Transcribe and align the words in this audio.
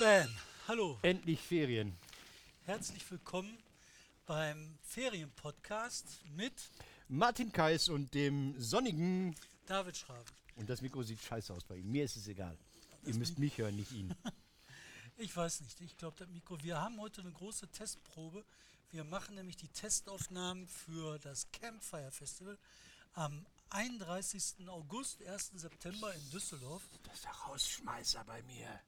Stan, 0.00 0.34
hallo. 0.66 0.98
Endlich 1.02 1.38
Ferien. 1.38 1.94
Herzlich 2.64 3.10
willkommen 3.10 3.58
beim 4.24 4.78
Ferienpodcast 4.82 6.24
mit 6.34 6.54
Martin 7.08 7.52
Kais 7.52 7.90
und 7.90 8.14
dem 8.14 8.58
sonnigen. 8.58 9.36
David 9.66 9.98
Schraben. 9.98 10.24
Und 10.56 10.70
das 10.70 10.80
Mikro 10.80 11.02
sieht 11.02 11.20
scheiße 11.20 11.52
aus 11.52 11.64
bei 11.64 11.76
ihm. 11.76 11.92
Mir 11.92 12.06
ist 12.06 12.16
es 12.16 12.28
egal. 12.28 12.56
Ihr 13.04 13.14
müsst 13.16 13.38
mich 13.38 13.58
hören, 13.58 13.76
nicht 13.76 13.92
ihn. 13.92 14.14
Ich 15.18 15.36
weiß 15.36 15.60
nicht, 15.60 15.78
ich 15.82 15.98
glaube, 15.98 16.16
das 16.18 16.28
Mikro. 16.30 16.56
Wir 16.62 16.80
haben 16.80 16.98
heute 16.98 17.20
eine 17.20 17.32
große 17.32 17.68
Testprobe. 17.68 18.42
Wir 18.92 19.04
machen 19.04 19.34
nämlich 19.34 19.58
die 19.58 19.68
Testaufnahmen 19.68 20.66
für 20.66 21.18
das 21.18 21.52
Campfire 21.52 22.10
Festival 22.10 22.56
am 23.12 23.44
31. 23.68 24.66
August, 24.66 25.22
1. 25.22 25.50
September 25.56 26.14
in 26.14 26.30
Düsseldorf. 26.30 26.88
Das 27.02 27.16
ist 27.16 27.24
der 27.26 27.32
Rausschmeißer 27.32 28.24
bei 28.24 28.42
mir. 28.44 28.80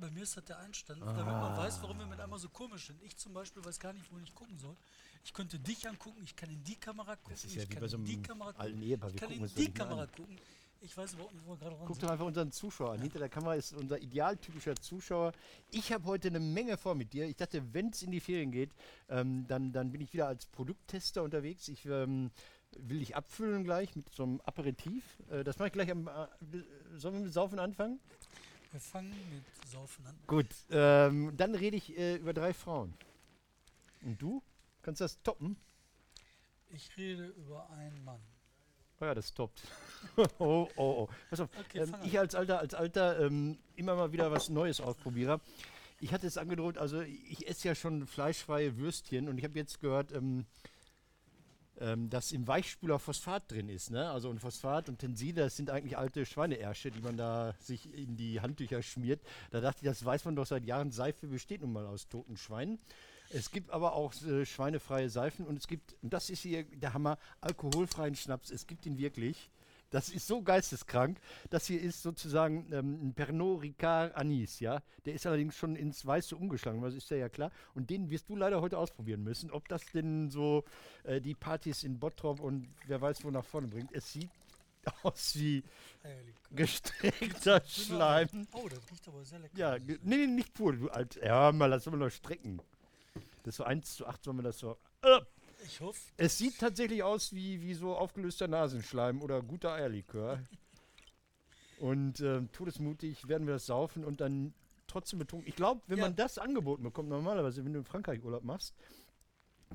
Bei 0.00 0.10
mir 0.10 0.22
ist 0.22 0.36
das 0.36 0.44
der 0.44 0.58
Einstand, 0.58 1.00
damit 1.00 1.24
man 1.26 1.56
weiß, 1.56 1.82
warum 1.82 1.98
wir 1.98 2.06
mit 2.06 2.20
einmal 2.20 2.38
so 2.38 2.48
komisch 2.48 2.86
sind. 2.86 3.02
Ich 3.02 3.16
zum 3.16 3.32
Beispiel 3.32 3.64
weiß 3.64 3.78
gar 3.80 3.92
nicht, 3.92 4.10
wo 4.12 4.18
ich 4.18 4.34
gucken 4.34 4.58
soll. 4.58 4.76
Ich 5.24 5.32
könnte 5.34 5.58
dich 5.58 5.88
angucken, 5.88 6.20
ich 6.22 6.36
kann 6.36 6.48
in 6.50 6.62
die 6.62 6.76
Kamera 6.76 7.16
gucken, 7.16 7.32
Das 7.32 7.44
ist 7.44 7.54
ja 7.56 7.62
ich 7.62 7.68
wie 7.68 7.72
kann 7.74 7.80
bei 7.82 7.88
so 7.88 7.96
in 7.96 8.04
die 8.04 8.22
Kamera 8.22 8.52
gucken, 8.52 8.60
alten 8.62 8.82
Ehepaar. 8.82 9.08
ich 9.08 9.14
Wir 9.14 9.20
kann 9.20 9.28
gucken 9.30 9.46
in 9.48 9.54
die 9.56 9.72
Kamera 9.74 10.02
an. 10.02 10.12
gucken. 10.16 10.38
Ich 10.80 10.96
weiß 10.96 11.14
überhaupt 11.14 11.34
nicht, 11.34 11.44
wo 11.44 11.50
wir 11.50 11.56
gerade 11.56 11.76
ran 11.76 11.86
Guck 11.86 11.96
sind. 11.96 12.04
doch 12.04 12.10
einfach 12.10 12.26
unseren 12.26 12.52
Zuschauer 12.52 12.92
an. 12.92 13.00
Hinter 13.00 13.18
der 13.18 13.28
Kamera 13.28 13.54
ist 13.56 13.72
unser 13.72 14.00
idealtypischer 14.00 14.76
Zuschauer. 14.76 15.32
Ich 15.72 15.92
habe 15.92 16.04
heute 16.04 16.28
eine 16.28 16.38
Menge 16.38 16.76
vor 16.76 16.94
mit 16.94 17.12
dir. 17.12 17.26
Ich 17.26 17.34
dachte, 17.34 17.74
wenn 17.74 17.88
es 17.88 18.02
in 18.02 18.12
die 18.12 18.20
Ferien 18.20 18.52
geht, 18.52 18.70
ähm, 19.08 19.44
dann, 19.48 19.72
dann 19.72 19.90
bin 19.90 20.00
ich 20.00 20.12
wieder 20.12 20.28
als 20.28 20.46
Produkttester 20.46 21.24
unterwegs. 21.24 21.66
Ich 21.66 21.84
ähm, 21.86 22.30
will 22.78 23.00
dich 23.00 23.16
abfüllen 23.16 23.64
gleich 23.64 23.96
mit 23.96 24.08
so 24.14 24.22
einem 24.22 24.40
Aperitif. 24.42 25.02
Äh, 25.30 25.42
das 25.42 25.58
mache 25.58 25.66
ich 25.66 25.72
gleich 25.72 25.90
am. 25.90 26.06
Äh, 26.06 26.28
sollen 26.96 27.14
wir 27.14 27.20
mit 27.22 27.32
Saufen 27.32 27.58
anfangen? 27.58 27.98
Wir 28.70 28.80
fangen 28.80 29.14
mit 29.30 29.44
Saufen 29.66 30.06
an. 30.06 30.18
Gut, 30.26 30.46
ähm, 30.70 31.32
dann 31.36 31.54
rede 31.54 31.76
ich 31.76 31.96
äh, 31.96 32.16
über 32.16 32.34
drei 32.34 32.52
Frauen. 32.52 32.94
Und 34.02 34.20
du? 34.20 34.42
Kannst 34.82 35.00
das 35.00 35.20
toppen? 35.22 35.56
Ich 36.70 36.94
rede 36.96 37.28
über 37.28 37.68
einen 37.70 38.04
Mann. 38.04 38.20
Oh 39.00 39.04
ja, 39.04 39.14
das 39.14 39.32
toppt. 39.32 39.62
oh, 40.16 40.26
oh, 40.38 40.68
oh. 40.76 41.08
Pass 41.30 41.40
auf, 41.40 41.48
Okay, 41.58 41.78
ähm, 41.78 41.94
ich 42.04 42.18
als 42.18 42.34
alter, 42.34 42.58
als 42.58 42.74
alter 42.74 43.20
ähm, 43.20 43.58
immer 43.76 43.94
mal 43.94 44.12
wieder 44.12 44.30
was 44.30 44.48
Neues 44.48 44.80
ausprobiere. 44.80 45.40
Ich 46.00 46.12
hatte 46.12 46.26
es 46.26 46.36
angedroht, 46.36 46.78
also 46.78 47.00
ich 47.00 47.48
esse 47.48 47.68
ja 47.68 47.74
schon 47.74 48.06
fleischfreie 48.06 48.76
Würstchen 48.76 49.28
und 49.28 49.38
ich 49.38 49.44
habe 49.44 49.58
jetzt 49.58 49.80
gehört, 49.80 50.12
ähm, 50.12 50.46
ähm, 51.80 52.10
dass 52.10 52.32
im 52.32 52.46
Weichspüler 52.46 52.98
Phosphat 52.98 53.50
drin 53.50 53.68
ist. 53.68 53.90
Ne? 53.90 54.10
Also 54.10 54.28
und 54.30 54.40
Phosphat 54.40 54.88
und 54.88 54.98
Tenside, 54.98 55.42
das 55.42 55.56
sind 55.56 55.70
eigentlich 55.70 55.96
alte 55.96 56.26
Schweineärsche, 56.26 56.90
die 56.90 57.00
man 57.00 57.16
da 57.16 57.54
sich 57.60 57.92
in 57.94 58.16
die 58.16 58.40
Handtücher 58.40 58.82
schmiert. 58.82 59.20
Da 59.50 59.60
dachte 59.60 59.80
ich, 59.82 59.88
das 59.88 60.04
weiß 60.04 60.24
man 60.24 60.36
doch 60.36 60.46
seit 60.46 60.64
Jahren, 60.64 60.90
Seife 60.90 61.26
besteht 61.26 61.60
nun 61.60 61.72
mal 61.72 61.86
aus 61.86 62.08
toten 62.08 62.36
Schweinen. 62.36 62.78
Es 63.30 63.50
gibt 63.50 63.70
aber 63.70 63.92
auch 63.92 64.14
äh, 64.22 64.46
schweinefreie 64.46 65.10
Seifen 65.10 65.46
und 65.46 65.58
es 65.58 65.68
gibt, 65.68 65.94
und 66.02 66.12
das 66.12 66.30
ist 66.30 66.40
hier 66.40 66.64
der 66.64 66.94
Hammer, 66.94 67.18
alkoholfreien 67.40 68.14
Schnaps. 68.14 68.50
Es 68.50 68.66
gibt 68.66 68.86
ihn 68.86 68.98
wirklich. 68.98 69.50
Das 69.90 70.10
ist 70.10 70.26
so 70.26 70.42
geisteskrank. 70.42 71.18
Das 71.50 71.66
hier 71.66 71.80
ist 71.80 72.02
sozusagen 72.02 72.70
ähm, 72.72 73.08
ein 73.08 73.14
Pernod 73.14 73.62
Ricard 73.62 74.14
Anis, 74.14 74.60
ja. 74.60 74.82
Der 75.06 75.14
ist 75.14 75.26
allerdings 75.26 75.56
schon 75.56 75.76
ins 75.76 76.04
Weiße 76.04 76.36
umgeschlagen, 76.36 76.82
das 76.82 76.94
ist 76.94 77.10
ja 77.10 77.16
ja 77.16 77.28
klar. 77.28 77.50
Und 77.74 77.88
den 77.90 78.10
wirst 78.10 78.28
du 78.28 78.36
leider 78.36 78.60
heute 78.60 78.76
ausprobieren 78.76 79.22
müssen, 79.22 79.50
ob 79.50 79.68
das 79.68 79.84
denn 79.92 80.30
so 80.30 80.64
äh, 81.04 81.20
die 81.20 81.34
Partys 81.34 81.84
in 81.84 81.98
Bottrop 81.98 82.40
und 82.40 82.68
wer 82.86 83.00
weiß 83.00 83.24
wo 83.24 83.30
nach 83.30 83.44
vorne 83.44 83.68
bringt. 83.68 83.92
Es 83.92 84.12
sieht 84.12 84.30
aus 85.02 85.34
wie 85.36 85.62
gestreckter 86.50 87.62
Schleim. 87.66 88.46
Oh, 88.52 88.68
das 88.68 88.80
riecht 88.90 89.08
aber 89.08 89.24
sehr 89.24 89.38
lecker. 89.38 89.56
Ja, 89.56 89.78
nee, 89.78 89.98
nee, 90.02 90.26
nicht 90.26 90.54
pur. 90.54 90.74
Du 90.74 90.88
alt, 90.90 91.18
ja, 91.22 91.50
mal, 91.52 91.66
lass 91.66 91.86
mal 91.86 91.96
noch 91.96 92.10
strecken. 92.10 92.60
Das 93.44 93.56
so 93.56 93.64
1 93.64 93.96
zu 93.96 94.06
8 94.06 94.22
sollen 94.22 94.36
wir 94.38 94.42
das 94.42 94.58
so. 94.58 94.76
Äh, 95.02 95.20
Ich 95.68 95.80
hoffe, 95.80 96.00
es 96.16 96.38
sieht 96.38 96.58
tatsächlich 96.58 97.02
aus 97.02 97.32
wie, 97.34 97.60
wie 97.60 97.74
so 97.74 97.94
aufgelöster 97.96 98.48
Nasenschleim 98.48 99.20
oder 99.22 99.42
guter 99.42 99.72
Eierlikör. 99.74 100.42
Und 101.78 102.20
ähm, 102.20 102.50
todesmutig 102.52 103.28
werden 103.28 103.46
wir 103.46 103.54
das 103.54 103.66
saufen 103.66 104.04
und 104.04 104.20
dann 104.20 104.52
trotzdem 104.86 105.18
betrunken. 105.18 105.48
Ich 105.48 105.54
glaube, 105.56 105.80
wenn 105.86 105.98
Ja. 105.98 106.04
man 106.06 106.16
das 106.16 106.38
angeboten 106.38 106.82
bekommt, 106.82 107.08
normalerweise, 107.08 107.64
wenn 107.64 107.72
du 107.74 107.80
in 107.80 107.84
Frankreich 107.84 108.24
Urlaub 108.24 108.42
machst, 108.44 108.74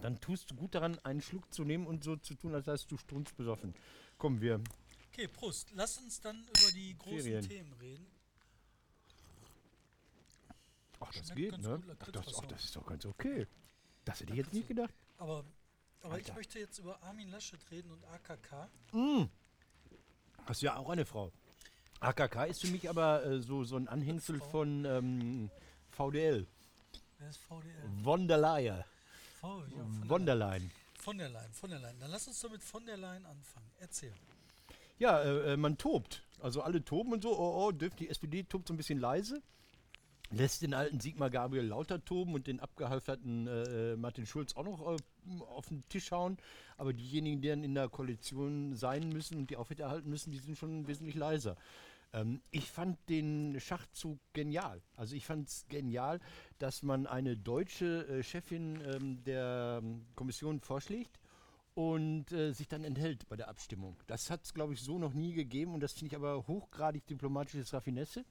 dann 0.02 0.20
tust 0.20 0.50
du 0.52 0.56
gut 0.56 0.74
daran, 0.76 0.98
einen 1.04 1.22
Schluck 1.22 1.54
zu 1.54 1.64
nehmen 1.64 1.86
und 1.86 2.04
so 2.04 2.16
zu 2.16 2.34
tun, 2.34 2.56
als 2.56 2.66
seist 2.66 2.92
du 2.92 2.98
strunzbesoffen. 2.98 3.76
Kommen 4.18 4.42
wir. 4.42 4.60
okay, 5.12 5.28
Prost. 5.28 5.70
Lass 5.76 5.98
uns 6.00 6.20
dann 6.20 6.42
über 6.42 6.72
die 6.74 6.98
großen 6.98 7.20
Ferien. 7.22 7.48
Themen 7.48 7.74
reden. 7.74 8.06
Ach, 11.00 11.12
das 11.14 11.28
Schmeckt 11.28 11.36
geht, 11.36 11.58
ne? 11.60 11.82
Ach, 12.00 12.12
das, 12.12 12.36
ach, 12.38 12.46
das 12.48 12.64
ist 12.64 12.76
doch 12.76 12.86
ganz 12.86 13.06
okay. 13.06 13.46
Das 14.06 14.20
hätte 14.20 14.32
ich 14.32 14.38
jetzt 14.38 14.54
nicht 14.54 14.68
gedacht. 14.68 14.94
Aber, 15.18 15.46
aber 16.04 16.20
ich 16.20 16.26
Alter. 16.26 16.36
möchte 16.36 16.60
jetzt 16.60 16.80
über 16.80 17.02
Armin 17.02 17.30
Laschet 17.30 17.60
reden 17.72 17.92
und 17.92 18.04
AKK. 18.06 18.70
Hast 20.46 20.62
du 20.62 20.66
ja 20.66 20.78
auch 20.78 20.90
eine 20.90 21.06
Frau. 21.06 21.32
AKK 22.02 22.46
ist 22.50 22.62
für 22.62 22.68
mich 22.68 22.90
aber 22.90 23.26
äh, 23.26 23.42
so, 23.42 23.64
so 23.64 23.78
ein 23.78 23.88
Anhängsel 23.88 24.40
von 24.42 24.84
ähm, 24.86 25.50
VDL. 25.92 26.46
Wer 27.18 27.30
ist 27.30 27.38
VDL? 27.38 28.04
Von 28.04 28.28
der 28.28 28.38
Leyen. 28.38 28.78
Ja, 28.78 28.86
von, 30.08 30.26
der 30.26 30.36
Leyen. 30.36 30.72
von 31.00 31.18
der 31.18 31.30
Leyen. 31.30 31.54
Von 31.54 31.70
der 31.70 31.80
Leyen. 31.80 32.00
Dann 32.00 32.12
lass 32.12 32.28
uns 32.28 32.40
doch 32.42 32.52
mit 32.52 32.64
von 32.64 32.86
der 32.86 32.98
Leyen 32.98 33.26
anfangen. 33.26 33.72
Erzähl. 33.80 34.14
Ja, 35.00 35.22
äh, 35.22 35.54
äh, 35.54 35.58
man 35.58 35.78
tobt. 35.78 36.24
Also 36.42 36.62
alle 36.62 36.84
toben 36.84 37.14
und 37.14 37.24
so. 37.24 37.38
Oh, 37.38 37.66
oh, 37.66 37.72
dürft 37.72 38.00
die 38.00 38.10
SPD 38.10 38.44
tobt 38.44 38.68
so 38.68 38.74
ein 38.74 38.78
bisschen 38.78 39.00
leise. 39.00 39.42
Lässt 40.34 40.64
den 40.64 40.74
alten 40.74 41.00
Sigmar 41.00 41.30
Gabriel 41.30 41.66
Lauter 41.66 42.04
toben 42.04 42.34
und 42.34 42.48
den 42.48 42.60
abgehalfterten 42.60 43.46
äh, 43.46 43.92
äh, 43.92 43.96
Martin 43.96 44.26
Schulz 44.26 44.56
auch 44.56 44.64
noch 44.64 44.82
äh, 44.82 45.44
auf 45.44 45.68
den 45.68 45.88
Tisch 45.90 46.12
hauen. 46.12 46.38
Aber 46.76 46.92
diejenigen, 46.92 47.40
die 47.42 47.50
dann 47.50 47.64
in 47.64 47.76
der 47.76 47.88
Koalition 47.88 48.76
sein 48.76 49.10
müssen 49.10 49.38
und 49.38 49.52
die 49.52 49.58
aufrechterhalten 49.58 50.10
müssen, 50.10 50.32
die 50.32 50.40
sind 50.40 50.58
schon 50.58 50.88
wesentlich 50.88 51.14
leiser. 51.16 51.56
Ähm, 52.14 52.42
ich 52.50 52.72
fand 52.72 52.98
den 53.10 53.60
Schachzug 53.60 54.18
genial. 54.34 54.82
Also 54.96 55.16
ich 55.16 55.26
fand 55.26 55.50
es 55.50 55.68
genial, 55.68 56.20
dass 56.58 56.82
man 56.82 57.06
eine 57.06 57.38
deutsche 57.38 58.08
äh, 58.08 58.24
Chefin 58.24 58.82
ähm, 58.82 59.24
der 59.24 59.82
ähm, 59.84 60.06
Kommission 60.16 60.62
vorschlägt 60.62 61.20
und 61.76 62.32
äh, 62.32 62.54
sich 62.54 62.68
dann 62.68 62.84
enthält 62.84 63.28
bei 63.30 63.36
der 63.36 63.50
Abstimmung. 63.50 63.98
Das 64.08 64.32
hat 64.32 64.46
es, 64.46 64.54
glaube 64.56 64.74
ich, 64.74 64.82
so 64.82 64.98
noch 64.98 65.14
nie 65.14 65.34
gegeben 65.34 65.76
und 65.76 65.80
das 65.82 65.94
finde 65.94 66.08
ich 66.08 66.16
aber 66.16 66.48
hochgradig 66.48 67.06
diplomatisches 67.06 67.72
Raffinesse. 67.72 68.26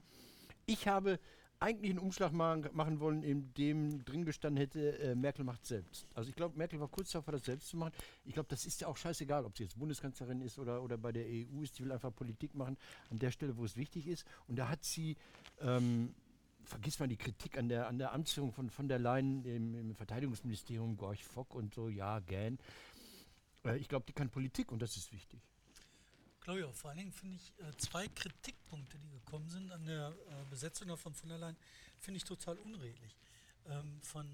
Ich 0.65 0.87
habe 0.87 1.19
eigentlich 1.63 1.91
einen 1.91 1.99
Umschlag 1.99 2.33
ma 2.33 2.57
machen 2.73 2.99
wollen, 2.99 3.23
in 3.23 3.53
dem 3.53 4.03
drin 4.03 4.25
gestanden 4.25 4.57
hätte, 4.57 4.99
äh, 4.99 5.15
Merkel 5.15 5.45
macht 5.45 5.65
selbst. 5.65 6.05
Also 6.13 6.29
ich 6.29 6.35
glaube, 6.35 6.57
Merkel 6.57 6.79
war 6.79 6.89
kurz 6.89 7.11
davor, 7.11 7.31
das 7.31 7.45
selbst 7.45 7.69
zu 7.69 7.77
machen. 7.77 7.93
Ich 8.25 8.33
glaube, 8.33 8.49
das 8.49 8.65
ist 8.65 8.81
ja 8.81 8.87
auch 8.87 8.97
scheißegal, 8.97 9.45
ob 9.45 9.57
sie 9.57 9.63
jetzt 9.63 9.79
Bundeskanzlerin 9.79 10.41
ist 10.41 10.59
oder, 10.59 10.83
oder 10.83 10.97
bei 10.97 11.13
der 11.13 11.25
EU 11.25 11.61
ist. 11.61 11.79
Die 11.79 11.83
will 11.83 11.91
einfach 11.93 12.13
Politik 12.13 12.53
machen 12.53 12.77
an 13.09 13.17
der 13.17 13.31
Stelle, 13.31 13.55
wo 13.55 13.63
es 13.63 13.77
wichtig 13.77 14.07
ist. 14.07 14.25
Und 14.47 14.57
da 14.57 14.67
hat 14.67 14.83
sie, 14.83 15.15
ähm, 15.61 16.13
vergiss 16.65 16.99
mal 16.99 17.07
die 17.07 17.17
Kritik 17.17 17.57
an 17.57 17.69
der, 17.69 17.87
an 17.87 17.97
der 17.97 18.11
Amtsführung 18.11 18.51
von, 18.51 18.69
von 18.69 18.89
der 18.89 18.99
Leyen 18.99 19.45
im, 19.45 19.73
im 19.73 19.95
Verteidigungsministerium, 19.95 20.97
Gorch 20.97 21.23
Fock 21.23 21.55
und 21.55 21.73
so, 21.73 21.87
ja, 21.87 22.19
gähn. 22.19 22.59
Äh, 23.63 23.77
ich 23.77 23.87
glaube, 23.87 24.05
die 24.05 24.13
kann 24.13 24.29
Politik 24.29 24.71
und 24.73 24.81
das 24.81 24.97
ist 24.97 25.13
wichtig. 25.13 25.39
Auch. 26.47 26.73
Vor 26.73 26.89
allen 26.89 26.99
Dingen 26.99 27.11
finde 27.11 27.35
ich 27.37 27.53
äh, 27.59 27.75
zwei 27.77 28.07
Kritikpunkte, 28.07 28.97
die 28.97 29.09
gekommen 29.09 29.49
sind 29.49 29.71
an 29.71 29.85
der 29.85 30.09
äh, 30.09 30.49
Besetzung 30.49 30.95
von 30.97 31.13
von 31.13 31.29
der 31.29 31.37
Leyen, 31.37 31.57
finde 31.99 32.17
ich 32.17 32.23
total 32.23 32.57
unredlich. 32.57 33.15
Ähm, 33.65 34.01
von 34.01 34.27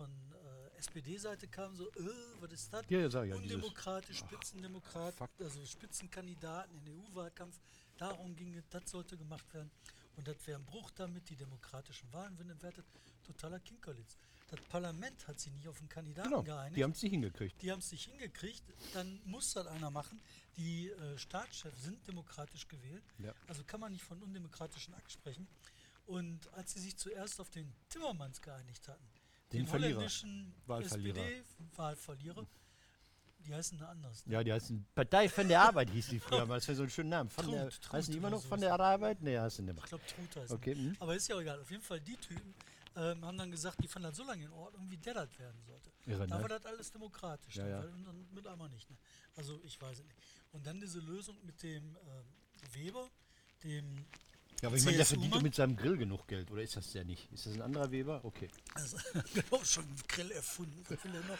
von 0.00 0.10
äh, 0.32 0.78
SPD-Seite 0.78 1.46
kam 1.48 1.76
so, 1.76 1.86
äh, 1.88 2.00
was 2.40 2.52
ist 2.52 2.72
das? 2.72 2.84
Ja, 2.88 3.00
ja, 3.00 3.36
Undemokratisch, 3.36 4.18
Spitzendemokrat, 4.18 5.14
fuck. 5.14 5.28
also 5.38 5.64
Spitzenkandidaten 5.66 6.74
in 6.78 6.84
den 6.86 7.00
EU-Wahlkampf. 7.02 7.60
Darum 7.98 8.34
ging 8.34 8.54
es, 8.54 8.64
das 8.70 8.90
sollte 8.90 9.18
gemacht 9.18 9.52
werden. 9.52 9.70
Und 10.16 10.26
das 10.26 10.36
wäre 10.46 10.58
ein 10.58 10.64
Bruch 10.64 10.90
damit, 10.92 11.28
die 11.28 11.36
demokratischen 11.36 12.10
Wahlen 12.12 12.36
werden 12.38 12.50
entwertet. 12.50 12.86
Totaler 13.22 13.60
Kinkerlitz. 13.60 14.16
Das 14.50 14.60
Parlament 14.68 15.28
hat 15.28 15.38
sich 15.38 15.52
nicht 15.52 15.68
auf 15.68 15.78
einen 15.78 15.88
Kandidaten 15.88 16.28
Genau, 16.28 16.42
geeinigt. 16.42 16.76
die 16.76 16.82
haben 16.82 16.90
es 16.90 17.02
nicht 17.02 17.12
hingekriegt. 17.12 17.62
Die 17.62 17.70
haben 17.70 17.78
es 17.78 17.92
nicht 17.92 18.06
hingekriegt, 18.10 18.62
dann 18.94 19.20
muss 19.24 19.52
das 19.52 19.66
einer 19.68 19.90
machen. 19.90 20.20
Die 20.56 20.88
äh, 20.90 21.16
Staatschefs 21.18 21.82
sind 21.84 22.06
demokratisch 22.08 22.66
gewählt, 22.66 23.04
Ja. 23.18 23.32
also 23.46 23.62
kann 23.64 23.78
man 23.80 23.92
nicht 23.92 24.02
von 24.02 24.20
undemokratischen 24.22 24.92
Akt 24.94 25.12
sprechen. 25.12 25.46
Und 26.06 26.52
als 26.54 26.72
sie 26.72 26.80
sich 26.80 26.96
zuerst 26.96 27.40
auf 27.40 27.50
den 27.50 27.72
Timmermans 27.88 28.42
geeinigt 28.42 28.88
hatten, 28.88 29.04
Den 29.52 29.60
den, 29.60 29.66
Verlierer. 29.68 29.90
holländischen 29.94 30.52
Wahlverlierer. 30.66 31.18
SPD-Wahlverlierer, 31.24 32.46
die 33.46 33.54
heißen 33.54 33.78
da 33.78 33.88
anders. 33.88 34.26
Ne? 34.26 34.32
Ja, 34.34 34.42
die 34.44 34.52
heißen 34.52 34.84
Partei 34.94 35.28
von 35.28 35.46
der 35.46 35.62
Arbeit, 35.62 35.90
hieß 35.90 36.08
die 36.08 36.18
früher 36.18 36.44
mal. 36.46 36.56
Das 36.56 36.66
wäre 36.66 36.76
so 36.76 36.82
ein 36.82 36.90
schöner 36.90 37.10
Name. 37.18 37.30
Von 37.30 37.44
Trud, 37.44 37.54
der, 37.54 37.70
Trud 37.70 37.92
heißen 37.92 38.12
die 38.12 38.18
immer 38.18 38.30
noch 38.30 38.40
so 38.42 38.48
von 38.48 38.60
der. 38.60 38.74
Arbeit? 38.74 39.22
Nee, 39.22 39.38
heißen 39.38 39.64
die 39.64 39.72
Ich 39.72 39.84
glaube, 39.84 40.04
Trut 40.06 40.36
heißt 40.42 40.52
Okay, 40.52 40.74
mhm. 40.74 40.96
Aber 40.98 41.14
ist 41.14 41.28
ja 41.28 41.36
auch 41.36 41.40
egal. 41.40 41.60
Auf 41.60 41.70
jeden 41.70 41.82
Fall, 41.82 42.00
die 42.00 42.16
Typen 42.16 42.54
ähm, 42.96 43.24
haben 43.24 43.38
dann 43.38 43.50
gesagt, 43.50 43.82
die 43.82 43.88
fanden 43.88 44.08
das 44.08 44.16
so 44.16 44.24
lange 44.24 44.44
in 44.44 44.52
Ordnung, 44.52 44.90
wie 44.90 44.96
der 44.96 45.14
das 45.14 45.38
werden 45.38 45.60
sollte. 45.66 45.90
Irre, 46.06 46.26
da 46.26 46.36
ne? 46.36 46.42
war 46.42 46.48
das 46.48 46.66
alles 46.66 46.90
demokratisch. 46.90 47.56
Ja, 47.56 47.68
ja. 47.68 47.80
Und 47.80 48.04
dann 48.04 48.26
mit 48.32 48.46
einmal 48.46 48.68
nicht. 48.68 48.90
Ne? 48.90 48.96
Also 49.36 49.60
ich 49.64 49.80
weiß 49.80 49.98
es 49.98 50.04
nicht. 50.04 50.18
Und 50.52 50.66
dann 50.66 50.80
diese 50.80 50.98
Lösung 51.00 51.36
mit 51.44 51.62
dem 51.62 51.96
ähm, 51.96 52.72
Weber, 52.72 53.08
dem 53.62 54.06
Ja, 54.60 54.68
aber 54.68 54.76
ich 54.76 54.84
meine, 54.84 54.96
der 54.96 55.06
verdient 55.06 55.32
doch 55.32 55.38
CSU-Mann? 55.38 55.42
mit 55.42 55.54
seinem 55.54 55.76
Grill 55.76 55.96
genug 55.96 56.26
Geld, 56.26 56.50
oder 56.50 56.62
ist 56.62 56.76
das 56.76 56.90
der 56.92 57.04
nicht? 57.04 57.30
Ist 57.32 57.46
das 57.46 57.54
ein 57.54 57.62
anderer 57.62 57.90
Weber? 57.90 58.20
Okay. 58.24 58.48
Also, 58.74 58.96
genau, 59.34 59.62
schon 59.64 59.84
einen 59.84 60.02
Grill 60.08 60.30
erfunden. 60.32 60.84
Will 60.88 61.14
er 61.14 61.24
noch? 61.24 61.38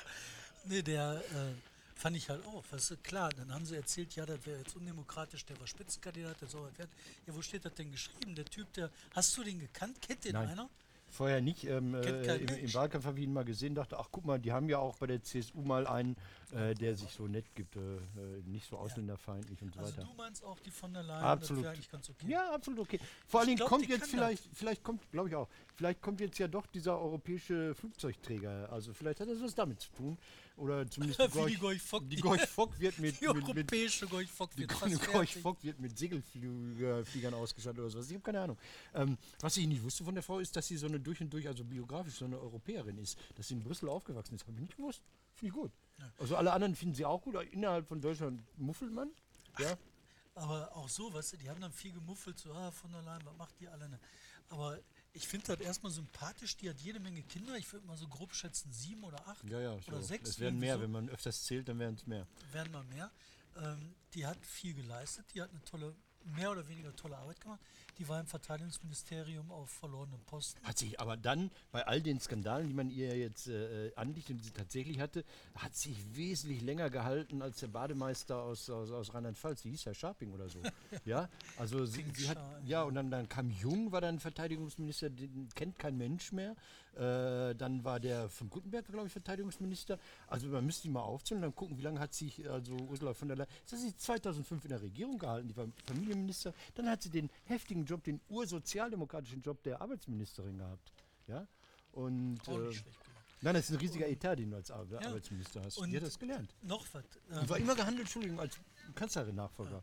Nee, 0.67 0.83
der 0.83 1.23
äh, 1.33 1.55
fand 2.01 2.17
ich 2.17 2.29
halt 2.29 2.45
auch. 2.47 2.65
Weißt 2.71 2.93
du, 2.93 2.97
klar, 2.99 3.31
dann 3.31 3.53
haben 3.53 3.65
sie 3.65 3.77
erzählt, 3.77 4.15
ja, 4.15 4.25
das 4.25 4.45
wäre 4.47 4.59
jetzt 4.59 4.77
undemokratisch, 4.77 5.45
der 5.47 5.59
war 5.59 5.67
Spitzenkandidat, 5.67 6.41
der 6.41 6.49
soll 6.49 6.69
was 6.69 6.79
werden. 6.79 6.91
Ja, 7.27 7.35
wo 7.35 7.43
steht 7.43 7.65
das 7.65 7.75
denn 7.75 7.91
geschrieben? 7.91 8.35
Der 8.35 8.45
Typ, 8.45 8.73
der. 8.75 8.91
Hast 9.15 9.37
du 9.37 9.43
den 9.43 9.59
gekannt? 9.59 10.01
Kennt 10.01 10.25
den 10.25 10.33
Nein. 10.33 10.51
einer? 10.51 10.71
Vorher 11.11 11.41
nicht. 11.41 11.65
Ähm, 11.65 11.95
äh, 11.95 12.37
im, 12.37 12.49
Im. 12.49 12.75
Wahlkampf 12.75 13.05
habe 13.05 13.19
ich 13.19 13.25
ihn 13.25 13.33
mal 13.33 13.45
gesehen, 13.45 13.75
dachte, 13.75 13.99
ach 13.99 14.09
guck 14.11 14.25
mal, 14.25 14.39
die 14.39 14.53
haben 14.53 14.69
ja 14.69 14.79
auch 14.79 14.97
bei 14.97 15.07
der 15.09 15.23
CSU 15.23 15.61
mal 15.61 15.87
einen, 15.87 16.17
äh, 16.53 16.75
der 16.75 16.95
sich 16.95 17.11
so 17.11 17.27
nett 17.27 17.53
gibt, 17.55 17.77
äh, 17.77 17.81
äh, 17.81 17.99
nicht 18.47 18.69
so 18.69 18.79
ausländerfeindlich 18.79 19.61
und 19.61 19.75
so 19.75 19.81
Also 19.81 19.93
weiter. 19.93 20.09
du 20.09 20.15
meinst 20.17 20.45
auch 20.45 20.59
die 20.61 20.71
von 20.71 20.93
der 20.93 21.03
Leyen, 21.03 21.23
Absolut. 21.23 21.65
das 21.65 21.73
eigentlich 21.73 21.91
ganz 21.91 22.09
okay. 22.11 22.27
Ja, 22.29 22.53
absolut 22.55 22.81
okay. 22.81 23.01
Vor 23.27 23.41
allen 23.41 23.49
Dingen 23.49 23.61
kommt 23.69 23.89
jetzt 23.89 24.09
vielleicht, 24.11 24.49
vielleicht 24.53 24.83
kommt, 24.85 25.11
glaube 25.11 25.29
ich 25.29 25.35
auch, 25.35 25.49
vielleicht 25.75 26.01
kommt 26.01 26.21
jetzt 26.21 26.39
ja 26.39 26.47
doch 26.47 26.67
dieser 26.67 26.99
europäische 26.99 27.75
Flugzeugträger. 27.75 28.69
Also 28.73 28.93
vielleicht 28.93 29.21
hat 29.21 29.29
das 29.29 29.43
was 29.43 29.55
damit 29.55 29.81
zu 29.81 29.91
tun. 29.93 30.17
Oder 30.61 30.87
zumindest 30.91 31.19
Gorch- 31.33 31.49
die 31.51 31.57
Gorch 31.57 31.81
Fock, 31.81 32.03
die 32.09 32.17
die- 32.17 32.23
Gorch 32.23 32.41
Fock 32.47 32.79
wird 32.79 32.99
mit, 32.99 33.19
Die 33.21 33.27
europäische 33.29 34.07
Gorch 34.07 34.29
Fock 34.31 34.51
die 34.53 34.59
wird 34.61 34.71
Gorch 34.79 34.93
fast 34.93 35.05
fertig. 35.11 35.43
Fock 35.43 35.63
wird 35.65 35.81
mit 35.81 35.99
Segelfliegern 35.99 37.35
ausgestattet 37.35 37.81
oder 37.81 37.89
sowas. 37.91 38.09
Ich 38.09 38.15
habe 38.15 38.23
keine 38.23 38.41
Ahnung. 38.43 38.59
Ähm, 38.95 39.17
was 39.41 39.57
ich 39.57 39.67
nicht 39.67 39.83
wusste 39.83 40.05
von 40.05 40.15
der 40.15 40.23
Frau 40.23 40.39
ist, 40.39 40.55
dass 40.55 40.67
sie 40.67 40.77
so 40.77 40.87
eine 40.87 41.01
durch 41.01 41.21
und 41.23 41.33
durch, 41.33 41.47
also 41.49 41.65
biografisch 41.65 42.15
so 42.17 42.27
eine 42.27 42.39
Europäerin 42.39 42.99
ist. 42.99 43.19
Dass 43.37 43.49
sie 43.49 43.55
in 43.55 43.63
Brüssel 43.63 43.89
aufgewachsen 43.89 44.35
ist, 44.35 44.43
habe 44.47 44.53
ich 44.55 44.61
nicht 44.61 44.77
gewusst. 44.77 45.03
Finde 45.35 45.55
ich 45.55 45.61
gut. 45.61 45.73
Also 46.19 46.37
alle 46.37 46.53
anderen 46.53 46.75
finden 46.75 46.95
sie 46.95 47.05
auch 47.07 47.23
gut. 47.23 47.35
Innerhalb 47.53 47.89
von 47.89 48.01
Deutschland 48.01 48.43
muffelt 48.59 48.93
man. 48.93 49.11
Ja. 49.59 49.77
Aber 50.35 50.75
auch 50.77 50.89
so, 50.89 51.13
weißt 51.13 51.33
du, 51.33 51.37
die 51.39 51.49
haben 51.51 51.61
dann 51.61 51.73
viel 51.73 51.93
gemuffelt, 51.93 52.39
so, 52.39 52.53
ah, 52.53 52.71
von 52.71 52.93
der 52.93 53.03
Leyen, 53.03 53.21
was 53.25 53.37
macht 53.37 53.59
die 53.61 53.69
alle? 53.69 53.89
Ne? 53.89 53.99
Aber 54.49 54.79
ich 55.13 55.27
finde 55.27 55.49
das 55.49 55.61
erstmal 55.61 55.93
sympathisch, 55.93 56.57
die 56.57 56.71
hat 56.71 56.81
jede 56.81 57.01
Menge 57.01 57.23
Kinder, 57.23 57.57
ich 57.57 57.73
würde 57.73 57.87
mal 57.87 57.97
so 57.97 58.07
grob 58.09 58.35
schätzen, 58.35 58.73
sieben 58.73 59.03
oder 59.05 59.27
acht 59.27 59.49
Ja, 59.49 59.61
ja, 59.61 59.73
oder 59.87 60.01
so. 60.01 60.03
sechs. 60.03 60.31
Es 60.31 60.41
werden 60.41 60.59
mehr, 60.59 60.77
so. 60.77 60.83
wenn 60.83 60.91
man 60.93 61.09
öfters 61.09 61.45
zählt, 61.45 61.69
dann 61.69 61.79
werden 61.79 61.97
es 61.97 62.07
mehr. 62.07 62.27
werden 62.53 62.73
mal 62.73 62.85
mehr. 62.85 63.11
Ähm, 63.57 63.95
die 64.15 64.27
hat 64.27 64.39
viel 64.47 64.75
geleistet, 64.75 65.27
die 65.35 65.43
hat 65.43 65.51
eine 65.51 65.63
tolle, 65.65 65.95
mehr 66.25 66.51
oder 66.53 66.67
weniger 66.69 66.95
tolle 66.95 67.17
Arbeit 67.17 67.41
gemacht. 67.41 67.61
Die 67.99 68.09
war 68.09 68.21
im 68.21 68.27
Verteidigungsministerium 68.27 69.51
auf 69.51 69.71
verlorenem 69.71 70.21
Posten. 70.27 70.61
Hat 70.65 70.79
sich 70.79 71.01
aber 71.01 71.17
dann 71.17 71.51
bei 71.73 71.87
all 71.87 72.01
den 72.01 72.21
Skandalen, 72.21 72.69
die 72.69 72.75
man 72.75 72.91
ihr 72.91 73.17
jetzt 73.17 73.49
äh, 73.49 73.93
andichtet 73.97 74.37
und 74.37 74.43
sie 74.43 74.51
tatsächlich 74.51 75.01
hatte, 75.01 75.25
hat 75.55 75.75
sich 75.75 75.97
wesentlich 76.15 76.63
länger 76.63 76.91
gehalten 76.91 77.43
als 77.43 77.61
der 77.61 77.69
Bademeister 77.69 78.43
aus, 78.43 78.69
aus, 78.71 78.91
aus 78.91 79.15
Rheinland-Pfalz. 79.15 79.63
Die 79.63 79.71
hieß 79.71 79.85
ja 79.85 79.95
Scharping 79.95 80.33
oder 80.33 80.49
so. 80.49 80.61
ja, 81.05 81.29
also 81.59 81.85
sie, 81.87 82.05
sie 82.15 82.29
hat, 82.29 82.39
ja, 82.65 82.83
und 82.83 82.95
dann, 82.95 83.11
dann 83.11 83.29
kam 83.29 83.51
Jung, 83.51 83.93
war 83.93 84.01
dann 84.01 84.19
Verteidigungsminister, 84.21 85.11
den 85.11 85.49
kennt 85.55 85.79
kein 85.79 85.97
Mensch 85.97 86.33
mehr. 86.33 86.57
Äh, 86.97 87.55
dann 87.55 87.85
war 87.85 88.01
der 88.01 88.29
von 88.29 88.51
Gutenberg, 88.51 88.87
glaube 88.87 89.07
ich, 89.07 89.13
Verteidigungsminister. 89.13 89.99
Also 90.27 90.49
man 90.49 90.67
müsste 90.67 90.83
die 90.83 90.91
mal 90.91 91.03
aufzählen 91.03 91.43
und 91.43 91.51
dann 91.51 91.55
gucken, 91.55 91.79
wie 91.79 91.83
lange 91.83 92.01
hat 92.01 92.13
sich 92.15 92.49
also 92.51 92.77
Ursula 92.89 93.15
von 93.15 93.29
der 93.29 93.37
Leyen, 93.37 93.49
das 93.65 93.81
hat 93.81 93.89
sie 93.89 93.97
2005 93.97 94.65
in 94.65 94.71
der 94.71 94.83
Regierung 94.83 95.19
gehalten, 95.19 95.49
die 95.49 95.57
war 95.57 95.69
Familienminister. 95.87 96.53
Dann 96.75 96.89
hat 96.89 97.03
sie 97.03 97.11
den 97.11 97.31
heftigen 97.45 97.80
Job, 97.85 98.03
den 98.05 98.21
ursozialdemokratischen 98.29 99.43
Job 99.43 99.63
der 99.63 99.81
Arbeitsministerin 99.81 100.59
gehabt. 100.59 100.93
Ja, 101.27 101.47
und 101.93 102.41
Auch 102.49 102.59
äh, 102.59 102.59
nicht 102.69 102.81
schlecht 102.81 103.05
gemacht. 103.05 103.25
nein, 103.43 103.55
das 103.55 103.65
ist 103.65 103.71
ein 103.71 103.77
riesiger 103.81 104.09
Etat, 104.09 104.37
den 104.37 104.51
du 104.51 104.57
als 104.57 104.69
Ja. 104.69 104.77
Arbeitsminister 104.77 105.63
hast. 105.65 105.79
Und 105.79 105.91
die 105.91 105.97
hat 105.97 106.05
das 106.05 106.19
gelernt. 106.19 106.55
Noch 106.63 106.85
was. 106.93 107.05
Die 107.43 107.49
war 107.49 107.57
Ähm, 107.57 107.63
immer 107.65 107.75
gehandelt, 107.75 108.03
Entschuldigung, 108.07 108.41
als 108.41 108.57
Kanzlerin-Nachfolger. 108.95 109.83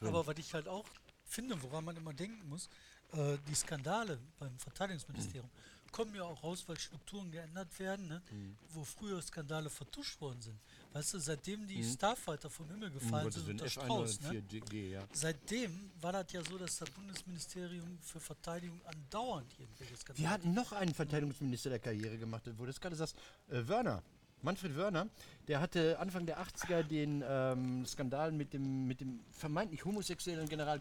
aber 0.00 0.26
was 0.26 0.36
ich 0.38 0.52
halt 0.54 0.68
auch 0.68 0.84
finde, 1.24 1.60
woran 1.62 1.84
man 1.84 1.96
immer 1.96 2.12
denken 2.12 2.46
muss, 2.48 2.68
äh, 3.12 3.38
die 3.48 3.54
Skandale 3.54 4.18
beim 4.38 4.58
Verteidigungsministerium 4.58 5.48
kommen 5.92 6.14
ja 6.14 6.24
auch 6.24 6.42
raus, 6.42 6.64
weil 6.66 6.78
Strukturen 6.78 7.30
geändert 7.30 7.78
werden, 7.78 8.08
ne? 8.08 8.22
Mhm. 8.30 8.56
wo 8.70 8.84
früher 8.84 9.22
Skandale 9.22 9.70
vertuscht 9.70 10.20
worden 10.20 10.42
sind. 10.42 10.58
Weißt 10.94 11.12
du, 11.12 11.18
seitdem 11.18 11.66
die 11.66 11.82
Starfighter 11.82 12.48
vom 12.48 12.68
Himmel 12.68 12.88
Um 12.88 12.94
gefallen 12.94 13.24
Gottes 13.24 13.44
sind 13.44 13.46
Willen, 13.48 13.58
unter 13.58 13.68
Strauß, 13.68 14.20
ne? 14.20 14.44
F104G, 14.48 14.90
ja. 14.90 15.02
Seitdem 15.12 15.90
war 16.00 16.12
das 16.12 16.30
ja 16.30 16.40
so, 16.44 16.56
dass 16.56 16.78
das 16.78 16.88
Bundesministerium 16.90 17.98
für 18.00 18.20
Verteidigung 18.20 18.80
andauernd 18.86 19.52
irgendwelche 19.58 19.96
Skandale 19.96 20.22
Wir 20.22 20.30
hatten 20.30 20.54
noch 20.54 20.70
einen 20.70 20.94
Verteidigungsminister, 20.94 21.70
der 21.70 21.80
Karriere 21.80 22.16
gemacht 22.16 22.44
wo 22.46 22.62
du 22.62 22.66
das 22.66 22.80
gerade 22.80 22.94
sagst, 22.94 23.16
äh, 23.48 23.66
Wörner. 23.66 24.04
Manfred 24.42 24.76
Wörner, 24.76 25.08
der 25.48 25.60
hatte 25.60 25.98
Anfang 25.98 26.26
der 26.26 26.38
80er 26.38 26.84
den 26.84 27.24
ähm, 27.26 27.84
Skandal 27.86 28.30
mit 28.30 28.52
dem, 28.52 28.86
mit 28.86 29.00
dem 29.00 29.24
vermeintlich 29.32 29.84
homosexuellen 29.84 30.48
General 30.48 30.78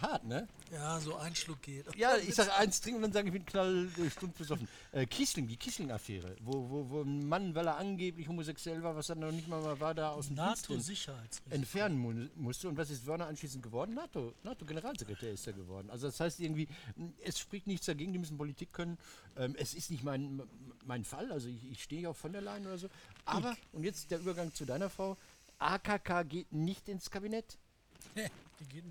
Hart, 0.00 0.24
ne? 0.24 0.48
Ja, 0.70 0.98
so 1.00 1.16
ein 1.16 1.34
Schluck 1.34 1.60
geht. 1.62 1.84
Ja, 1.96 2.16
ich 2.28 2.34
sage 2.34 2.54
eins 2.54 2.80
trinken 2.80 2.96
und 2.96 3.02
dann 3.02 3.12
sage 3.12 3.28
ich 3.28 3.34
mit 3.34 3.46
Knall 3.46 3.88
Stund 4.10 4.36
besoffen. 4.36 4.68
Äh, 4.92 5.06
Kiesling, 5.06 5.46
die 5.46 5.56
Kiesling-Affäre, 5.56 6.36
wo, 6.40 6.52
wo, 6.70 6.90
wo 6.90 7.02
ein 7.02 7.26
Mann, 7.28 7.54
weil 7.54 7.66
er 7.66 7.76
angeblich 7.76 8.28
homosexuell 8.28 8.82
war, 8.82 8.96
was 8.96 9.08
er 9.08 9.16
noch 9.16 9.32
nicht 9.32 9.48
mal 9.48 9.62
war, 9.80 9.94
da 9.94 10.10
aus 10.12 10.28
dem 10.28 10.36
NATO-Sicherheitsrisiko. 10.36 11.54
entfernen 11.54 11.98
mu 11.98 12.12
musste. 12.36 12.68
Und 12.68 12.76
was 12.76 12.90
ist 12.90 13.06
Wörner 13.06 13.26
anschließend 13.26 13.62
geworden? 13.62 13.94
NATO, 13.94 14.34
NATO-Generalsekretär 14.42 15.32
ist 15.32 15.46
er 15.46 15.52
geworden. 15.52 15.90
Also 15.90 16.06
das 16.06 16.18
heißt 16.20 16.40
irgendwie, 16.40 16.68
mh, 16.96 17.10
es 17.24 17.38
spricht 17.38 17.66
nichts 17.66 17.86
dagegen, 17.86 18.12
die 18.12 18.18
müssen 18.18 18.38
Politik 18.38 18.72
können. 18.72 18.98
Ähm, 19.36 19.54
es 19.58 19.74
ist 19.74 19.90
nicht 19.90 20.04
mein, 20.04 20.42
mein 20.84 21.04
Fall, 21.04 21.30
also 21.32 21.48
ich, 21.48 21.70
ich 21.70 21.82
stehe 21.82 22.08
auch 22.08 22.16
von 22.16 22.32
der 22.32 22.42
Leyen 22.42 22.66
oder 22.66 22.78
so. 22.78 22.88
Aber, 23.24 23.56
und 23.72 23.84
jetzt 23.84 24.10
der 24.10 24.18
Übergang 24.20 24.52
zu 24.54 24.64
deiner 24.64 24.90
Frau, 24.90 25.16
AKK 25.58 26.24
geht 26.24 26.52
nicht 26.52 26.88
ins 26.88 27.10
Kabinett. 27.10 27.58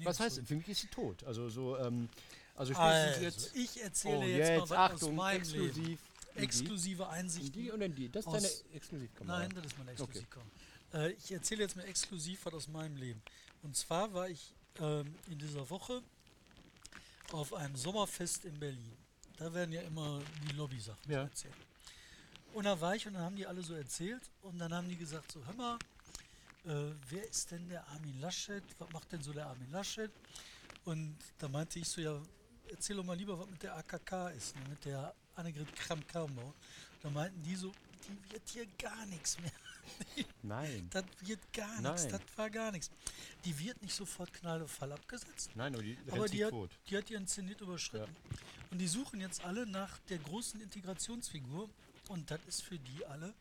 Was 0.03 0.19
heißt? 0.19 0.41
Für 0.45 0.55
mich 0.55 0.67
ist 0.69 0.81
sie 0.81 0.87
tot. 0.87 1.23
Also 1.23 1.49
so, 1.49 1.77
ähm, 1.77 2.09
also 2.55 2.73
Also, 2.75 3.21
jetzt. 3.21 3.55
ich 3.55 3.81
erzähle 3.81 4.17
Oh, 4.17 4.23
jetzt, 4.23 4.37
jetzt, 4.49 4.59
mal 4.59 4.69
was 4.69 4.71
Achtung, 4.93 5.09
aus 5.11 5.15
meinem 5.15 5.41
Leben. 5.43 5.65
exklusiv. 5.69 5.99
In 6.33 6.37
die, 6.37 6.43
Exklusive 6.43 7.03
in 7.03 7.09
Einsichten. 7.09 7.51
die 7.53 7.71
und 7.71 7.81
in 7.81 7.95
die. 7.95 8.09
Das 8.09 8.25
ist 8.25 8.31
deine 8.33 8.49
Exklusivkamera. 8.75 9.39
Nein, 9.39 9.49
das 9.55 9.65
ist 9.65 9.77
mein 9.77 9.87
Exklusivkram. 9.89 10.43
Äh, 10.93 11.11
ich 11.11 11.31
erzähle 11.31 11.63
jetzt 11.63 11.75
mal 11.75 11.83
exklusiv 11.85 12.45
was 12.45 12.53
aus 12.53 12.67
meinem 12.67 12.95
Leben. 12.97 13.21
Und 13.63 13.75
zwar 13.75 14.13
war 14.13 14.29
ich 14.29 14.53
ähm, 14.79 15.13
in 15.29 15.37
dieser 15.39 15.69
Woche 15.69 16.01
auf 17.31 17.53
einem 17.53 17.75
Sommerfest 17.75 18.45
in 18.45 18.59
Berlin. 18.59 18.93
Da 19.37 19.53
werden 19.53 19.71
ja 19.73 19.81
immer 19.81 20.21
die 20.49 20.55
Lobby-Sachen 20.55 21.11
Ja. 21.11 21.23
erzählt. 21.23 21.53
Und 22.53 22.65
da 22.65 22.79
war 22.79 22.95
ich 22.95 23.07
und 23.07 23.13
dann 23.13 23.23
haben 23.23 23.35
die 23.35 23.45
alle 23.47 23.61
so 23.63 23.73
erzählt 23.73 24.21
und 24.41 24.59
dann 24.59 24.73
haben 24.73 24.87
die 24.89 24.97
gesagt, 24.97 25.31
so 25.31 25.43
hör 25.45 25.53
mal, 25.53 25.79
äh, 26.65 26.93
wer 27.09 27.27
ist 27.29 27.51
denn 27.51 27.67
der 27.69 27.87
Armin 27.87 28.19
Laschet? 28.19 28.63
Was 28.77 28.89
macht 28.91 29.11
denn 29.11 29.21
so 29.21 29.33
der 29.33 29.47
Armin 29.47 29.71
Laschet? 29.71 30.11
Und 30.85 31.17
da 31.37 31.47
meinte 31.47 31.79
ich 31.79 31.87
so, 31.87 32.01
ja, 32.01 32.21
erzähl 32.69 32.95
doch 32.95 33.03
mal 33.03 33.17
lieber, 33.17 33.37
was 33.37 33.49
mit 33.49 33.61
der 33.63 33.75
AKK 33.77 34.29
ist, 34.29 34.55
ne, 34.55 34.61
mit 34.69 34.85
der 34.85 35.13
Annegret 35.35 35.73
Kramp-Karrenbauer. 35.75 36.53
Da 37.01 37.09
meinten 37.09 37.41
die 37.43 37.55
so, 37.55 37.71
die 38.07 38.33
wird 38.33 38.47
hier 38.49 38.65
gar 38.77 39.05
nichts 39.07 39.39
mehr. 39.39 39.51
Nein. 40.43 40.87
Das 40.91 41.05
wird 41.21 41.39
gar 41.53 41.81
nichts, 41.81 42.07
das 42.07 42.21
war 42.35 42.49
gar 42.49 42.71
nichts. 42.71 42.89
Die 43.45 43.57
wird 43.59 43.81
nicht 43.81 43.93
sofort 43.93 44.31
Knall 44.33 44.67
Fall 44.67 44.91
abgesetzt, 44.91 45.51
Nein, 45.55 45.73
aber 45.73 45.83
die 45.83 45.97
aber 46.09 46.27
die 46.27 46.45
hat, 46.45 46.53
die 46.87 46.97
hat 46.97 47.09
ihren 47.09 47.27
Zenit 47.27 47.61
überschritten. 47.61 48.15
Und 48.69 48.77
die 48.77 48.87
suchen 48.87 49.19
jetzt 49.19 49.43
alle 49.43 49.65
nach 49.65 49.99
der 50.09 50.19
großen 50.19 50.61
Integrationsfigur 50.61 51.69
und 52.07 52.31
das 52.31 52.39
ist 52.47 52.63
für 52.63 52.79
die 52.79 53.05
alle 53.05 53.33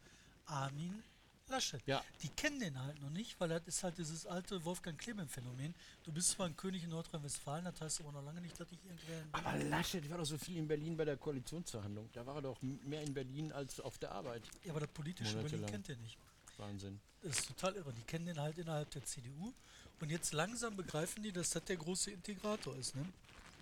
Armin 0.47 1.03
Laschet. 1.51 1.83
Ja. 1.87 2.03
Die 2.23 2.29
kennen 2.29 2.61
den 2.61 2.81
halt 2.83 3.01
noch 3.01 3.11
nicht, 3.11 3.39
weil 3.41 3.49
das 3.49 3.63
ist 3.67 3.83
halt 3.85 3.99
dieses 3.99 4.27
alte 4.27 4.65
Wolfgang 4.65 4.99
Clement-Phänomen. 4.99 5.75
Du 6.05 6.13
bist 6.13 6.31
zwar 6.31 6.47
ein 6.47 6.57
König 6.57 6.85
in 6.85 6.91
Nordrhein-Westfalen, 6.91 7.65
das 7.65 7.81
heißt 7.81 8.01
aber 8.01 8.13
noch 8.13 8.25
lange 8.25 8.41
nicht, 8.41 8.59
dass 8.59 8.71
ich 8.73 8.79
irgendwer 8.85 9.23
Aber 9.33 9.59
Laschet 9.65 10.09
war 10.11 10.19
doch 10.19 10.25
so 10.25 10.39
viel 10.39 10.57
in 10.57 10.69
Berlin 10.69 10.97
bei 10.97 11.05
der 11.05 11.17
Koalitionsverhandlung. 11.17 12.09
Da 12.13 12.25
war 12.27 12.37
er 12.37 12.43
doch 12.43 12.61
mehr 12.63 13.03
in 13.03 13.13
Berlin 13.13 13.53
als 13.53 13.81
auf 13.81 13.99
der 13.99 14.13
Arbeit. 14.13 14.43
Ja, 14.65 14.73
aber 14.73 14.81
das 14.81 14.91
politische 14.91 15.37
Berlin 15.37 15.67
kennt 15.67 15.89
er 15.89 15.97
nicht. 15.97 16.19
Wahnsinn. 16.57 17.01
Das 17.23 17.39
ist 17.39 17.49
total 17.49 17.77
irre. 17.77 17.93
Die 17.93 18.03
kennen 18.03 18.27
den 18.27 18.41
halt 18.41 18.57
innerhalb 18.59 18.91
der 18.91 19.05
CDU. 19.05 19.53
Und 20.01 20.11
jetzt 20.11 20.33
langsam 20.33 20.77
begreifen 20.77 21.23
die, 21.23 21.33
dass 21.33 21.51
das 21.51 21.65
der 21.65 21.77
große 21.77 22.11
Integrator 22.11 22.75
ist. 22.77 22.97
Ne? 22.97 23.07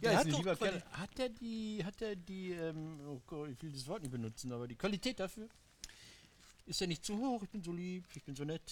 Der 0.02 0.12
Ja, 0.12 0.20
ist 0.20 0.32
hat 0.32 0.46
doch 0.46 0.58
Kerl. 0.58 0.82
Hat 0.92 1.18
er 1.18 1.28
die, 1.28 1.84
hat 1.84 2.00
er 2.00 2.14
die, 2.14 2.52
ähm, 2.52 3.00
oh 3.06 3.20
Gott, 3.26 3.50
ich 3.50 3.60
will 3.62 3.72
das 3.72 3.86
Wort 3.88 4.02
nicht 4.02 4.12
benutzen, 4.12 4.52
aber 4.52 4.68
die 4.68 4.76
Qualität 4.76 5.18
dafür? 5.18 5.48
Ist 6.68 6.80
er 6.82 6.86
nicht 6.86 7.04
zu 7.04 7.16
hoch? 7.18 7.42
Ich 7.42 7.48
bin 7.50 7.62
so 7.64 7.72
lieb, 7.72 8.04
ich 8.14 8.22
bin 8.22 8.36
so 8.36 8.44
nett. 8.44 8.62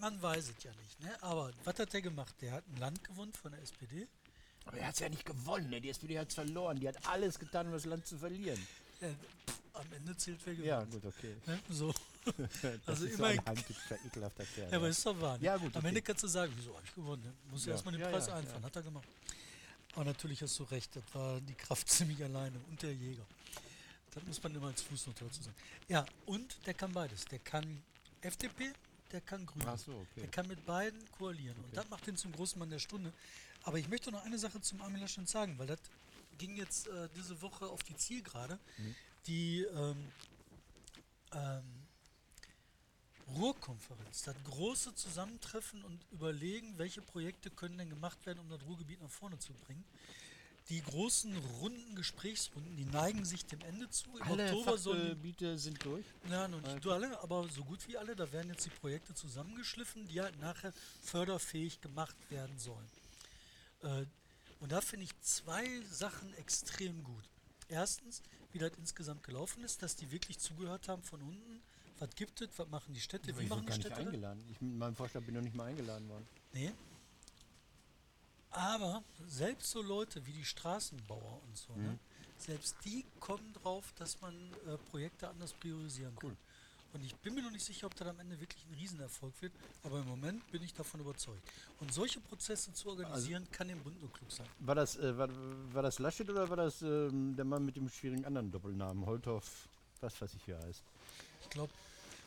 Man 0.00 0.20
weiß 0.22 0.52
es 0.56 0.62
ja 0.64 0.70
nicht. 0.70 1.00
Ne? 1.00 1.22
Aber 1.22 1.50
was 1.64 1.78
hat 1.78 1.92
der 1.92 2.00
gemacht? 2.02 2.34
Der 2.40 2.52
hat 2.52 2.64
ein 2.68 2.76
Land 2.78 3.02
gewonnen 3.04 3.32
von 3.34 3.50
der 3.52 3.60
SPD. 3.62 4.06
Aber 4.64 4.78
er 4.78 4.86
hat 4.88 4.94
es 4.94 5.00
ja 5.00 5.08
nicht 5.08 5.24
gewonnen, 5.24 5.68
ne? 5.70 5.80
die 5.80 5.90
SPD 5.90 6.18
hat 6.18 6.28
es 6.28 6.34
verloren. 6.34 6.78
Die 6.80 6.88
hat 6.88 7.06
alles 7.06 7.38
getan, 7.38 7.66
um 7.66 7.72
das 7.72 7.84
Land 7.84 8.06
zu 8.06 8.16
verlieren. 8.18 8.58
Äh, 9.00 9.08
pff, 9.10 9.58
am 9.74 9.92
Ende 9.92 10.16
zählt 10.16 10.40
wer 10.44 10.54
gewinnt. 10.54 10.68
Ja, 10.68 10.84
gut, 10.84 11.04
okay. 11.04 11.36
Ne? 11.46 11.60
So. 11.70 11.92
Das 12.36 12.64
Also 12.86 13.06
ist 13.06 13.14
immerhin- 13.18 13.36
so 13.36 13.42
ein 13.42 13.46
heimtückischer, 13.56 13.98
ekelhafter 14.04 14.44
Kerl. 14.46 14.70
Ja, 14.70 14.76
aber 14.78 14.88
ist 14.88 15.06
doch 15.06 15.20
wahr. 15.20 15.38
Ne? 15.38 15.44
Ja, 15.44 15.56
gut, 15.56 15.74
Am 15.76 15.78
okay. 15.80 15.88
Ende 15.88 16.02
kannst 16.02 16.24
du 16.24 16.28
sagen, 16.28 16.52
wieso 16.56 16.74
habe 16.74 16.84
ich 16.84 16.92
gewonnen? 16.94 17.22
Ne? 17.22 17.32
Muss 17.52 17.64
ja 17.64 17.68
Ja. 17.70 17.74
erstmal 17.74 17.92
den 17.92 18.00
Ja, 18.00 18.08
Preis 18.10 18.26
ja, 18.26 18.34
einfahren. 18.36 18.60
ja. 18.62 18.66
Hat 18.66 18.76
er 18.76 18.82
gemacht. 18.82 19.08
Aber 19.94 20.04
natürlich 20.04 20.42
hast 20.42 20.58
du 20.58 20.64
recht, 20.64 20.96
das 20.96 21.04
war 21.12 21.40
die 21.40 21.54
Kraft 21.54 21.88
ziemlich 21.88 22.22
alleine 22.24 22.58
und 22.68 22.82
der 22.82 22.92
Jäger. 22.94 23.24
Das 24.16 24.24
muss 24.24 24.42
man 24.42 24.54
immer 24.54 24.66
als 24.66 24.82
Fußnote 24.82 25.24
dazu 25.24 25.42
sagen. 25.42 25.56
Ja, 25.88 26.04
und 26.24 26.58
der 26.66 26.74
kann 26.74 26.92
beides. 26.92 27.24
Der 27.26 27.38
kann 27.38 27.82
FDP 28.22 28.72
der 29.12 29.20
kann 29.20 29.46
grün. 29.46 29.62
Ach 29.66 29.78
so, 29.78 29.92
okay. 29.92 30.20
Der 30.20 30.28
kann 30.28 30.48
mit 30.48 30.64
beiden 30.66 31.00
koalieren. 31.12 31.56
Und 31.64 31.76
das 31.76 31.88
macht 31.88 32.06
ihn 32.08 32.16
zum 32.16 32.32
großen 32.32 32.58
Mann 32.58 32.70
der 32.70 32.78
Stunde. 32.78 33.12
Aber 33.62 33.78
ich 33.78 33.88
möchte 33.88 34.10
noch 34.10 34.24
eine 34.24 34.38
Sache 34.38 34.60
zum 34.60 34.80
Armin 34.82 35.00
Laschet 35.00 35.28
sagen, 35.28 35.58
weil 35.58 35.66
das 35.66 35.78
ging 36.38 36.56
jetzt 36.56 36.88
äh, 36.88 37.08
diese 37.14 37.40
Woche 37.40 37.66
auf 37.66 37.82
die 37.82 37.96
Zielgerade. 37.96 38.58
Mhm. 38.78 38.94
Die 39.26 39.62
ähm, 39.62 40.12
ähm, 41.32 41.86
Ruhrkonferenz, 43.36 44.22
das 44.22 44.36
große 44.44 44.94
Zusammentreffen 44.94 45.84
und 45.84 46.00
überlegen, 46.12 46.78
welche 46.78 47.02
Projekte 47.02 47.50
können 47.50 47.78
denn 47.78 47.90
gemacht 47.90 48.24
werden, 48.24 48.38
um 48.40 48.48
das 48.48 48.62
Ruhrgebiet 48.62 49.00
nach 49.00 49.10
vorne 49.10 49.38
zu 49.38 49.52
bringen. 49.52 49.84
Die 50.68 50.82
großen 50.82 51.36
runden 51.60 51.94
Gesprächsrunden, 51.94 52.76
die 52.76 52.86
neigen 52.86 53.24
sich 53.24 53.46
dem 53.46 53.60
Ende 53.60 53.88
zu. 53.88 54.16
Im 54.16 54.22
Alle 54.22 54.44
Oktober 54.46 54.76
sollen 54.78 55.58
sind 55.58 55.84
durch. 55.84 56.04
ja, 56.28 56.48
noch 56.48 56.60
nicht 56.60 56.84
du 56.84 56.90
alle, 56.90 57.20
aber 57.20 57.48
so 57.48 57.64
gut 57.64 57.86
wie 57.86 57.96
alle. 57.96 58.16
Da 58.16 58.32
werden 58.32 58.48
jetzt 58.50 58.66
die 58.66 58.70
Projekte 58.70 59.14
zusammengeschliffen, 59.14 60.08
die 60.08 60.20
halt 60.20 60.40
nachher 60.40 60.72
förderfähig 61.04 61.80
gemacht 61.80 62.16
werden 62.30 62.58
sollen. 62.58 62.90
Äh, 63.82 64.06
und 64.58 64.72
da 64.72 64.80
finde 64.80 65.04
ich 65.04 65.20
zwei 65.20 65.64
Sachen 65.90 66.34
extrem 66.34 67.04
gut. 67.04 67.24
Erstens, 67.68 68.22
wie 68.52 68.58
das 68.58 68.72
insgesamt 68.78 69.22
gelaufen 69.22 69.62
ist, 69.62 69.82
dass 69.82 69.94
die 69.94 70.10
wirklich 70.10 70.38
zugehört 70.38 70.88
haben 70.88 71.02
von 71.02 71.20
unten. 71.22 71.62
Was 71.98 72.10
gibt 72.16 72.40
es? 72.40 72.48
Was 72.56 72.68
machen 72.68 72.92
die 72.92 73.00
Städte? 73.00 73.36
Wie 73.38 73.44
ich 73.44 73.48
machen 73.48 73.66
gar 73.66 73.76
die 73.76 73.78
nicht 73.78 73.86
Städte? 73.86 73.90
das? 73.90 74.06
eingeladen. 74.06 74.44
Ich 74.50 74.60
mit 74.60 74.74
meinem 74.76 74.96
Vorschlag 74.96 75.22
bin 75.22 75.34
noch 75.34 75.42
nicht 75.42 75.54
mal 75.54 75.64
eingeladen 75.64 76.08
worden. 76.08 76.26
Nee. 76.52 76.72
Aber 78.56 79.02
selbst 79.28 79.70
so 79.70 79.82
Leute 79.82 80.24
wie 80.26 80.32
die 80.32 80.44
Straßenbauer 80.44 81.42
und 81.46 81.56
so, 81.56 81.74
ne, 81.74 81.98
selbst 82.38 82.76
die 82.84 83.04
kommen 83.20 83.52
drauf, 83.52 83.92
dass 83.98 84.20
man 84.22 84.34
äh, 84.34 84.78
Projekte 84.90 85.28
anders 85.28 85.52
priorisieren 85.52 86.16
kann. 86.16 86.36
Und 86.94 87.04
ich 87.04 87.14
bin 87.16 87.34
mir 87.34 87.42
noch 87.42 87.50
nicht 87.50 87.64
sicher, 87.64 87.86
ob 87.86 87.94
das 87.94 88.08
am 88.08 88.18
Ende 88.18 88.40
wirklich 88.40 88.64
ein 88.64 88.74
Riesenerfolg 88.74 89.34
wird, 89.42 89.52
aber 89.82 89.98
im 89.98 90.08
Moment 90.08 90.50
bin 90.50 90.62
ich 90.62 90.72
davon 90.72 91.00
überzeugt. 91.00 91.42
Und 91.80 91.92
solche 91.92 92.20
Prozesse 92.20 92.72
zu 92.72 92.88
organisieren, 92.88 93.46
kann 93.52 93.68
dem 93.68 93.82
Bund 93.82 94.00
nur 94.00 94.10
klug 94.10 94.32
sein. 94.32 94.46
War 94.60 94.74
das, 94.74 94.96
äh, 94.96 95.18
war, 95.18 95.28
war 95.74 95.82
das 95.82 95.98
Laschet 95.98 96.28
oder 96.30 96.48
war 96.48 96.56
das 96.56 96.80
ähm, 96.80 97.36
der 97.36 97.44
Mann 97.44 97.66
mit 97.66 97.76
dem 97.76 97.90
schwierigen 97.90 98.24
anderen 98.24 98.50
Doppelnamen? 98.50 99.04
Holthoff, 99.04 99.68
was 100.00 100.18
weiß 100.18 100.32
ich, 100.34 100.46
wie 100.46 100.52
er 100.52 100.62
heißt. 100.62 100.82
Ich 101.42 101.50
glaube, 101.50 101.72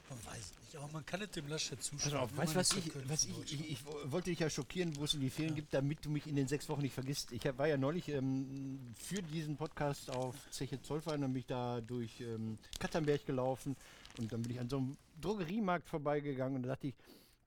man 0.09 0.25
weiß 0.25 0.39
es 0.39 0.59
nicht, 0.61 0.75
aber 0.75 0.91
man 0.91 1.05
kann 1.05 1.21
es 1.21 1.31
dem 1.31 1.47
Laschet 1.47 1.77
Pass 1.77 1.87
zustimmen. 1.87 2.17
auf, 2.17 2.35
weißt 2.35 2.53
du, 2.53 2.59
was 2.59 2.73
ich, 2.73 2.91
was 3.07 3.25
ich, 3.25 3.53
ich, 3.53 3.71
ich 3.71 3.79
wollte 4.05 4.29
dich 4.29 4.39
ja 4.39 4.49
schockieren, 4.49 4.95
wo 4.97 5.05
es 5.05 5.13
in 5.13 5.21
die 5.21 5.29
Ferien 5.29 5.55
gibt, 5.55 5.73
damit 5.73 6.03
du 6.05 6.09
mich 6.09 6.27
in 6.27 6.35
den 6.35 6.47
sechs 6.47 6.69
Wochen 6.69 6.81
nicht 6.81 6.93
vergisst. 6.93 7.31
Ich 7.31 7.45
war 7.57 7.67
ja 7.67 7.77
neulich 7.77 8.09
ähm, 8.09 8.79
für 8.95 9.21
diesen 9.21 9.57
Podcast 9.57 10.09
auf 10.09 10.35
Zeche 10.51 10.81
Zollverein 10.81 11.23
und 11.23 11.33
bin 11.33 11.41
ich 11.41 11.47
da 11.47 11.81
durch 11.81 12.21
ähm, 12.21 12.57
Katternberg 12.79 13.25
gelaufen 13.25 13.75
und 14.17 14.31
dann 14.31 14.41
bin 14.41 14.51
ich 14.51 14.59
an 14.59 14.69
so 14.69 14.77
einem 14.77 14.97
Drogeriemarkt 15.21 15.89
vorbeigegangen 15.89 16.57
und 16.57 16.63
da 16.63 16.69
dachte 16.69 16.87
ich, 16.87 16.95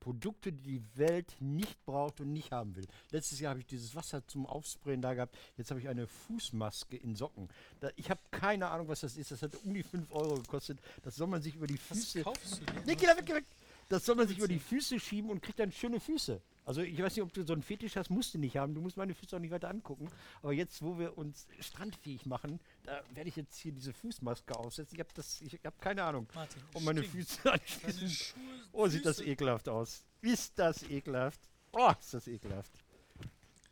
Produkte, 0.03 0.53
die 0.53 0.63
die 0.81 0.99
Welt 0.99 1.37
nicht 1.39 1.85
braucht 1.85 2.21
und 2.21 2.33
nicht 2.33 2.51
haben 2.51 2.75
will. 2.75 2.89
Letztes 3.13 3.39
Jahr 3.39 3.51
habe 3.51 3.61
ich 3.61 3.67
dieses 3.67 3.95
Wasser 3.95 4.27
zum 4.27 4.47
Aufsprayen 4.47 5.01
da 5.01 5.15
gehabt. 5.15 5.39
Jetzt 5.57 5.71
habe 5.71 5.79
ich 5.79 5.89
eine 5.89 6.09
Fußmaske 6.09 6.97
in 6.97 7.15
Socken. 7.15 7.49
Da, 7.79 7.89
ich 7.95 8.11
habe 8.11 8.21
keine 8.33 8.69
Ahnung, 8.69 8.89
was 8.89 9.01
das 9.01 9.17
ist. 9.17 9.31
Das 9.31 9.43
hat 9.43 9.55
um 9.63 9.73
die 9.73 9.85
5 9.85 10.11
Euro 10.11 10.35
gekostet. 10.35 10.81
Das 11.05 11.15
soll 11.15 11.29
man 11.29 11.41
sich 11.41 11.55
über 11.55 11.69
die 11.69 11.79
Was 11.89 11.99
Füße. 11.99 12.23
kaufst 12.23 12.61
du 12.61 12.65
dir? 12.65 12.83
Nee, 12.85 12.97
geh 12.97 13.07
da 13.07 13.17
weg, 13.17 13.27
geh 13.27 13.35
weg. 13.35 13.45
Das 13.89 14.05
soll 14.05 14.17
man 14.17 14.27
sich 14.27 14.39
über 14.39 14.49
die 14.49 14.59
Füße 14.59 14.99
schieben 14.99 15.31
und 15.31 15.41
kriegt 15.41 15.61
dann 15.61 15.71
schöne 15.71 16.01
Füße. 16.01 16.41
Also 16.65 16.81
ich 16.83 16.97
weiß 17.03 17.17
nicht, 17.17 17.23
ob 17.25 17.33
du 17.33 17.45
so 17.45 17.53
einen 17.55 17.63
Fetisch 17.63 17.97
hast, 17.97 18.09
musst 18.11 18.35
du 18.35 18.39
nicht 18.39 18.57
haben. 18.57 18.75
Du 18.75 18.81
musst 18.81 18.97
meine 18.97 19.15
Füße 19.15 19.35
auch 19.37 19.41
nicht 19.41 19.51
weiter 19.51 19.69
angucken. 19.69 20.09
Aber 20.43 20.53
jetzt, 20.53 20.81
wo 20.83 20.99
wir 20.99 21.19
uns 21.19 21.47
strandfähig 21.59 22.25
machen, 22.27 22.61
da 22.85 23.03
werde 23.15 23.29
ich 23.29 23.37
jetzt 23.37 23.57
hier 23.59 23.73
diese 23.73 23.93
Fußmaske 23.93 24.55
aufsetzen. 24.57 24.95
Ich 24.95 25.01
habe 25.01 25.11
das, 25.15 25.41
ich 25.41 25.55
habe 25.65 25.77
keine 25.81 26.05
Ahnung. 26.05 26.29
Martin, 26.35 26.63
Und 26.75 26.85
meine 26.85 27.03
stinkt. 27.03 27.17
Füße 27.29 27.41
Deine 27.45 27.61
anschließen. 27.61 28.09
Schuhe, 28.09 28.41
Oh, 28.73 28.87
sieht 28.87 29.05
das 29.05 29.21
ekelhaft 29.21 29.69
aus. 29.69 30.05
Ist 30.21 30.57
das 30.59 30.83
ekelhaft? 30.89 31.41
Oh, 31.73 31.91
ist 31.99 32.15
das 32.15 32.29
ekelhaft. 32.29 32.71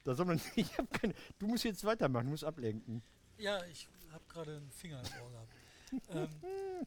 Da 0.05 0.15
soll 0.15 0.27
man, 0.27 0.41
ich 0.57 0.77
habe 0.79 0.89
keine, 0.89 1.15
du 1.39 1.47
musst 1.47 1.65
jetzt 1.65 1.85
weitermachen, 1.85 2.25
du 2.27 2.31
musst 2.33 2.45
ablenken. 2.45 3.03
Ja, 3.39 3.65
ich 3.67 3.87
habe 4.13 4.25
gerade 4.29 4.57
einen 4.57 4.71
Finger 4.71 5.01
im 5.01 5.23
Ohr 5.23 5.31
gehabt. 5.31 6.33
ähm, 6.43 6.87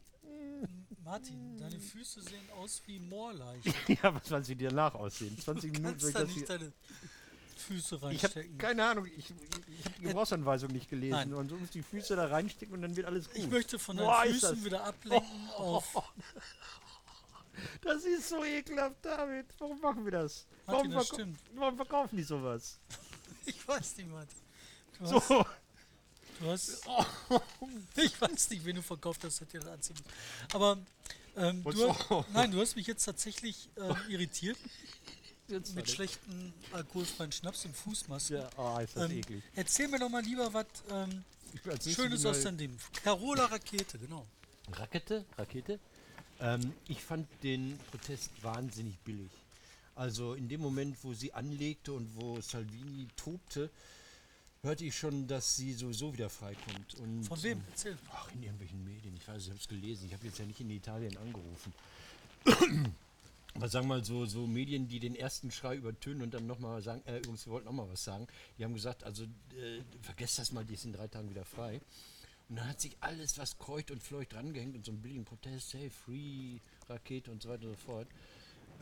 Martin, 1.04 1.56
deine 1.58 1.78
Füße 1.78 2.22
sehen 2.22 2.48
aus 2.56 2.80
wie 2.86 2.98
Moorleichen. 2.98 3.74
ja, 4.02 4.14
was 4.14 4.26
sollen 4.26 4.44
sie 4.44 4.56
dir 4.56 4.70
danach 4.70 4.94
aussehen? 4.94 5.38
20 5.38 5.72
Du 5.72 5.80
Minuten 5.80 5.98
kannst 6.00 6.00
soll 6.00 6.08
ich 6.10 6.14
da 6.14 6.20
das 6.20 6.28
nicht 6.28 6.38
hier... 6.38 6.58
deine 6.58 6.72
Füße 7.56 7.94
Ich 7.96 8.02
habe 8.02 8.06
reinstecken. 8.06 8.58
keine 8.58 8.84
Ahnung, 8.84 9.06
ich, 9.06 9.18
ich, 9.18 9.30
ich 9.30 9.84
habe 9.84 9.94
die 9.98 10.02
Gebrauchsanweisung 10.02 10.70
nicht 10.72 10.88
gelesen. 10.88 11.12
Nein. 11.16 11.34
Und 11.34 11.48
so 11.50 11.56
muss 11.56 11.70
die 11.70 11.82
Füße 11.82 12.16
da 12.16 12.26
reinstecken 12.26 12.74
und 12.74 12.82
dann 12.82 12.96
wird 12.96 13.06
alles 13.06 13.28
gut. 13.28 13.36
Ich 13.38 13.48
möchte 13.48 13.78
von 13.78 13.96
deinen 13.96 14.06
Boah, 14.06 14.22
Füßen 14.24 14.64
wieder 14.64 14.84
ablenken 14.84 15.48
auf. 15.56 16.12
Das 17.82 18.04
ist 18.04 18.28
so 18.28 18.42
ekelhaft, 18.44 18.96
David. 19.04 19.46
Warum 19.58 19.80
machen 19.80 20.04
wir 20.04 20.12
das? 20.12 20.46
Martin, 20.66 20.92
Warum, 20.94 21.08
das 21.08 21.28
warum 21.54 21.76
verkaufen 21.76 22.16
die 22.16 22.22
sowas? 22.24 22.78
Ich 23.46 23.68
weiß 23.68 23.98
nicht, 23.98 24.10
Martin. 24.10 24.38
Du 24.98 25.04
hast, 25.04 25.28
So, 25.28 25.46
du 26.40 26.50
hast 26.50 26.82
ich 27.96 28.20
weiß 28.20 28.50
nicht, 28.50 28.64
wen 28.64 28.76
du 28.76 28.82
verkauft 28.82 29.24
hast, 29.24 29.40
hat 29.40 29.52
dir 29.52 29.60
das 29.60 29.70
anziehen. 29.70 29.96
Aber 30.52 30.78
ähm, 31.36 31.64
du, 31.64 31.72
so. 31.72 32.24
nein, 32.32 32.50
du 32.50 32.60
hast 32.60 32.76
mich 32.76 32.86
jetzt 32.86 33.04
tatsächlich 33.04 33.68
ähm, 33.76 33.96
irritiert 34.08 34.56
jetzt 35.48 35.74
mit 35.74 35.90
schlechten 35.90 36.52
alkoholfreien 36.72 37.32
Schnaps 37.32 37.64
und 37.64 37.76
Fußmasken. 37.76 38.36
Ja, 38.36 38.48
oh, 38.56 38.78
ist 38.78 38.96
das 38.96 39.10
Ähm, 39.10 39.18
eklig. 39.18 39.42
erzähl 39.54 39.88
mir 39.88 39.98
doch 39.98 40.08
mal 40.08 40.22
lieber 40.22 40.52
was 40.52 40.66
ähm, 40.90 41.24
Schönes 41.92 42.24
aus 42.26 42.42
deinem 42.42 42.58
Leben. 42.58 42.78
Carola 43.02 43.44
Rakete, 43.46 43.98
genau. 43.98 44.26
Rakete, 44.72 45.24
Rakete. 45.38 45.78
Ähm, 46.40 46.72
ich 46.88 47.02
fand 47.02 47.28
den 47.42 47.78
Protest 47.90 48.30
wahnsinnig 48.42 48.98
billig. 49.00 49.30
Also 49.94 50.34
in 50.34 50.48
dem 50.48 50.60
Moment, 50.60 50.96
wo 51.02 51.14
sie 51.14 51.32
anlegte 51.32 51.92
und 51.92 52.10
wo 52.16 52.40
Salvini 52.40 53.06
tobte, 53.16 53.70
hörte 54.64 54.84
ich 54.84 54.96
schon, 54.96 55.26
dass 55.26 55.56
sie 55.56 55.72
sowieso 55.74 56.12
wieder 56.12 56.30
freikommt. 56.30 56.94
Und, 56.94 57.24
Von 57.24 57.42
wem? 57.42 57.62
Erzähl. 57.70 57.96
Ach, 58.10 58.32
in 58.32 58.42
irgendwelchen 58.42 58.82
Medien. 58.84 59.14
Ich 59.16 59.28
weiß, 59.28 59.44
ich 59.44 59.50
habe 59.50 59.60
es 59.60 59.68
gelesen. 59.68 60.06
Ich 60.06 60.14
habe 60.14 60.26
jetzt 60.26 60.38
ja 60.38 60.46
nicht 60.46 60.60
in 60.60 60.70
Italien 60.70 61.16
angerufen. 61.18 61.72
Aber 63.54 63.68
sagen 63.68 63.86
wir 63.86 63.96
mal 63.96 64.04
so, 64.04 64.26
so 64.26 64.46
Medien, 64.48 64.88
die 64.88 64.98
den 64.98 65.14
ersten 65.14 65.52
Schrei 65.52 65.76
übertönen 65.76 66.22
und 66.22 66.34
dann 66.34 66.46
nochmal 66.46 66.82
sagen, 66.82 67.02
äh, 67.06 67.18
übrigens, 67.18 67.46
wir 67.46 67.52
wollten 67.52 67.66
nochmal 67.66 67.88
was 67.88 68.02
sagen. 68.02 68.26
Die 68.58 68.64
haben 68.64 68.74
gesagt, 68.74 69.04
also 69.04 69.24
äh, 69.24 69.80
vergesst 70.02 70.40
das 70.40 70.50
mal, 70.50 70.64
die 70.64 70.74
ist 70.74 70.84
in 70.84 70.92
drei 70.92 71.06
Tagen 71.06 71.30
wieder 71.30 71.44
frei. 71.44 71.80
Und 72.48 72.56
dann 72.56 72.68
hat 72.68 72.80
sich 72.80 72.96
alles, 73.00 73.38
was 73.38 73.56
kreucht 73.58 73.92
und 73.92 74.02
fleucht, 74.02 74.32
drangehängt 74.32 74.74
und 74.74 74.84
so 74.84 74.90
einen 74.90 75.00
billigen 75.00 75.24
Protest, 75.24 75.74
hey, 75.74 75.88
free, 75.88 76.58
Rakete 76.88 77.30
und 77.30 77.42
so 77.42 77.48
weiter 77.48 77.64
und 77.66 77.78
so 77.78 77.86
fort. 77.86 78.08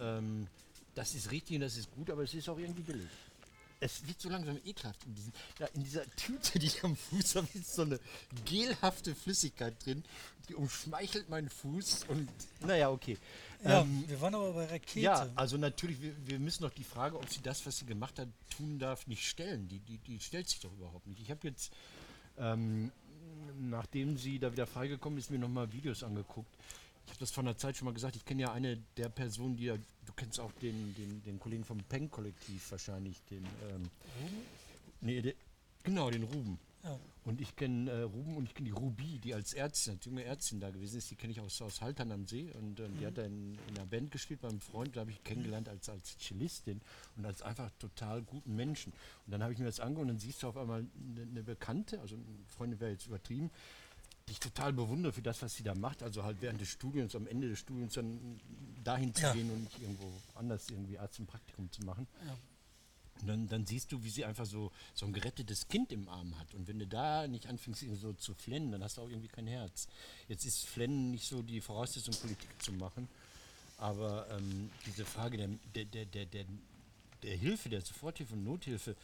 Ähm, 0.01 0.47
das 0.95 1.15
ist 1.15 1.31
richtig 1.31 1.57
und 1.57 1.63
das 1.63 1.77
ist 1.77 1.91
gut, 1.91 2.11
aber 2.11 2.23
es 2.23 2.33
ist 2.33 2.49
auch 2.49 2.59
irgendwie 2.59 2.83
billig. 2.83 3.09
Es 3.83 4.07
wird 4.07 4.21
so 4.21 4.29
langsam 4.29 4.59
ekelhaft 4.65 5.05
in, 5.07 5.15
diesen, 5.15 5.33
ja, 5.59 5.67
in 5.75 5.83
dieser 5.83 6.09
Tüte, 6.15 6.59
die 6.61 6.67
ich 6.67 6.85
am 6.85 6.95
Fuß 6.97 7.35
habe, 7.37 7.49
ist 7.55 7.75
so 7.75 7.83
eine 7.83 7.99
gelhafte 8.45 9.15
Flüssigkeit 9.15 9.75
drin. 9.85 10.05
Die 10.49 10.55
umschmeichelt 10.55 11.29
meinen 11.29 11.49
Fuß 11.51 12.05
und 12.09 12.29
naja, 12.61 12.91
okay. 12.91 13.19
Ja, 13.65 13.83
Ähm, 13.83 14.05
wir 14.07 14.21
waren 14.21 14.35
aber 14.35 14.53
bei 14.53 14.67
Rakete. 14.67 15.01
ja, 15.01 15.29
also 15.35 15.57
natürlich, 15.57 16.01
wir, 16.01 16.15
wir 16.27 16.39
müssen 16.39 16.63
doch 16.63 16.73
die 16.73 16.85
Frage, 16.85 17.17
ob 17.17 17.29
sie 17.29 17.41
das, 17.43 17.65
was 17.67 17.79
sie 17.79 17.87
gemacht 17.87 18.19
hat, 18.19 18.29
tun 18.57 18.79
darf, 18.79 19.07
nicht 19.07 19.27
stellen. 19.29 19.69
Die, 19.69 19.79
die, 19.81 19.99
die 19.99 20.19
stellt 20.21 20.49
sich 20.49 20.61
doch 20.61 20.73
überhaupt 20.73 21.07
nicht. 21.07 21.21
Ich 21.21 21.31
habe 21.31 21.47
jetzt, 21.49 21.73
ähm, 22.39 22.91
nachdem 23.61 24.17
sie 24.17 24.39
da 24.39 24.53
wieder 24.53 24.67
freigekommen 24.67 25.19
ist, 25.19 25.31
mir 25.31 25.39
nochmal 25.39 25.73
Videos 25.73 26.03
angeguckt. 26.03 26.55
Ich 27.05 27.11
habe 27.11 27.21
das 27.21 27.31
vor 27.31 27.43
einer 27.43 27.57
Zeit 27.57 27.77
schon 27.77 27.87
mal 27.87 27.95
gesagt. 27.95 28.17
Ich 28.17 28.25
kenne 28.25 28.43
ja 28.43 28.53
eine 28.53 28.79
der 28.97 29.09
Personen, 29.09 29.57
die 29.57 29.65
ja, 29.65 29.77
du 29.77 30.13
kennst 30.15 30.41
auch 30.41 30.53
den, 30.53 30.95
den, 30.95 31.23
den 31.25 31.39
Kollegen 31.39 31.65
vom 31.65 31.79
Peng-Kollektiv 31.79 32.71
wahrscheinlich, 32.71 33.23
den, 33.31 33.45
ähm, 33.71 33.91
nee, 35.01 35.21
der, 35.21 35.35
genau, 35.83 36.11
den 36.11 36.23
Ruben. 36.23 36.59
Ja. 36.85 36.99
Und 37.25 37.41
ich 37.41 37.55
kenne 37.55 37.89
äh, 37.89 38.03
Ruben 38.03 38.37
und 38.37 38.49
ich 38.49 38.55
kenne 38.55 38.69
die 38.69 38.75
Ruby, 38.75 39.21
die 39.21 39.35
als 39.35 39.55
Ärztin, 39.55 39.95
als 39.95 40.05
junge 40.05 40.25
Ärztin 40.25 40.59
da 40.59 40.71
gewesen 40.71 40.99
ist. 40.99 41.11
Die 41.11 41.15
kenne 41.15 41.33
ich 41.33 41.41
aus, 41.41 41.63
aus 41.63 41.81
Haltern 41.81 42.11
am 42.11 42.27
See. 42.27 42.51
Und 42.59 42.81
ähm, 42.81 42.99
die 42.99 43.07
hat 43.07 43.17
da 43.17 43.23
in, 43.23 43.57
in 43.69 43.77
einer 43.77 43.87
Band 43.87 44.11
gespielt 44.11 44.41
beim 44.41 44.61
Freund. 44.61 44.97
Da 44.97 45.03
habe 45.03 45.13
ich 45.13 45.23
kennengelernt 45.23 45.69
als, 45.69 45.89
als 45.89 46.19
Cellistin 46.19 46.81
und 47.17 47.25
als 47.25 47.41
einfach 47.43 47.71
total 47.79 48.23
guten 48.23 48.57
Menschen. 48.57 48.93
Und 49.27 49.33
dann 49.33 49.43
habe 49.45 49.53
ich 49.53 49.61
mir 49.61 49.67
das 49.67 49.79
angehört 49.79 50.03
und 50.03 50.09
dann 50.09 50.19
siehst 50.19 50.43
du 50.43 50.49
auf 50.49 50.57
einmal 50.57 50.81
eine, 50.81 51.23
eine 51.23 51.43
Bekannte, 51.45 52.01
also 52.01 52.17
eine 52.17 52.25
Freundin 52.49 52.81
wäre 52.81 52.91
jetzt 52.91 53.07
übertrieben, 53.07 53.53
die 54.29 54.33
ich 54.33 54.41
total 54.41 54.73
bewundere 54.73 55.13
für 55.13 55.23
das, 55.23 55.43
was 55.43 55.55
sie 55.55 55.63
da 55.63 55.75
macht. 55.75 56.03
Also 56.03 56.23
halt 56.25 56.41
während 56.41 56.61
des 56.61 56.69
Studiums, 56.69 57.15
am 57.15 57.27
Ende 57.27 57.49
des 57.49 57.59
Studiums 57.59 57.95
dann 57.95 58.41
dahin 58.85 59.15
zu 59.15 59.23
Ja. 59.23 59.33
gehen 59.33 59.51
und 59.51 59.63
nicht 59.65 59.81
irgendwo 59.81 60.13
anders 60.35 60.69
irgendwie 60.71 60.99
Arzt 60.99 61.19
im 61.19 61.27
Praktikum 61.27 61.71
zu 61.73 61.83
machen. 61.83 62.07
Ja. 62.27 62.37
Und 63.21 63.29
dann, 63.29 63.49
dann 63.49 63.67
siehst 63.67 63.93
du, 63.93 64.03
wie 64.03 64.11
sie 64.11 64.25
einfach 64.25 64.47
so, 64.47 64.73
so 64.95 65.07
ein 65.07 65.13
gerettetes 65.13 65.69
Kind 65.69 65.93
im 65.93 66.09
Arm 66.09 66.37
hat. 66.41 66.55
Und 66.55 66.67
wenn 66.67 66.79
du 66.79 66.87
da 66.87 67.29
nicht 67.29 67.47
anfängst, 67.47 67.85
so 68.01 68.13
zu 68.15 68.35
flennen, 68.35 68.73
dann 68.73 68.83
hast 68.83 68.97
du 68.97 69.03
auch 69.03 69.09
irgendwie 69.09 69.29
kein 69.29 69.47
Herz. 69.47 69.87
Jetzt 70.29 70.45
ist 70.45 70.67
Flennen 70.67 71.13
nicht 71.13 71.29
so 71.29 71.43
die 71.43 71.61
Voraussetzung, 71.61 72.15
Politik 72.15 72.49
zu 72.61 72.73
machen. 72.73 73.09
Aber 73.79 74.29
ähm, 74.31 74.71
diese 74.87 75.05
Frage 75.05 75.37
der, 75.37 75.85
der, 75.85 76.05
der, 76.07 76.27
der, 76.27 76.45
der 77.23 77.37
Hilfe, 77.37 77.69
der 77.69 77.81
Soforthilfe 77.83 78.35
und 78.35 78.45
Nothilfe, 78.45 78.97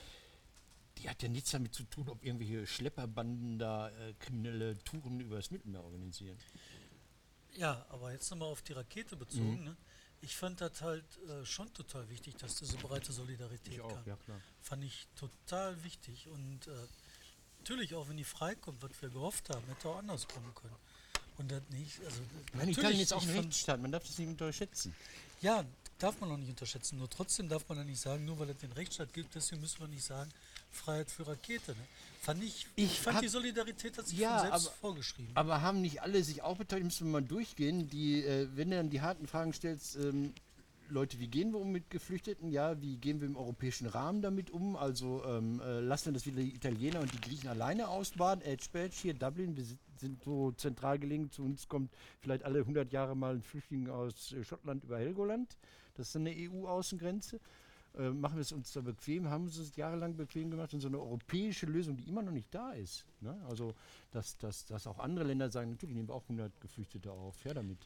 die 0.99 1.09
hat 1.09 1.23
ja 1.23 1.29
nichts 1.29 1.51
damit 1.51 1.75
zu 1.75 1.85
tun, 1.85 2.09
ob 2.09 2.25
irgendwelche 2.25 2.67
Schlepperbanden 2.67 3.59
da 3.59 3.89
äh, 3.91 4.15
kriminelle 4.19 4.79
Touren 4.85 5.21
über 5.21 5.37
das 5.37 5.51
Mittelmeer 5.51 5.83
organisieren. 5.85 6.37
ja, 7.57 7.85
aber 7.89 8.13
jetzt 8.13 8.31
nochmal 8.31 8.51
auf 8.51 8.63
die 8.63 8.73
Rakete 8.73 9.17
bezogen. 9.17 9.59
Mhm. 9.61 9.65
Ne? 9.65 9.77
Ich 10.21 10.37
fand 10.37 10.61
das 10.61 10.83
halt 10.83 11.05
äh, 11.29 11.45
schon 11.45 11.73
total 11.73 12.09
wichtig, 12.09 12.37
dass 12.37 12.57
diese 12.57 12.77
breite 12.77 13.13
Solidarität 13.13 13.75
Ich 13.75 13.81
auch, 13.81 13.89
kam. 13.95 14.05
ja 14.07 14.17
klar. 14.17 14.41
Fand 14.61 14.85
ich 14.85 15.07
total 15.15 15.83
wichtig. 15.85 16.29
Und 16.29 16.67
äh, 16.67 16.71
natürlich 17.61 17.95
auch, 17.95 18.09
wenn 18.09 18.17
die 18.17 18.25
freikommt, 18.25 18.83
was 18.83 18.91
wir 19.01 19.11
gehofft 19.11 19.49
haben, 19.51 19.65
hätte 19.69 19.89
auch 19.89 19.99
anders 19.99 20.27
kommen 20.27 20.53
können. 20.55 20.75
Und 21.37 21.53
das 21.53 21.63
nicht, 21.71 22.05
also 22.05 22.21
Nein, 22.55 22.69
Italien 22.71 23.01
ist 23.01 23.13
auch 23.13 23.23
ein 23.23 23.31
Rechtsstaat, 23.31 23.81
man 23.81 23.93
darf 23.93 24.03
das 24.03 24.19
nicht 24.19 24.27
unterschätzen. 24.29 24.93
Ja, 25.41 25.65
darf 25.99 26.19
man 26.21 26.33
auch 26.33 26.37
nicht 26.37 26.49
unterschätzen. 26.51 26.99
Nur 26.99 27.09
trotzdem 27.09 27.49
darf 27.49 27.69
man 27.69 27.79
ja 27.79 27.85
nicht 27.85 28.01
sagen, 28.01 28.25
nur 28.25 28.41
weil 28.41 28.51
es 28.51 28.57
den 28.59 28.73
Rechtsstaat 28.73 29.13
gibt, 29.13 29.37
deswegen 29.37 29.61
müssen 29.61 29.79
wir 29.79 29.87
nicht 29.87 30.03
sagen, 30.03 30.31
Freiheit 30.71 31.11
für 31.11 31.27
Rakete. 31.27 31.73
Ne? 31.73 31.77
Fand 32.21 32.43
ich, 32.43 32.67
Ich 32.77 33.01
fand 33.01 33.17
hab- 33.17 33.23
die 33.23 33.29
Solidarität 33.29 33.97
hat 33.97 34.07
sich 34.07 34.19
Ja, 34.19 34.39
von 34.39 34.49
selbst 34.51 34.67
aber- 34.67 34.77
vorgeschrieben. 34.77 35.31
Aber 35.35 35.63
haben 35.63 35.81
nicht 35.81 36.03
alle 36.03 36.23
sich 36.23 36.43
auch 36.43 36.57
beteiligt, 36.57 36.85
müssen 36.87 37.07
wir 37.07 37.13
mal 37.21 37.27
durchgehen, 37.27 37.89
die, 37.89 38.23
äh, 38.25 38.49
wenn 38.55 38.71
du 38.71 38.77
dann 38.77 38.91
die 38.91 39.01
harten 39.01 39.27
Fragen 39.27 39.53
stellst, 39.53 39.97
ähm, 39.97 40.33
Leute, 40.91 41.19
wie 41.19 41.29
gehen 41.29 41.53
wir 41.53 41.61
um 41.61 41.71
mit 41.71 41.91
Geflüchteten? 41.91 42.51
Ja, 42.51 42.81
wie 42.81 42.97
gehen 42.97 43.21
wir 43.21 43.29
im 43.29 43.37
europäischen 43.37 43.87
Rahmen 43.87 44.23
damit 44.23 44.51
um? 44.51 44.75
Also 44.75 45.23
ähm, 45.27 45.61
äh, 45.61 45.81
lassen 45.81 46.07
wir 46.07 46.13
das 46.15 46.25
wieder 46.25 46.41
die 46.41 46.55
Italiener 46.55 47.01
und 47.01 47.13
die 47.13 47.21
Griechen 47.21 47.49
alleine 47.49 47.89
ausbaden? 47.89 48.43
Edge 48.43 48.67
Badge 48.73 48.95
hier, 49.03 49.13
Dublin, 49.15 49.55
wir 49.57 49.65
sind- 49.65 49.79
sind 49.99 50.23
so 50.25 50.53
zentral 50.53 50.99
gelegen. 50.99 51.31
Zu 51.31 51.43
uns 51.45 51.69
kommt 51.69 51.93
vielleicht 52.21 52.43
alle 52.45 52.61
100 52.65 52.91
Jahre 52.93 53.15
mal 53.17 53.35
ein 53.35 53.43
Flüchtling 53.43 53.91
aus 53.91 54.33
äh, 54.33 54.43
Schottland 54.45 54.85
über 54.85 54.99
Helgoland. 54.99 55.57
Das 55.95 56.09
ist 56.09 56.17
eine 56.17 56.31
EU-Außengrenze. 56.31 57.39
Äh, 57.99 58.11
machen 58.11 58.37
wir 58.37 58.43
es 58.43 58.53
uns 58.53 58.73
da 58.73 58.81
bequem, 58.81 59.29
haben 59.29 59.53
wir 59.53 59.61
es 59.61 59.75
jahrelang 59.75 60.17
bequem 60.17 60.51
gemacht 60.53 60.73
und 60.73 60.81
so 60.81 60.87
eine 60.89 60.99
europäische 60.99 61.67
Lösung, 61.67 61.97
die 61.97 62.05
immer 62.09 62.23
noch 62.23 62.31
nicht 62.33 62.55
da 62.55 62.71
ist. 62.73 63.05
Ne? 63.21 63.37
Also, 63.49 63.75
dass, 64.13 64.37
dass, 64.39 64.65
dass 64.67 64.87
auch 64.87 65.01
andere 65.01 65.25
Länder 65.27 65.51
sagen, 65.51 65.71
natürlich 65.73 65.97
nehmen 65.97 66.07
wir 66.09 66.15
auch 66.15 66.23
100 66.23 66.61
Geflüchtete 66.61 67.11
auf, 67.11 67.45
ja 67.45 67.55
damit. 67.55 67.79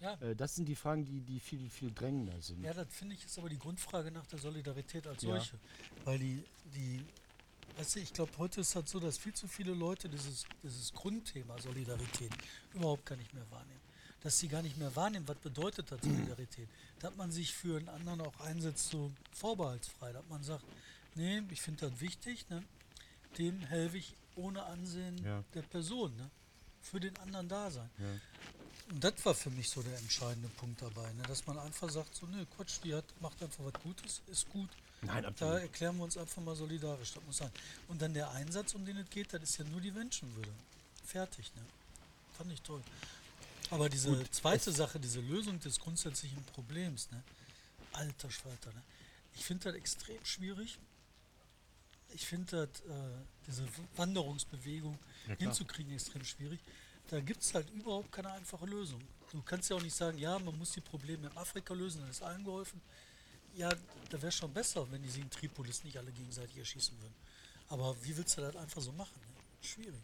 ja, 0.00 0.14
Äh, 0.20 0.34
das 0.34 0.56
sind 0.56 0.66
die 0.68 0.74
Fragen, 0.74 1.04
die, 1.04 1.20
die 1.20 1.38
viel, 1.38 1.70
viel 1.70 1.92
drängender 1.92 2.40
sind. 2.42 2.64
ja, 2.64 2.74
das 2.74 2.88
finde 2.90 3.14
ich 3.14 3.24
ist 3.24 3.38
aber 3.38 3.48
die 3.48 3.58
Grundfrage 3.58 4.10
nach 4.10 4.26
der 4.26 4.40
Solidarität 4.40 5.06
als 5.06 5.22
Ja. 5.22 5.30
solche. 5.36 5.56
Weil 6.04 6.18
die, 6.18 6.42
die 6.74 7.00
weißt 7.76 7.94
du, 7.94 8.00
ich 8.00 8.12
glaube, 8.12 8.32
heute 8.38 8.60
ist 8.60 8.74
halt 8.74 8.88
so, 8.88 8.98
dass 8.98 9.18
viel 9.18 9.34
zu 9.34 9.46
viele 9.46 9.72
Leute 9.72 10.08
dieses, 10.08 10.44
dieses 10.64 10.92
Grundthema 10.92 11.56
Solidarität 11.60 12.32
überhaupt 12.72 13.06
gar 13.06 13.16
nicht 13.16 13.32
mehr 13.32 13.48
wahrnehmen. 13.50 13.83
Dass 14.24 14.38
sie 14.38 14.48
gar 14.48 14.62
nicht 14.62 14.76
mehr 14.78 14.94
wahrnehmen, 14.96 15.28
was 15.28 15.36
bedeutet 15.36 15.92
das 15.92 16.00
Solidarität. 16.02 16.68
Dass 17.00 17.14
man 17.14 17.30
sich 17.30 17.54
für 17.54 17.76
einen 17.78 17.88
anderen 17.90 18.22
auch 18.22 18.40
einsetzt, 18.40 18.88
so 18.90 19.12
vorbehaltsfrei. 19.32 20.12
Dass 20.12 20.24
man 20.28 20.42
sagt, 20.42 20.64
nee, 21.14 21.42
ich 21.50 21.60
finde 21.62 21.88
das 21.88 22.00
wichtig, 22.00 22.48
ne? 22.50 22.64
dem 23.38 23.60
helfe 23.60 23.98
ich 23.98 24.14
ohne 24.36 24.64
Ansehen 24.64 25.22
Ja. 25.24 25.44
der 25.54 25.62
Person. 25.62 26.16
Ne? 26.16 26.30
Für 26.82 26.98
den 27.00 27.16
anderen 27.18 27.48
da 27.48 27.70
sein. 27.70 27.88
Ja. 27.98 28.06
Und 28.92 29.02
das 29.04 29.14
war 29.24 29.34
für 29.34 29.50
mich 29.50 29.68
so 29.70 29.82
der 29.82 29.96
entscheidende 29.98 30.48
Punkt 30.48 30.80
dabei, 30.82 31.10
ne? 31.12 31.22
dass 31.28 31.46
man 31.46 31.58
einfach 31.58 31.88
sagt, 31.90 32.14
so, 32.14 32.26
ne, 32.26 32.46
Quatsch, 32.56 32.78
die 32.82 32.94
hat, 32.94 33.04
macht 33.20 33.42
einfach 33.42 33.64
was 33.64 33.72
Gutes, 33.82 34.20
ist 34.26 34.48
gut. 34.50 34.68
Nein, 35.02 35.22
Da 35.22 35.28
absolut. 35.28 35.60
erklären 35.60 35.96
wir 35.98 36.04
uns 36.04 36.16
einfach 36.16 36.42
mal 36.42 36.54
solidarisch, 36.56 37.12
das 37.12 37.22
muss 37.24 37.36
sein. 37.38 37.50
Und 37.88 38.00
dann 38.00 38.12
der 38.14 38.30
Einsatz, 38.30 38.74
um 38.74 38.84
den 38.86 38.96
es 38.98 39.08
geht, 39.10 39.32
das 39.34 39.42
ist 39.42 39.58
ja 39.58 39.64
nur 39.66 39.80
die 39.82 39.90
Menschenwürde. 39.90 40.50
Fertig, 41.04 41.50
ne? 41.56 41.62
Fand 42.36 42.50
ich 42.52 42.60
toll. 42.62 42.82
Aber 43.70 43.88
diese 43.88 44.10
Gut, 44.10 44.34
zweite 44.34 44.72
Sache, 44.72 45.00
diese 45.00 45.20
Lösung 45.20 45.58
des 45.60 45.78
grundsätzlichen 45.78 46.42
Problems, 46.44 47.10
ne? 47.10 47.22
Alter 47.92 48.30
Schwalter, 48.30 48.72
ne? 48.72 48.82
Ich 49.36 49.44
finde 49.44 49.64
das 49.64 49.74
extrem 49.74 50.24
schwierig. 50.24 50.78
Ich 52.10 52.26
finde 52.26 52.68
das, 52.68 52.80
äh, 52.82 52.92
diese 53.46 53.66
Wanderungsbewegung 53.96 54.98
Ja, 55.26 55.34
hinzukriegen, 55.36 55.92
extrem 55.92 56.24
schwierig. 56.24 56.60
Da 57.08 57.20
gibt 57.20 57.42
es 57.42 57.54
halt 57.54 57.68
überhaupt 57.70 58.12
keine 58.12 58.30
einfache 58.32 58.66
Lösung. 58.66 59.00
Du 59.30 59.42
kannst 59.42 59.68
ja 59.70 59.76
auch 59.76 59.82
nicht 59.82 59.94
sagen, 59.96 60.16
ja, 60.18 60.38
man 60.38 60.56
muss 60.56 60.72
die 60.72 60.80
Probleme 60.80 61.26
in 61.28 61.36
Afrika 61.36 61.74
lösen, 61.74 62.00
dann 62.00 62.10
ist 62.10 62.22
allen 62.22 62.44
geholfen. 62.44 62.80
Ja, 63.56 63.70
da 64.10 64.22
wäre 64.22 64.32
schon 64.32 64.52
besser, 64.52 64.90
wenn 64.90 65.02
die 65.02 65.28
Tripolis 65.28 65.84
nicht 65.84 65.96
alle 65.96 66.12
gegenseitig 66.12 66.56
erschießen 66.58 66.96
würden. 67.00 67.14
Aber 67.68 67.96
wie 68.04 68.16
willst 68.16 68.36
du 68.36 68.42
das 68.42 68.56
einfach 68.56 68.80
so 68.80 68.92
machen? 68.92 69.20
Ne? 69.20 69.66
Schwierig. 69.66 70.02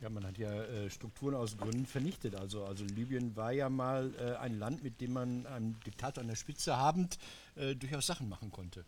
Ja, 0.00 0.08
man 0.08 0.24
hat 0.24 0.38
ja 0.38 0.52
äh, 0.52 0.90
Strukturen 0.90 1.34
aus 1.34 1.56
Gründen 1.56 1.86
vernichtet. 1.86 2.36
Also, 2.36 2.64
also 2.64 2.84
Libyen 2.84 3.34
war 3.34 3.52
ja 3.52 3.68
mal 3.68 4.14
äh, 4.20 4.36
ein 4.36 4.58
Land, 4.58 4.82
mit 4.84 5.00
dem 5.00 5.12
man 5.12 5.46
einen 5.46 5.78
Diktator 5.80 6.22
an 6.22 6.28
der 6.28 6.36
Spitze 6.36 6.76
habend 6.76 7.18
äh, 7.56 7.74
durchaus 7.74 8.06
Sachen 8.06 8.28
machen 8.28 8.52
konnte. 8.52 8.84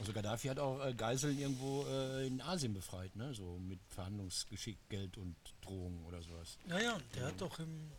Also 0.00 0.12
Gaddafi 0.12 0.48
hat 0.48 0.58
auch 0.58 0.84
äh, 0.84 0.94
Geiseln 0.94 1.38
irgendwo 1.38 1.84
äh, 1.84 2.26
in 2.26 2.40
Asien 2.40 2.74
befreit, 2.74 3.14
ne? 3.14 3.32
so 3.34 3.56
mit 3.58 3.78
Verhandlungsgeschick, 3.88 4.76
Geld 4.88 5.16
und 5.16 5.36
Drohungen 5.60 6.04
oder 6.06 6.20
sowas. 6.22 6.58
Naja, 6.66 6.98
der 7.14 7.26
hat 7.26 7.40
doch 7.40 7.56
im, 7.60 7.92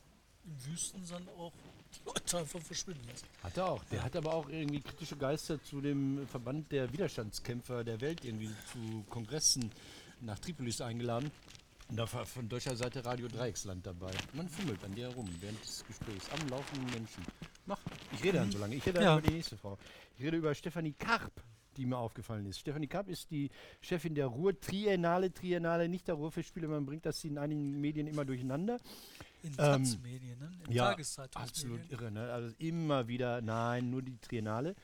im 0.44 0.66
Wüstensand 0.66 1.30
auch 1.30 1.54
die 1.94 2.06
Leute 2.06 2.40
einfach 2.40 2.60
verschwinden 2.60 3.08
lassen. 3.08 3.26
Hat 3.42 3.56
er 3.56 3.70
auch. 3.70 3.84
Der 3.86 4.04
hat 4.04 4.16
aber 4.18 4.34
auch 4.34 4.50
irgendwie 4.50 4.82
kritische 4.82 5.16
Geister 5.16 5.64
zu 5.64 5.80
dem 5.80 6.28
Verband 6.28 6.72
der 6.74 6.92
Widerstandskämpfer 6.92 7.86
der 7.86 8.02
Welt 8.02 8.26
irgendwie 8.26 8.50
zu 8.72 9.06
Kongressen 9.10 9.72
nach 10.20 10.40
Tripolis 10.40 10.82
eingeladen. 10.82 11.32
Da 11.96 12.12
war 12.12 12.26
von 12.26 12.50
deutscher 12.50 12.76
Seite 12.76 13.06
Radio 13.06 13.28
Dreiecksland 13.28 13.86
dabei. 13.86 14.12
Man 14.34 14.50
fummelt 14.50 14.84
an 14.84 14.96
der 14.96 15.10
rum 15.10 15.30
während 15.40 15.62
des 15.64 15.84
Gesprächs 15.86 16.28
am 16.32 16.48
laufenden 16.50 16.86
Menschen. 16.92 17.24
Mach, 17.68 17.80
ich 18.14 18.24
rede 18.24 18.40
dann 18.40 18.52
so 18.52 18.58
lange. 18.58 18.76
Ich 18.76 18.86
rede 18.86 18.94
dann 18.96 19.04
Ja. 19.04 19.18
über 19.20 19.28
die 19.28 19.34
nächste 19.36 19.58
Frau. 19.58 19.78
Ich 20.18 20.24
rede 20.24 20.38
über 20.38 20.56
Stefanie 20.56 20.94
Karp, 20.94 21.32
die 21.78 21.86
mir 21.86 21.98
aufgefallen 21.98 22.46
ist. 22.48 22.60
Stefanie 22.60 22.88
Karp 22.88 23.10
ist 23.10 23.30
die 23.30 23.50
Chefin 23.82 24.16
der 24.16 24.26
Ruhr 24.28 24.60
Triennale, 24.60 25.32
Triennale, 25.34 25.88
nicht 25.88 26.08
der 26.08 26.16
Ruhrfestspiele. 26.16 26.68
Man 26.68 26.86
bringt 26.86 27.06
das 27.06 27.24
in 27.26 27.38
einigen 27.38 27.80
Medien 27.80 28.08
immer 28.08 28.26
durcheinander. 28.26 28.80
In 29.44 29.50
Ähm, 29.52 29.56
Taz-Medien, 29.58 30.40
ne? 30.40 30.52
in 30.68 30.74
Ja, 30.74 30.96
absolut 31.36 31.92
irre. 31.92 32.12
Ne? 32.12 32.32
Also 32.32 32.56
immer 32.58 33.08
wieder, 33.08 33.42
nein, 33.42 33.90
nur 33.92 34.02
die 34.02 34.18
Triennale. 34.18 34.76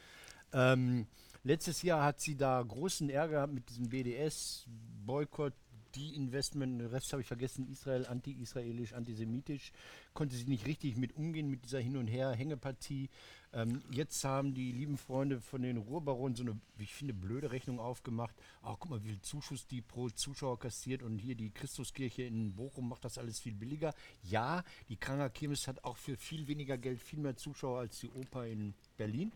Ähm, 0.53 1.07
letztes 1.43 1.81
Jahr 1.81 2.03
hat 2.03 2.19
sie 2.19 2.35
da 2.35 2.61
großen 2.61 3.09
Ärger 3.09 3.33
gehabt 3.35 3.53
mit 3.53 3.69
diesem 3.69 3.89
BDS-Boykott, 3.89 5.53
die 5.99 6.15
Investment, 6.15 6.79
den 6.79 6.87
Rest 6.87 7.11
habe 7.11 7.21
ich 7.21 7.27
vergessen, 7.27 7.67
Israel, 7.67 8.05
anti-israelisch, 8.05 8.93
antisemitisch, 8.93 9.73
konnte 10.13 10.35
sie 10.35 10.45
nicht 10.45 10.65
richtig 10.65 10.95
mit 10.95 11.15
umgehen 11.17 11.49
mit 11.49 11.65
dieser 11.65 11.79
Hin- 11.79 11.97
und 11.97 12.07
Her-Hängepartie. 12.07 13.09
Ähm, 13.51 13.81
jetzt 13.91 14.23
haben 14.23 14.53
die 14.53 14.71
lieben 14.71 14.97
Freunde 14.97 15.41
von 15.41 15.61
den 15.61 15.77
Ruhrbaronen 15.77 16.35
so 16.35 16.43
eine, 16.43 16.59
ich 16.77 16.93
finde, 16.93 17.13
blöde 17.13 17.51
Rechnung 17.51 17.79
aufgemacht. 17.79 18.35
Ach, 18.61 18.77
guck 18.79 18.91
mal, 18.91 19.03
wie 19.03 19.09
viel 19.09 19.21
Zuschuss 19.21 19.67
die 19.67 19.81
pro 19.81 20.09
Zuschauer 20.09 20.57
kassiert 20.57 21.03
und 21.03 21.17
hier 21.17 21.35
die 21.35 21.49
Christuskirche 21.49 22.23
in 22.23 22.55
Bochum 22.55 22.87
macht 22.87 23.03
das 23.03 23.17
alles 23.17 23.39
viel 23.39 23.53
billiger. 23.53 23.93
Ja, 24.23 24.63
die 24.87 24.97
Kranger 24.97 25.29
Kirmes 25.29 25.67
hat 25.67 25.83
auch 25.83 25.97
für 25.97 26.15
viel 26.15 26.47
weniger 26.47 26.77
Geld 26.77 27.01
viel 27.01 27.19
mehr 27.19 27.35
Zuschauer 27.35 27.79
als 27.79 27.99
die 27.99 28.09
Oper 28.09 28.47
in 28.47 28.73
Berlin. 28.95 29.33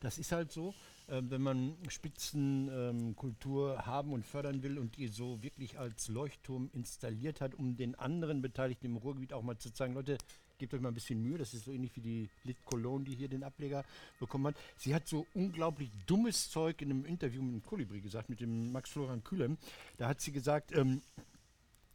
Das 0.00 0.18
ist 0.18 0.32
halt 0.32 0.50
so, 0.50 0.74
ähm, 1.08 1.30
wenn 1.30 1.42
man 1.42 1.76
Spitzenkultur 1.88 3.86
haben 3.86 4.12
und 4.12 4.26
fördern 4.26 4.62
will 4.62 4.78
und 4.78 4.96
die 4.96 5.08
so 5.08 5.42
wirklich 5.42 5.78
als 5.78 6.08
Leuchtturm 6.08 6.70
installiert 6.72 7.40
hat, 7.40 7.54
um 7.54 7.76
den 7.76 7.94
anderen 7.94 8.42
Beteiligten 8.42 8.86
im 8.86 8.96
Ruhrgebiet 8.96 9.32
auch 9.32 9.42
mal 9.42 9.56
zu 9.58 9.72
zeigen, 9.72 9.94
Leute, 9.94 10.18
gebt 10.58 10.74
euch 10.74 10.80
mal 10.80 10.88
ein 10.88 10.94
bisschen 10.94 11.22
Mühe, 11.22 11.38
das 11.38 11.54
ist 11.54 11.64
so 11.64 11.72
ähnlich 11.72 11.94
wie 11.96 12.00
die 12.00 12.28
Lit 12.44 12.56
Cologne, 12.64 13.04
die 13.04 13.14
hier 13.14 13.28
den 13.28 13.44
Ableger 13.44 13.84
bekommen 14.18 14.48
hat. 14.48 14.56
Sie 14.76 14.94
hat 14.94 15.06
so 15.06 15.26
unglaublich 15.34 15.90
dummes 16.06 16.50
Zeug 16.50 16.82
in 16.82 16.90
einem 16.90 17.04
Interview 17.04 17.42
mit 17.42 17.54
dem 17.54 17.66
Kolibri 17.66 18.00
gesagt, 18.00 18.28
mit 18.28 18.40
dem 18.40 18.72
Max 18.72 18.90
Florian 18.90 19.22
Kühlem. 19.22 19.58
Da 19.98 20.08
hat 20.08 20.20
sie 20.20 20.32
gesagt, 20.32 20.72
ähm, 20.72 21.02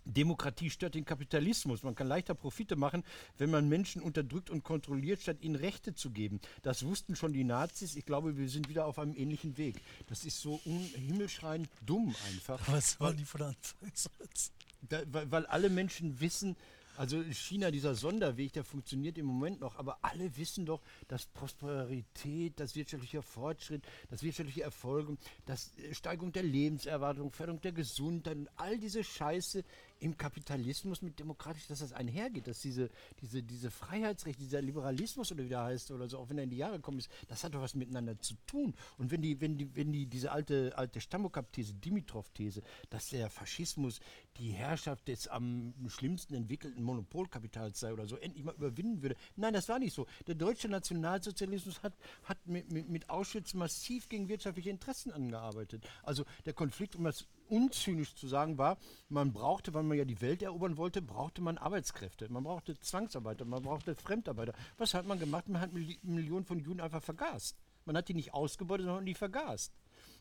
Demokratie 0.05 0.69
stört 0.69 0.95
den 0.95 1.05
Kapitalismus. 1.05 1.83
Man 1.83 1.95
kann 1.95 2.07
leichter 2.07 2.33
Profite 2.33 2.75
machen, 2.75 3.03
wenn 3.37 3.51
man 3.51 3.69
Menschen 3.69 4.01
unterdrückt 4.01 4.49
und 4.49 4.63
kontrolliert, 4.63 5.21
statt 5.21 5.37
ihnen 5.41 5.55
Rechte 5.55 5.93
zu 5.93 6.11
geben. 6.11 6.39
Das 6.63 6.85
wussten 6.85 7.15
schon 7.15 7.33
die 7.33 7.43
Nazis. 7.43 7.95
Ich 7.95 8.05
glaube, 8.05 8.37
wir 8.37 8.49
sind 8.49 8.69
wieder 8.69 8.85
auf 8.85 8.99
einem 8.99 9.15
ähnlichen 9.15 9.57
Weg. 9.57 9.81
Das 10.07 10.25
ist 10.25 10.41
so 10.41 10.59
himmelschreiend 10.63 11.69
dumm 11.85 12.15
einfach. 12.29 12.59
Was 12.67 12.99
waren 12.99 13.17
die 13.17 13.25
von 13.25 13.41
Anfangssatz? 13.41 14.51
Da, 14.89 15.01
weil, 15.11 15.31
weil 15.31 15.45
alle 15.45 15.69
Menschen 15.69 16.19
wissen, 16.19 16.55
also 16.97 17.23
China, 17.31 17.71
dieser 17.71 17.95
Sonderweg, 17.95 18.53
der 18.53 18.63
funktioniert 18.63 19.17
im 19.17 19.25
Moment 19.25 19.61
noch, 19.61 19.77
aber 19.77 19.99
alle 20.01 20.37
wissen 20.37 20.65
doch, 20.65 20.81
dass 21.07 21.25
Prosperität, 21.25 22.59
das 22.59 22.75
wirtschaftliche 22.75 23.21
Fortschritt, 23.21 23.83
das 24.09 24.23
wirtschaftliche 24.23 24.63
Erfolg, 24.63 25.17
das 25.45 25.71
äh, 25.77 25.93
Steigerung 25.93 26.31
der 26.31 26.43
Lebenserwartung, 26.43 27.31
Förderung 27.31 27.61
der 27.61 27.71
Gesundheit 27.71 28.37
und 28.37 28.49
all 28.57 28.77
diese 28.77 29.03
Scheiße 29.03 29.63
im 30.01 30.17
Kapitalismus 30.17 31.01
mit 31.01 31.19
demokratisch, 31.19 31.67
dass 31.67 31.79
das 31.79 31.93
einhergeht, 31.93 32.47
dass 32.47 32.59
diese, 32.59 32.89
diese, 33.21 33.43
diese 33.43 33.69
Freiheitsrechte, 33.69 34.41
dieser 34.41 34.61
Liberalismus 34.61 35.31
oder 35.31 35.43
wie 35.43 35.49
der 35.49 35.63
heißt 35.63 35.91
oder 35.91 36.09
so, 36.09 36.17
auch 36.17 36.29
wenn 36.29 36.39
er 36.39 36.43
in 36.43 36.49
die 36.49 36.57
Jahre 36.57 36.77
gekommen 36.77 36.97
ist, 36.97 37.09
das 37.27 37.43
hat 37.43 37.53
doch 37.53 37.61
was 37.61 37.75
miteinander 37.75 38.19
zu 38.19 38.33
tun. 38.47 38.73
Und 38.97 39.11
wenn 39.11 39.21
die, 39.21 39.39
wenn 39.39 39.57
die, 39.57 39.75
wenn 39.75 39.91
die, 39.91 40.07
diese 40.07 40.31
alte, 40.31 40.75
alte 40.75 40.99
Stammokap-These, 40.99 41.75
Dimitrov-These, 41.75 42.63
dass 42.89 43.09
der 43.09 43.29
Faschismus 43.29 43.99
die 44.37 44.51
Herrschaft 44.51 45.07
des 45.07 45.27
am 45.27 45.73
schlimmsten 45.87 46.33
entwickelten 46.33 46.83
Monopolkapitals 46.83 47.79
sei 47.79 47.93
oder 47.93 48.07
so, 48.07 48.17
endlich 48.17 48.43
mal 48.43 48.55
überwinden 48.55 49.03
würde. 49.03 49.15
Nein, 49.35 49.53
das 49.53 49.69
war 49.69 49.77
nicht 49.77 49.93
so. 49.93 50.07
Der 50.25 50.35
deutsche 50.35 50.67
Nationalsozialismus 50.67 51.83
hat, 51.83 51.93
hat 52.23 52.47
mit, 52.47 52.71
mit, 52.71 52.89
mit 52.89 53.09
Auschwitz 53.09 53.53
massiv 53.53 54.09
gegen 54.09 54.29
wirtschaftliche 54.29 54.71
Interessen 54.71 55.11
angearbeitet. 55.11 55.87
Also 56.01 56.25
der 56.45 56.53
Konflikt 56.53 56.95
um 56.95 57.03
das 57.03 57.27
unzynisch 57.51 58.15
zu 58.15 58.27
sagen 58.27 58.57
war, 58.57 58.77
man 59.09 59.33
brauchte, 59.33 59.73
weil 59.73 59.83
man 59.83 59.97
ja 59.97 60.05
die 60.05 60.21
Welt 60.21 60.41
erobern 60.41 60.77
wollte, 60.77 61.01
brauchte 61.01 61.41
man 61.41 61.57
Arbeitskräfte. 61.57 62.31
Man 62.31 62.43
brauchte 62.43 62.79
Zwangsarbeiter, 62.79 63.45
man 63.45 63.61
brauchte 63.61 63.93
Fremdarbeiter. 63.93 64.53
Was 64.77 64.93
hat 64.93 65.05
man 65.05 65.19
gemacht? 65.19 65.49
Man 65.49 65.61
hat 65.61 65.73
Milli- 65.73 65.99
Millionen 66.01 66.45
von 66.45 66.59
Juden 66.59 66.79
einfach 66.79 67.03
vergast. 67.03 67.57
Man 67.85 67.97
hat 67.97 68.07
die 68.07 68.13
nicht 68.13 68.33
ausgebeutet, 68.33 68.85
sondern 68.85 69.05
die 69.05 69.13
vergast. 69.13 69.73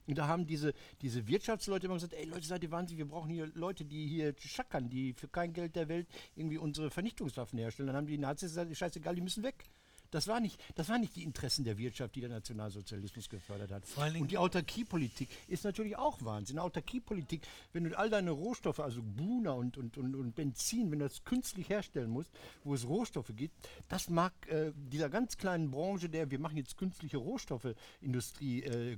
Und 0.06 0.18
da 0.18 0.26
haben 0.26 0.46
diese, 0.46 0.72
diese 1.02 1.28
Wirtschaftsleute 1.28 1.86
immer 1.86 1.94
gesagt, 1.94 2.14
ey 2.14 2.24
Leute, 2.24 2.46
seid 2.46 2.64
ihr 2.64 2.70
wahnsinnig, 2.70 2.98
wir 2.98 3.08
brauchen 3.08 3.30
hier 3.30 3.46
Leute, 3.54 3.84
die 3.84 4.08
hier 4.08 4.34
schackern, 4.38 4.88
die 4.88 5.12
für 5.12 5.28
kein 5.28 5.52
Geld 5.52 5.76
der 5.76 5.88
Welt 5.88 6.08
irgendwie 6.34 6.58
unsere 6.58 6.90
Vernichtungswaffen 6.90 7.58
herstellen. 7.58 7.86
Dann 7.88 7.96
haben 7.96 8.06
die 8.06 8.18
Nazis 8.18 8.50
gesagt, 8.50 8.76
scheißegal, 8.76 9.14
die 9.14 9.20
müssen 9.20 9.44
weg. 9.44 9.70
Das 10.10 10.26
war 10.26 10.40
nicht, 10.40 10.60
das 10.74 10.88
waren 10.88 11.00
nicht 11.00 11.14
die 11.16 11.22
Interessen 11.22 11.64
der 11.64 11.78
Wirtschaft, 11.78 12.14
die 12.16 12.20
der 12.20 12.30
Nationalsozialismus 12.30 13.28
gefördert 13.28 13.70
hat. 13.70 13.86
Vor 13.86 14.02
allen 14.04 14.14
Dingen- 14.14 14.22
Und 14.22 14.30
die 14.30 14.38
Autarkiepolitik 14.38 15.28
ist 15.48 15.64
natürlich 15.64 15.96
auch 15.96 16.22
Wahnsinn. 16.24 16.58
Autarkiepolitik, 16.58 17.42
wenn 17.72 17.84
du 17.84 17.96
all 17.98 18.10
deine 18.10 18.30
Rohstoffe, 18.32 18.80
also 18.80 19.02
Buna 19.02 19.52
und, 19.52 19.76
und, 19.76 19.96
und, 19.98 20.14
und 20.14 20.34
Benzin, 20.34 20.90
wenn 20.90 20.98
du 20.98 21.06
das 21.06 21.24
künstlich 21.24 21.68
herstellen 21.68 22.10
musst, 22.10 22.30
wo 22.64 22.74
es 22.74 22.86
Rohstoffe 22.86 23.32
gibt, 23.36 23.54
das 23.88 24.08
mag 24.10 24.32
äh, 24.48 24.72
dieser 24.74 25.08
ganz 25.08 25.36
kleinen 25.36 25.70
Branche, 25.70 26.08
der 26.08 26.30
wir 26.30 26.38
machen 26.38 26.56
jetzt 26.56 26.76
künstliche 26.76 27.18
Rohstoffeindustrie 27.18 28.62
äh, 28.64 28.96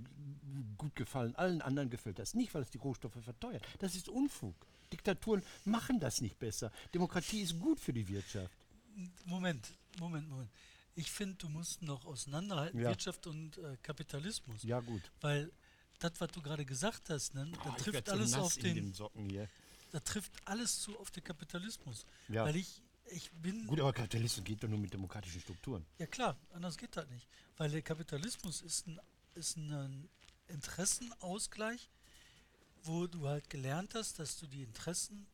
gut 0.78 0.94
gefallen. 0.96 1.34
Allen 1.36 1.62
anderen 1.62 1.90
gefällt 1.90 2.18
das 2.18 2.34
nicht, 2.34 2.54
weil 2.54 2.62
es 2.62 2.70
die 2.70 2.78
Rohstoffe 2.78 3.22
verteuert. 3.22 3.66
Das 3.78 3.94
ist 3.94 4.08
Unfug. 4.08 4.54
Diktaturen 4.92 5.42
machen 5.64 6.00
das 6.00 6.20
nicht 6.20 6.38
besser. 6.38 6.70
Demokratie 6.94 7.40
ist 7.40 7.58
gut 7.58 7.80
für 7.80 7.92
die 7.92 8.06
Wirtschaft. 8.08 8.56
Moment, 9.24 9.72
Moment, 9.98 10.28
Moment. 10.28 10.50
Ich 10.94 11.10
finde, 11.10 11.36
du 11.36 11.48
musst 11.48 11.82
noch 11.82 12.04
auseinanderhalten, 12.04 12.78
Ja. 12.80 12.90
Wirtschaft 12.90 13.26
und 13.26 13.56
äh, 13.58 13.76
Kapitalismus. 13.82 14.62
Ja, 14.62 14.80
gut. 14.80 15.02
Weil 15.20 15.50
das, 15.98 16.12
was 16.18 16.30
du 16.32 16.42
gerade 16.42 16.64
gesagt 16.66 17.08
hast, 17.10 17.34
ne, 17.34 17.50
da 17.52 17.70
Oh, 17.70 17.74
ich 17.76 17.82
trifft 17.84 18.08
alles 18.10 18.34
auf 18.34 18.56
den, 18.56 18.92
da 19.92 20.00
trifft 20.00 20.32
alles 20.44 20.80
zu 20.80 20.98
auf 20.98 21.10
den 21.10 21.24
Kapitalismus. 21.24 22.04
Ja. 22.28 22.44
Weil 22.44 22.56
ich, 22.56 22.82
ich 23.06 23.30
bin, 23.32 23.66
Gut, 23.66 23.80
aber 23.80 23.92
Kapitalismus 23.92 24.44
geht 24.44 24.62
doch 24.62 24.68
nur 24.68 24.78
mit 24.78 24.92
demokratischen 24.92 25.40
Strukturen. 25.40 25.84
ja 25.98 26.06
klar, 26.06 26.36
anders 26.52 26.76
geht 26.76 26.96
das 26.96 27.08
nicht. 27.08 27.26
Weil 27.56 27.70
der 27.70 27.82
Kapitalismus 27.82 28.60
ist 28.62 28.86
ein, 28.86 29.00
ist 29.34 29.56
ein 29.56 30.08
Interessenausgleich, 30.48 31.88
wo 32.82 33.06
du 33.06 33.28
halt 33.28 33.48
gelernt 33.48 33.94
hast, 33.94 34.18
dass 34.18 34.38
du 34.38 34.46
die 34.46 34.62
Interessen 34.62 35.26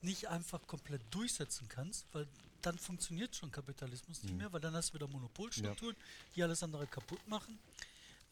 nicht 0.00 0.28
einfach 0.28 0.66
komplett 0.66 1.02
durchsetzen 1.14 1.68
kannst, 1.68 2.06
weil 2.12 2.26
dann 2.66 2.78
funktioniert 2.78 3.34
schon 3.36 3.50
Kapitalismus 3.50 4.22
Mhm. 4.22 4.28
nicht 4.28 4.38
mehr, 4.38 4.52
weil 4.52 4.60
dann 4.60 4.74
hast 4.74 4.90
du 4.90 4.94
wieder 4.94 5.08
Monopolstrukturen, 5.08 5.96
die 6.34 6.42
alles 6.42 6.62
andere 6.62 6.86
kaputt 6.86 7.26
machen. 7.26 7.58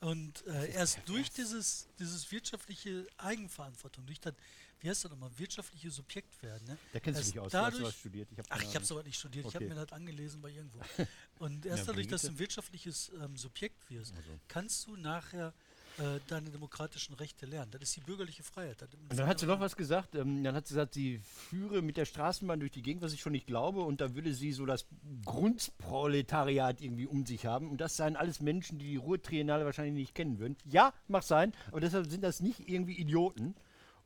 Und 0.00 0.46
äh, 0.46 0.70
erst 0.72 0.98
durch 1.04 1.30
dieses, 1.30 1.86
dieses 1.98 2.30
wirtschaftliche 2.32 3.06
Eigenverantwortung, 3.18 4.06
durch 4.06 4.18
das, 4.18 4.32
wie 4.80 4.88
heißt 4.88 5.04
das 5.04 5.10
nochmal, 5.10 5.30
wirtschaftliche 5.38 5.90
Subjekt 5.90 6.42
werden. 6.42 6.66
Ne? 6.66 6.78
Da 6.92 7.00
kennst 7.00 7.18
du 7.20 7.24
Erst 7.24 7.34
dich 7.34 7.38
aus, 7.40 7.52
du 7.52 7.58
hast 7.58 7.74
dadurch, 7.74 7.96
studiert. 7.98 8.32
Ich 8.32 8.38
hab 8.38 8.46
Ach, 8.48 8.56
ich 8.62 8.68
habe 8.68 8.76
Ahnung. 8.76 8.88
sowas 8.88 9.04
nicht 9.04 9.18
studiert, 9.18 9.46
ich 9.46 9.54
habe 9.54 9.66
Okay. 9.66 9.74
mir 9.74 9.84
das 9.86 9.92
angelesen 9.92 10.40
bei 10.40 10.50
irgendwo. 10.50 10.80
Und 11.38 11.66
erst 11.66 11.80
Ja, 11.80 11.84
dadurch, 11.92 12.08
dass 12.08 12.22
du 12.22 12.28
ein 12.28 12.38
wirtschaftliches 12.38 13.10
ähm, 13.20 13.36
Subjekt 13.36 13.90
wirst, 13.90 14.14
Also. 14.16 14.40
kannst 14.48 14.86
du 14.86 14.96
nachher 14.96 15.52
äh, 16.00 16.18
deine 16.28 16.48
demokratischen 16.48 17.14
Rechte 17.14 17.44
lernen. 17.44 17.70
Das 17.72 17.82
ist 17.82 17.96
die 17.96 18.00
bürgerliche 18.00 18.42
Freiheit. 18.42 18.82
Und 19.10 19.18
dann 19.18 19.26
hat 19.26 19.38
sie 19.38 19.46
noch 19.46 19.60
was 19.60 19.76
gesagt. 19.76 20.14
Ähm, 20.14 20.42
dann 20.42 20.54
hat 20.54 20.66
sie 20.66 20.74
gesagt, 20.74 20.94
sie 20.94 21.20
führe 21.22 21.82
mit 21.82 21.98
der 21.98 22.06
Straßenbahn 22.06 22.58
durch 22.58 22.72
die 22.72 22.80
Gegend, 22.80 23.02
was 23.02 23.12
ich 23.12 23.20
schon 23.20 23.32
nicht 23.32 23.46
glaube. 23.46 23.82
Und 23.82 24.00
da 24.00 24.14
würde 24.14 24.32
sie 24.32 24.52
so 24.52 24.64
das 24.64 24.86
Grundproletariat 25.26 26.80
irgendwie 26.80 27.06
um 27.06 27.26
sich 27.26 27.44
haben. 27.44 27.70
Und 27.70 27.82
das 27.82 27.96
seien 27.96 28.16
alles 28.16 28.40
Menschen, 28.40 28.78
die 28.78 28.88
die 28.88 28.96
Ruhr-Triennale 28.96 29.66
wahrscheinlich 29.66 29.94
nicht 29.94 30.14
kennen 30.14 30.38
würden. 30.38 30.56
Ja, 30.64 30.94
mag 31.06 31.22
sein. 31.22 31.52
Aber 31.68 31.80
deshalb 31.80 32.06
sind 32.06 32.24
das 32.24 32.40
nicht 32.40 32.68
irgendwie 32.68 32.94
Idioten. 32.94 33.54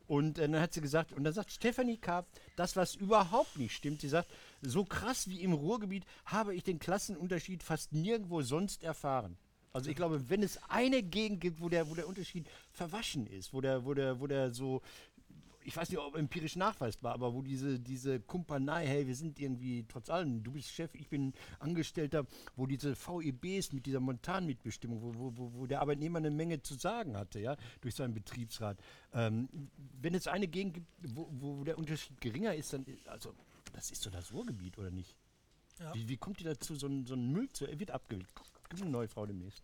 Und 0.08 0.38
äh, 0.38 0.48
dann 0.48 0.60
hat 0.60 0.74
sie 0.74 0.80
gesagt, 0.80 1.12
und 1.12 1.22
dann 1.22 1.32
sagt 1.32 1.52
Stefanie 1.52 1.96
Karp, 1.96 2.26
das, 2.56 2.74
was 2.74 2.96
überhaupt 2.96 3.56
nicht 3.56 3.74
stimmt, 3.74 4.00
sie 4.00 4.08
sagt, 4.08 4.28
so 4.62 4.84
krass 4.84 5.28
wie 5.28 5.40
im 5.40 5.52
Ruhrgebiet 5.52 6.04
habe 6.24 6.54
ich 6.54 6.64
den 6.64 6.80
Klassenunterschied 6.80 7.62
fast 7.62 7.92
nirgendwo 7.92 8.42
sonst 8.42 8.82
erfahren. 8.82 9.36
Also 9.74 9.90
ich 9.90 9.96
glaube, 9.96 10.30
wenn 10.30 10.44
es 10.44 10.58
eine 10.68 11.02
Gegend 11.02 11.40
gibt, 11.40 11.60
wo 11.60 11.68
der, 11.68 11.90
wo 11.90 11.94
der 11.96 12.06
Unterschied 12.06 12.46
verwaschen 12.70 13.26
ist, 13.26 13.52
wo 13.52 13.60
der, 13.60 13.84
wo 13.84 13.92
der, 13.92 14.20
wo 14.20 14.28
der 14.28 14.52
so, 14.52 14.82
ich 15.64 15.76
weiß 15.76 15.88
nicht, 15.88 15.98
ob 15.98 16.14
empirisch 16.14 16.54
nachweisbar, 16.54 17.12
aber 17.12 17.34
wo 17.34 17.42
diese, 17.42 17.80
diese 17.80 18.20
Kumpanei, 18.20 18.86
hey, 18.86 19.08
wir 19.08 19.16
sind 19.16 19.40
irgendwie, 19.40 19.84
trotz 19.88 20.10
allem, 20.10 20.44
du 20.44 20.52
bist 20.52 20.68
Chef, 20.70 20.94
ich 20.94 21.08
bin 21.08 21.32
Angestellter, 21.58 22.24
wo 22.54 22.66
diese 22.66 22.94
VEBs 22.94 23.72
mit 23.72 23.84
dieser 23.86 23.98
Montanmitbestimmung, 23.98 25.02
wo, 25.02 25.12
wo, 25.18 25.36
wo, 25.36 25.52
wo 25.54 25.66
der 25.66 25.80
Arbeitnehmer 25.80 26.18
eine 26.18 26.30
Menge 26.30 26.62
zu 26.62 26.74
sagen 26.74 27.16
hatte, 27.16 27.40
ja, 27.40 27.56
durch 27.80 27.96
seinen 27.96 28.14
Betriebsrat. 28.14 28.78
Ähm, 29.12 29.48
wenn 30.00 30.14
es 30.14 30.28
eine 30.28 30.46
Gegend 30.46 30.74
gibt, 30.74 30.86
wo, 31.16 31.26
wo 31.32 31.64
der 31.64 31.78
Unterschied 31.78 32.20
geringer 32.20 32.54
ist, 32.54 32.72
dann, 32.72 32.84
ist- 32.84 33.08
also, 33.08 33.34
das 33.72 33.90
ist 33.90 34.06
doch 34.06 34.12
das 34.12 34.32
Ruhrgebiet, 34.32 34.78
oder 34.78 34.92
nicht? 34.92 35.16
Ja. 35.80 35.92
Wie, 35.96 36.08
wie 36.08 36.16
kommt 36.16 36.38
die 36.38 36.44
dazu, 36.44 36.76
so 36.76 36.86
ein, 36.86 37.06
so 37.06 37.14
ein 37.14 37.32
Müll 37.32 37.48
zu, 37.48 37.66
er 37.66 37.80
wird 37.80 37.90
abgewählt. 37.90 38.28
Gibt 38.74 38.82
eine 38.82 38.90
neue 38.90 39.08
Frau 39.08 39.26
demnächst. 39.26 39.62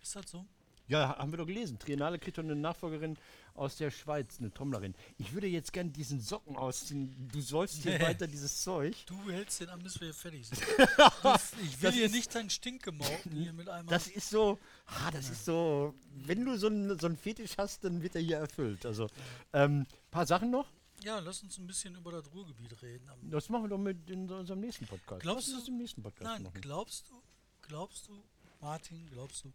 Ist 0.00 0.16
das 0.16 0.30
so? 0.30 0.44
Ja, 0.88 1.08
ha- 1.10 1.18
haben 1.18 1.30
wir 1.32 1.36
doch 1.38 1.46
gelesen. 1.46 1.78
Triennale 1.78 2.18
kriegt 2.18 2.36
doch 2.38 2.42
eine 2.42 2.56
Nachfolgerin 2.56 3.16
aus 3.54 3.76
der 3.76 3.90
Schweiz, 3.90 4.38
eine 4.40 4.52
Trommlerin. 4.52 4.94
Ich 5.16 5.32
würde 5.32 5.46
jetzt 5.46 5.72
gern 5.72 5.92
diesen 5.92 6.20
Socken 6.20 6.56
ausziehen. 6.56 7.28
Du 7.32 7.40
sollst 7.40 7.82
hier 7.82 7.98
Nee. 7.98 8.04
weiter 8.04 8.26
dieses 8.26 8.62
Zeug. 8.62 8.96
Du 9.06 9.30
hältst 9.30 9.60
den 9.60 9.68
an, 9.68 9.80
bis 9.82 10.00
wir 10.00 10.08
hier 10.08 10.14
fertig 10.14 10.46
sind. 10.48 10.60
Du, 11.22 11.62
ich 11.62 11.80
will 11.80 11.88
Das 11.90 11.94
hier 11.94 12.08
nicht 12.10 12.34
dein 12.34 12.50
Stinkgemauken 12.50 13.30
hier 13.32 13.52
mit 13.52 13.68
einmal. 13.68 13.92
Das 13.94 14.08
ist 14.08 14.28
so, 14.30 14.58
ah, 14.86 15.10
das 15.12 15.30
ist 15.30 15.44
so, 15.44 15.94
wenn 16.26 16.44
du 16.44 16.58
so 16.58 16.66
einen 16.66 16.98
so 16.98 17.08
Fetisch 17.14 17.56
hast, 17.58 17.84
dann 17.84 18.02
wird 18.02 18.16
er 18.16 18.20
hier 18.22 18.38
erfüllt. 18.38 18.84
Also, 18.84 19.06
ähm, 19.52 19.86
paar 20.10 20.26
Sachen 20.26 20.50
noch. 20.50 20.66
ja, 21.04 21.20
lass 21.20 21.42
uns 21.44 21.58
ein 21.58 21.66
bisschen 21.66 21.94
über 21.94 22.10
das 22.10 22.30
Ruhrgebiet 22.34 22.82
reden. 22.82 23.08
Das 23.30 23.48
machen 23.48 23.64
wir 23.64 23.68
doch 23.68 23.78
mit 23.78 24.10
in 24.10 24.28
unserem 24.30 24.60
nächsten 24.60 24.86
Podcast. 24.86 25.22
Glaubst 25.22 25.48
du- 25.48 25.56
das 25.56 25.68
im 25.68 25.76
nächsten 25.78 26.02
Podcast 26.02 26.24
Nein, 26.24 26.42
machen. 26.42 26.60
glaubst 26.60 27.08
du, 27.08 27.22
glaubst 27.62 28.08
du, 28.08 28.22
Martin, 28.62 29.08
glaubst 29.12 29.44
du, 29.44 29.52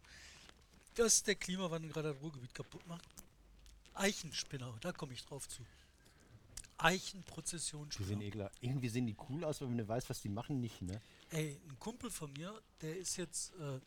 dass 0.94 1.22
der 1.22 1.34
Klimawandel 1.34 1.90
gerade 1.90 2.12
das 2.12 2.22
Ruhrgebiet 2.22 2.54
kaputt 2.54 2.86
macht? 2.86 3.08
Eichenspinner, 3.94 4.72
da 4.80 4.92
komme 4.92 5.14
ich 5.14 5.24
drauf 5.24 5.48
zu. 5.48 5.62
Die 5.62 5.64
sehen 5.64 6.86
Eichenprozessionsspinner. 6.86 8.20
ekelhaft. 8.22 8.58
Irgendwie 8.60 8.88
sehen 8.88 9.06
die 9.06 9.16
cool 9.28 9.44
aus, 9.44 9.60
wenn 9.60 9.76
du 9.76 9.88
weißt, 9.88 10.08
was 10.10 10.20
die 10.20 10.28
machen, 10.28 10.60
nicht, 10.60 10.80
ne? 10.82 11.00
Ey, 11.30 11.58
ein 11.68 11.78
Kumpel 11.80 12.10
von 12.10 12.32
mir, 12.34 12.60
der 12.82 12.96
ist 12.96 13.16
jetzt, 13.16 13.52
äh, 13.54 13.80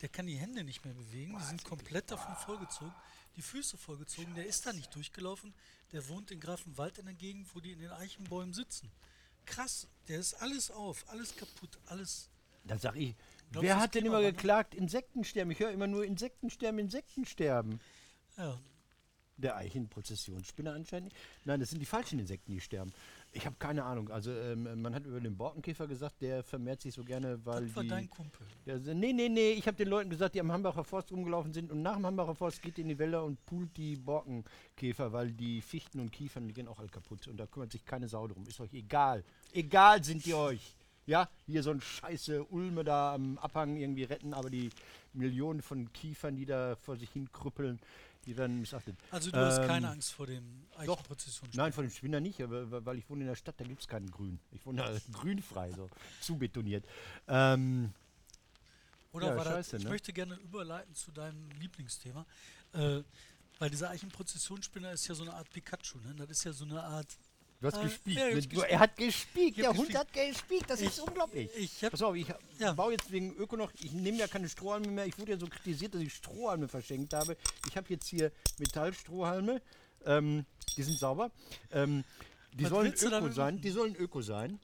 der 0.00 0.08
kann 0.08 0.26
die 0.26 0.36
Hände 0.36 0.64
nicht 0.64 0.84
mehr 0.84 0.94
bewegen, 0.94 1.36
die 1.38 1.44
sind 1.44 1.64
komplett 1.64 2.10
davon 2.10 2.34
vollgezogen, 2.36 2.94
die 3.36 3.42
Füße 3.42 3.76
vollgezogen, 3.76 4.34
der 4.34 4.46
ist 4.46 4.64
da 4.64 4.72
nicht 4.72 4.94
durchgelaufen, 4.94 5.52
der 5.92 6.08
wohnt 6.08 6.30
in 6.30 6.40
Grafenwald 6.40 6.98
in 6.98 7.06
der 7.06 7.14
Gegend, 7.14 7.54
wo 7.54 7.60
die 7.60 7.72
in 7.72 7.80
den 7.80 7.90
Eichenbäumen 7.90 8.54
sitzen. 8.54 8.90
Krass, 9.44 9.86
der 10.06 10.20
ist 10.20 10.34
alles 10.34 10.70
auf, 10.70 11.04
alles 11.08 11.34
kaputt, 11.36 11.78
alles. 11.86 12.28
Dann 12.64 12.78
sag 12.78 12.96
ich, 12.96 13.14
Glaubst 13.50 13.62
wer 13.66 13.80
hat 13.80 13.94
denn 13.94 14.04
immer 14.04 14.16
Klimawandel? 14.18 14.32
geklagt, 14.32 14.74
Insektensterben? 14.74 15.50
Ich 15.52 15.60
höre 15.60 15.70
immer 15.70 15.86
nur 15.86 16.04
Insektensterben, 16.04 16.78
Insektensterben. 16.78 17.80
Ja, 18.36 18.58
Der 19.36 19.56
Eichenprozessionsspinner 19.56 20.72
anscheinend. 20.74 21.12
nicht. 21.12 21.16
Nein, 21.44 21.60
das 21.60 21.70
sind 21.70 21.78
die 21.80 21.86
falschen 21.86 22.18
Insekten, 22.18 22.52
die 22.52 22.60
sterben. 22.60 22.92
Ich 23.32 23.46
habe 23.46 23.56
keine 23.58 23.84
Ahnung. 23.84 24.10
Also 24.10 24.32
ähm, 24.32 24.80
man 24.82 24.94
hat 24.94 25.04
über 25.06 25.20
den 25.20 25.36
Borkenkäfer 25.36 25.86
gesagt, 25.86 26.20
der 26.22 26.42
vermehrt 26.42 26.80
sich 26.80 26.94
so 26.94 27.04
gerne, 27.04 27.38
weil 27.44 27.66
das 27.66 27.76
war 27.76 27.82
die. 27.84 27.88
dein 27.88 28.10
Kumpel. 28.10 28.46
Der, 28.66 28.78
nee, 28.94 29.12
nee, 29.12 29.28
nee. 29.28 29.52
Ich 29.52 29.66
habe 29.66 29.76
den 29.76 29.88
Leuten 29.88 30.10
gesagt, 30.10 30.34
die 30.34 30.40
am 30.40 30.50
Hambacher 30.50 30.82
Forst 30.82 31.12
rumgelaufen 31.12 31.52
sind 31.52 31.70
und 31.70 31.82
nach 31.82 31.94
dem 31.96 32.06
Hambacher 32.06 32.34
Forst 32.34 32.62
geht 32.62 32.78
in 32.78 32.88
die 32.88 32.98
Wälder 32.98 33.24
und 33.24 33.44
pult 33.46 33.76
die 33.76 33.96
Borkenkäfer, 33.96 35.12
weil 35.12 35.30
die 35.32 35.60
Fichten 35.62 36.00
und 36.00 36.10
Kiefern, 36.10 36.48
die 36.48 36.54
gehen 36.54 36.66
auch 36.68 36.78
alle 36.78 36.88
kaputt. 36.88 37.28
Und 37.28 37.36
da 37.36 37.46
kümmert 37.46 37.70
sich 37.72 37.84
keine 37.84 38.08
Sau 38.08 38.26
drum. 38.26 38.44
Ist 38.46 38.60
euch 38.60 38.72
egal. 38.74 39.24
Egal 39.52 40.02
sind 40.02 40.24
die 40.24 40.34
euch. 40.34 40.74
Ja, 41.08 41.28
hier 41.46 41.62
so 41.62 41.70
ein 41.70 41.80
scheiße 41.80 42.44
Ulme 42.44 42.84
da 42.84 43.14
am 43.14 43.38
Abhang 43.38 43.78
irgendwie 43.78 44.04
retten, 44.04 44.34
aber 44.34 44.50
die 44.50 44.68
Millionen 45.14 45.62
von 45.62 45.90
Kiefern, 45.94 46.36
die 46.36 46.44
da 46.44 46.76
vor 46.76 46.98
sich 46.98 47.10
hin 47.10 47.32
krüppeln, 47.32 47.80
die 48.26 48.36
werden 48.36 48.60
missachtet. 48.60 48.94
Also 49.10 49.30
du 49.30 49.38
hast 49.38 49.58
Ähm, 49.60 49.66
keine 49.66 49.88
Angst 49.88 50.12
vor 50.12 50.26
dem 50.26 50.66
Eichenprozessionsspinner. 50.76 51.62
Nein, 51.64 51.72
von 51.72 51.84
dem 51.86 51.90
Spinner 51.90 52.20
nicht, 52.20 52.42
aber 52.42 52.84
weil 52.84 52.98
ich 52.98 53.08
wohne 53.08 53.22
in 53.22 53.26
der 53.28 53.36
Stadt, 53.36 53.54
da 53.58 53.64
gibt 53.64 53.80
es 53.80 53.88
keinen 53.88 54.10
Grün. 54.10 54.38
Ich 54.52 54.66
wohne 54.66 54.82
da 54.82 54.98
grünfrei, 55.18 55.72
so 55.72 55.88
zubetoniert. 56.20 56.84
Ähm, 57.26 57.94
Oder 59.12 59.28
Ja, 59.28 59.36
war 59.36 59.44
das, 59.44 59.54
scheiße, 59.54 59.76
ich 59.78 59.84
ne? 59.84 59.90
möchte 59.90 60.12
gerne 60.12 60.34
überleiten 60.34 60.94
zu 60.94 61.10
deinem 61.10 61.48
Lieblingsthema. 61.58 62.26
Äh, 62.74 63.02
weil 63.58 63.70
dieser 63.70 63.88
Eichenprozessionsspinner 63.90 64.92
ist 64.92 65.08
ja 65.08 65.14
so 65.14 65.22
eine 65.22 65.32
Art 65.32 65.48
Pikachu, 65.50 65.98
ne? 66.00 66.14
Das 66.18 66.28
ist 66.28 66.44
ja 66.44 66.52
so 66.52 66.64
eine 66.66 66.82
Art. 66.82 67.16
Du 67.60 67.66
hast 67.66 67.76
Äh, 67.78 67.82
gespiekt. 67.84 68.18
ja, 68.18 68.40
du, 68.40 68.60
er 68.62 68.78
hat 68.78 68.96
gespiekt, 68.96 69.48
Ich 69.50 69.62
der 69.62 69.68
hab 69.70 69.76
Hund 69.76 69.94
hat 69.96 70.12
gespiekt, 70.12 70.64
das 70.70 70.80
ist 70.80 70.98
Ich- 70.98 71.02
unglaublich. 71.04 71.50
Ich 71.56 71.84
hab, 71.84 71.90
Pass 71.92 72.02
auf, 72.02 72.14
ich 72.14 72.26
Ja. 72.58 72.72
baue 72.72 72.92
jetzt 72.92 73.10
wegen 73.10 73.34
Öko 73.36 73.56
noch, 73.56 73.72
ich 73.80 73.92
nehme 73.92 74.18
ja 74.18 74.26
keine 74.28 74.48
Strohhalme 74.48 74.88
mehr. 74.88 75.06
Ich 75.06 75.18
wurde 75.18 75.32
ja 75.32 75.38
so 75.38 75.46
kritisiert, 75.46 75.94
dass 75.94 76.00
ich 76.02 76.12
Strohhalme 76.14 76.68
verschenkt 76.68 77.12
habe. 77.14 77.36
Ich 77.68 77.76
habe 77.76 77.86
jetzt 77.90 78.06
hier 78.06 78.30
Metallstrohhalme, 78.58 79.60
ähm, 80.04 80.44
die 80.76 80.82
sind 80.82 80.98
sauber. 80.98 81.30
Ähm, 81.72 82.04
die 82.52 82.64
Was 82.64 82.70
sollen 82.70 82.92
Öko 82.94 83.28
sein, 83.30 83.60
die 83.60 83.70
sollen 83.70 83.94
Öko 83.96 84.22
sein. 84.22 84.58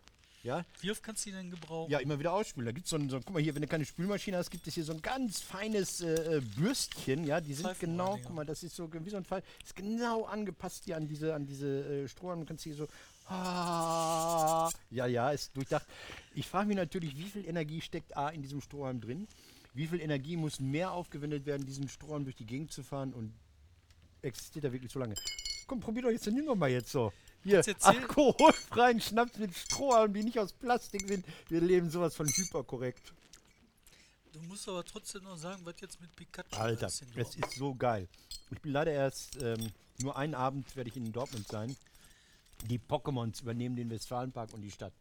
Ja, 0.45 0.63
Wie 0.83 0.91
oft 0.91 1.03
kannst 1.03 1.25
du 1.25 1.31
die 1.31 1.37
denn 1.37 1.51
gebrauchen? 1.51 1.91
ja, 1.91 1.99
immer 2.01 2.19
wieder 2.19 2.35
ausspülen. 2.35 2.67
Da 2.67 2.73
gibt 2.73 2.85
es 2.85 2.91
so 2.91 2.97
ein, 2.97 3.09
so, 3.09 3.19
guck 3.19 3.33
mal 3.33 3.43
hier, 3.43 3.55
wenn 3.55 3.63
du 3.63 3.69
keine 3.69 3.87
Spülmaschine 3.87 4.37
hast, 4.37 4.51
gibt 4.51 4.67
es 4.67 4.75
hier 4.75 4.85
so 4.85 4.93
ein 4.93 5.01
ganz 5.01 5.41
feines 5.41 6.03
äh, 6.03 6.37
äh, 6.37 6.41
Bürstchen, 6.41 7.25
ja, 7.25 7.41
die 7.41 7.55
sind 7.55 7.63
genau, 7.63 7.71
Seifenrohrdinger. 7.73 8.27
guck 8.27 8.37
mal, 8.37 8.45
das 8.45 8.63
ist 8.63 8.77
so 8.77 8.93
wie 8.93 9.11
so 9.11 9.17
ein 9.17 9.25
Fall, 9.25 9.43
ist 9.65 9.75
genau 9.75 10.25
angepasst 10.25 10.85
hier 10.85 10.99
an 10.99 11.09
diese, 11.09 11.35
an 11.35 11.47
diese 11.47 12.03
äh, 12.05 12.09
Strohhalme, 12.09 12.43
du 12.43 12.49
kannst 12.49 12.65
hier 12.65 12.75
so, 12.75 12.87
ah, 13.27 14.71
ja, 14.91 15.07
ja, 15.07 15.31
ist 15.31 15.57
durchdacht. 15.57 15.87
Ich 16.35 16.47
frage 16.47 16.69
mich 16.69 16.77
natürlich, 16.77 17.17
wie 17.17 17.31
viel 17.31 17.49
Energie 17.49 17.81
steckt 17.81 18.15
A 18.15 18.29
in 18.29 18.43
diesem 18.43 18.61
Strohhalm 18.61 19.01
drin? 19.01 19.27
Wie 19.73 19.87
viel 19.87 20.01
Energie 20.01 20.37
muss 20.37 20.61
mehr 20.61 20.93
aufgewendet 20.93 21.47
werden, 21.47 21.65
diesen 21.65 21.89
Strohhalm 21.89 22.25
durch 22.25 22.37
die 22.37 22.47
Gegend 22.47 22.71
zu 22.71 22.83
fahren 22.83 23.15
und 23.15 23.33
existiert 24.21 24.67
er 24.67 24.73
wirklich 24.73 24.93
so 24.93 24.99
lange? 24.99 25.15
Komm, 25.67 25.81
probier 25.81 26.03
doch 26.03 26.11
jetzt, 26.11 26.27
nimm 26.27 26.45
doch 26.45 26.55
mal 26.55 26.71
jetzt 26.71 26.91
so. 26.91 27.13
Hier, 27.45 27.63
alkoholfreien 27.83 29.01
Schnaps 29.01 29.39
mit 29.39 29.55
Strohhalmen, 29.55 30.15
die 30.15 30.25
nicht 30.25 30.39
aus 30.39 30.53
Plastik 30.53 31.07
sind. 31.07 31.25
Wir 31.49 31.61
leben 31.61 31.91
sowas 31.91 32.15
von 32.17 32.27
hyperkorrekt. 32.27 33.13
Du 34.33 34.41
musst 34.49 34.69
aber 34.69 34.85
trotzdem 34.85 35.23
noch 35.25 35.37
sagen, 35.37 35.61
was 35.65 35.75
jetzt 35.81 36.01
mit 36.01 36.15
Pikachu 36.17 36.57
Alter, 36.57 36.87
ist 36.87 37.05
es 37.15 37.37
ist 37.37 37.53
so 37.53 37.75
geil. 37.75 38.09
Ich 38.51 38.61
bin 38.61 38.73
leider 38.73 38.93
erst, 38.93 39.41
ähm, 39.43 39.71
nur 39.99 40.17
einen 40.17 40.35
Abend 40.35 40.75
werde 40.75 40.89
ich 40.89 40.97
in 40.97 41.13
Dortmund 41.13 41.47
sein. 41.47 41.77
Die 42.69 42.79
Pokémons 42.79 43.43
übernehmen 43.43 43.77
den 43.77 43.91
Westfalenpark 43.91 44.53
und 44.55 44.63
die 44.63 44.71
Stadt. 44.71 44.95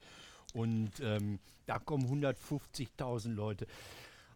Und 0.54 0.92
ähm, 1.02 1.40
da 1.66 1.80
kommen 1.80 2.06
150.000 2.24 3.34
Leute. 3.34 3.68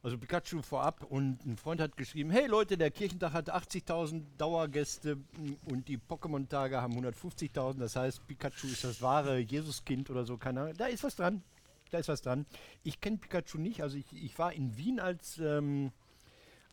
Also 0.04 0.18
Pikachu 0.18 0.62
vorab 0.62 1.04
und 1.04 1.46
ein 1.46 1.58
Freund 1.58 1.82
hat 1.82 1.98
geschrieben, 1.98 2.30
hey 2.30 2.48
Leute, 2.48 2.78
der 2.78 2.92
Kirchentag 2.92 3.34
hat 3.34 3.54
80.000 3.54 4.24
Dauergäste 4.38 5.18
und 5.66 5.88
die 5.88 5.98
Pokémon-Tage 5.98 6.82
haben 6.82 6.94
150.000. 6.94 7.80
Das 7.80 7.96
heißt, 7.96 8.26
Pikachu 8.28 8.68
ist 8.68 8.84
das 8.84 9.02
wahre 9.02 9.40
Jesuskind 9.40 10.10
oder 10.10 10.26
so, 10.26 10.38
keine 10.38 10.62
Ahnung. 10.62 10.74
Da 10.78 10.86
ist 10.86 11.04
was 11.04 11.16
dran. 11.16 11.44
Da 11.92 12.00
ist 12.00 12.10
was 12.10 12.22
dran. 12.22 12.46
Ich 12.84 13.02
kenne 13.02 13.18
Pikachu 13.18 13.58
nicht. 13.58 13.82
Also 13.82 13.98
ich, 13.98 14.06
ich 14.12 14.38
war 14.38 14.54
in 14.54 14.78
Wien 14.78 15.00
als... 15.00 15.40
Ähm, 15.40 15.92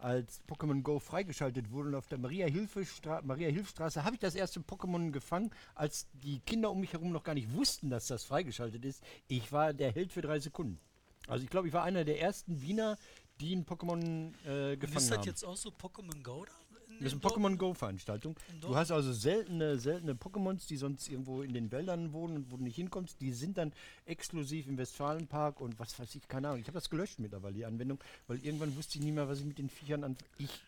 als 0.05 0.43
Pokémon 0.47 0.83
Go 0.83 0.99
freigeschaltet 0.99 1.71
wurde 1.71 1.89
und 1.89 1.95
auf 1.95 2.09
der 2.09 2.19
Maria-Hilf-Straße 2.19 4.05
habe 4.05 4.17
ich 4.17 4.21
das 4.21 4.35
erste 4.35 4.61
Pokémon 4.61 5.13
gefangen, 5.13 5.51
als 5.75 6.07
die 6.13 6.41
Kinder 6.41 6.71
um 6.71 6.81
mich 6.81 6.93
herum 6.93 7.11
noch 7.11 7.25
gar 7.25 7.33
nicht 7.33 7.55
wussten, 7.55 7.89
dass 7.89 8.07
das 8.07 8.25
freigeschaltet 8.25 8.85
ist. 8.85 9.03
Ich 9.29 9.51
war 9.51 9.73
der 9.73 9.93
Held 9.93 10.13
für 10.13 10.21
drei 10.21 10.39
Sekunden. 10.41 10.79
Also 11.27 11.45
ich 11.45 11.51
glaube, 11.51 11.69
ich 11.69 11.75
war 11.75 11.85
einer 11.85 12.05
der 12.05 12.21
ersten 12.21 12.61
Wiener, 12.63 12.97
die 13.41 13.55
ein 13.55 13.65
Pokémon 13.65 14.33
äh, 14.47 14.77
gefangen 14.77 14.97
ist 14.99 15.11
das 15.11 15.19
haben. 15.19 15.27
jetzt 15.27 15.45
auch 15.45 15.57
so 15.57 15.71
Pokémon 15.71 16.23
Go 16.23 16.45
da? 16.45 16.53
Das 17.01 17.13
ist 17.13 17.15
in 17.15 17.23
eine? 17.23 17.35
Pokémon 17.35 17.57
Go-Veranstaltung. 17.57 18.37
Du 18.61 18.77
hast 18.77 18.91
also 18.91 19.13
seltene, 19.13 19.79
seltene 19.79 20.15
Pokémons, 20.15 20.67
die 20.69 20.77
sonst 20.77 21.09
irgendwo 21.09 21.43
in 21.43 21.53
den 21.53 21.73
Wäldern 21.73 22.13
wohnen 22.13 22.37
und 22.37 22.53
wo 22.53 22.57
du 22.57 22.63
nicht 22.63 22.77
hinkommst. 22.77 23.21
Die 23.21 23.33
sind 23.33 23.59
dann 23.59 23.73
exklusiv 24.07 24.67
im 24.69 24.79
Westfalenpark 24.79 25.61
und 25.61 25.79
was 25.79 25.99
weiß 25.99 26.15
ich, 26.15 26.29
keine 26.29 26.49
Ahnung. 26.49 26.61
Ich 26.61 26.67
habe 26.67 26.79
das 26.79 26.91
gelöscht 26.91 27.19
mittlerweile, 27.19 27.55
die 27.55 27.65
Anwendung, 27.65 27.99
weil 28.27 28.39
irgendwann 28.45 28.77
wusste 28.77 28.99
ich 28.99 29.05
nicht 29.05 29.15
mehr, 29.15 29.29
was 29.29 29.41
ich 29.41 29.45
mit 29.45 29.59
den 29.59 29.69
Viechern 29.71 30.05
an. 30.05 30.17
Ich, 30.39 30.63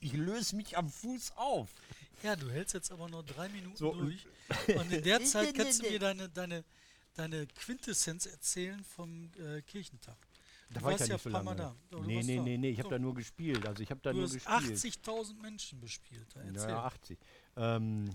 ich 0.00 0.12
löse 0.12 0.56
mich 0.56 0.76
am 0.78 0.88
Fuß 0.88 1.32
auf. 1.36 1.68
Ja, 2.22 2.36
du 2.36 2.48
hältst 2.50 2.74
jetzt 2.74 2.92
aber 2.92 3.08
nur 3.08 3.24
drei 3.24 3.48
Minuten 3.48 3.76
So, 3.76 3.92
durch. 3.92 4.26
Und 4.76 4.92
in 4.92 5.02
der 5.02 5.24
Zeit 5.24 5.54
kannst 5.54 5.82
du 5.82 5.90
mir 5.90 5.98
deine, 5.98 6.28
deine, 6.28 6.64
deine 7.14 7.46
Quintessenz 7.46 8.26
erzählen 8.26 8.82
vom 8.84 9.30
äh, 9.38 9.62
Kirchentag. 9.62 10.16
Da 10.70 10.80
Du 10.80 10.84
war 10.86 10.92
ich 10.92 11.00
warst 11.00 11.00
ja 11.00 11.06
ja 11.08 11.14
nicht 11.14 11.22
so 11.22 11.28
lange. 11.30 11.56
Da. 11.56 11.76
Du 11.90 12.02
Nee, 12.02 12.22
nee, 12.22 12.40
nee, 12.40 12.56
nee, 12.58 12.70
ich 12.70 12.78
habe 12.78 12.88
da 12.88 12.98
nur 12.98 13.14
gespielt. 13.14 13.66
Also 13.66 13.82
ich 13.82 13.90
habe 13.90 14.00
da 14.02 14.10
Du 14.10 14.18
nur 14.18 14.26
hast 14.26 14.34
gespielt. 14.34 15.04
80.000 15.06 15.40
Menschen 15.40 15.80
bespielt. 15.80 16.26
Ja, 16.54 16.84
80. 16.84 17.18
Ähm, 17.56 18.08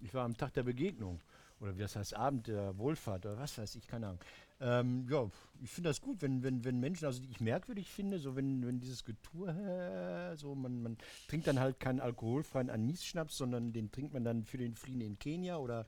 ich 0.00 0.14
war 0.14 0.24
am 0.24 0.36
Tag 0.36 0.54
der 0.54 0.62
Begegnung. 0.62 1.20
Oder 1.60 1.76
wie 1.76 1.80
das 1.80 1.96
heißt, 1.96 2.14
Abend 2.14 2.46
der 2.46 2.78
Wohlfahrt 2.78 3.26
oder 3.26 3.36
was 3.36 3.58
weiß 3.58 3.74
ich, 3.74 3.86
keine 3.86 4.06
Ahnung. 4.06 4.20
Ähm, 4.60 5.06
ja, 5.08 5.28
ich 5.60 5.70
finde 5.70 5.90
das 5.90 6.00
gut, 6.00 6.22
wenn, 6.22 6.42
wenn, 6.42 6.64
wenn 6.64 6.80
Menschen, 6.80 7.04
also 7.06 7.20
die 7.20 7.30
ich 7.30 7.40
merkwürdig 7.40 7.88
finde, 7.88 8.18
so 8.18 8.36
wenn, 8.36 8.66
wenn 8.66 8.80
dieses 8.80 9.04
Getue, 9.04 9.48
äh, 9.50 10.36
so 10.36 10.54
man, 10.54 10.82
man 10.82 10.98
trinkt 11.28 11.46
dann 11.46 11.60
halt 11.60 11.78
keinen 11.78 12.00
alkoholfreien 12.00 12.70
Anis-Schnaps, 12.70 13.36
sondern 13.36 13.72
den 13.72 13.90
trinkt 13.90 14.12
man 14.14 14.24
dann 14.24 14.44
für 14.44 14.58
den 14.58 14.74
Frieden 14.74 15.00
in 15.00 15.18
Kenia 15.18 15.58
oder 15.58 15.86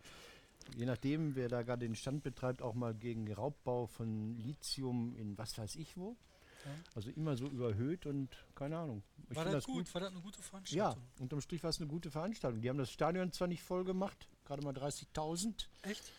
je 0.77 0.87
nachdem, 0.87 1.35
wer 1.35 1.49
da 1.49 1.63
gerade 1.63 1.87
den 1.87 1.95
Stand 1.95 2.23
betreibt, 2.23 2.63
auch 2.63 2.75
mal 2.75 2.95
gegen 2.95 3.33
Raubbau 3.33 3.87
von 3.87 4.37
Lithium 4.39 5.15
in 5.17 5.37
was 5.39 5.57
weiß 5.59 5.77
ich 5.77 5.97
wo. 5.97 6.17
Ja. 6.65 6.71
Also 6.95 7.11
immer 7.11 7.37
so 7.37 7.47
überhöht 7.47 8.05
und 8.05 8.29
keine 8.55 8.77
Ahnung. 8.77 9.03
Ich 9.31 9.37
War 9.37 9.45
find 9.45 9.55
das 9.55 9.65
gut? 9.65 9.95
War 9.95 10.03
das 10.03 10.11
eine 10.11 10.21
gute 10.21 10.39
ja, 10.39 10.45
Veranstaltung? 10.45 11.03
unterm 11.19 11.41
Strich 11.41 11.63
war 11.63 11.71
es 11.71 11.79
eine 11.79 11.89
gute 11.89 12.11
Veranstaltung. 12.11 12.61
Die 12.61 12.69
haben 12.69 12.79
das 12.79 12.91
Stadion 12.91 13.33
zwar 13.33 13.49
nicht 13.49 13.63
voll 13.63 13.85
gemacht, 13.85 14.29
gerade 14.45 14.63
mal 14.63 14.75
30.000. 14.75 15.67
Echt? 15.83 16.13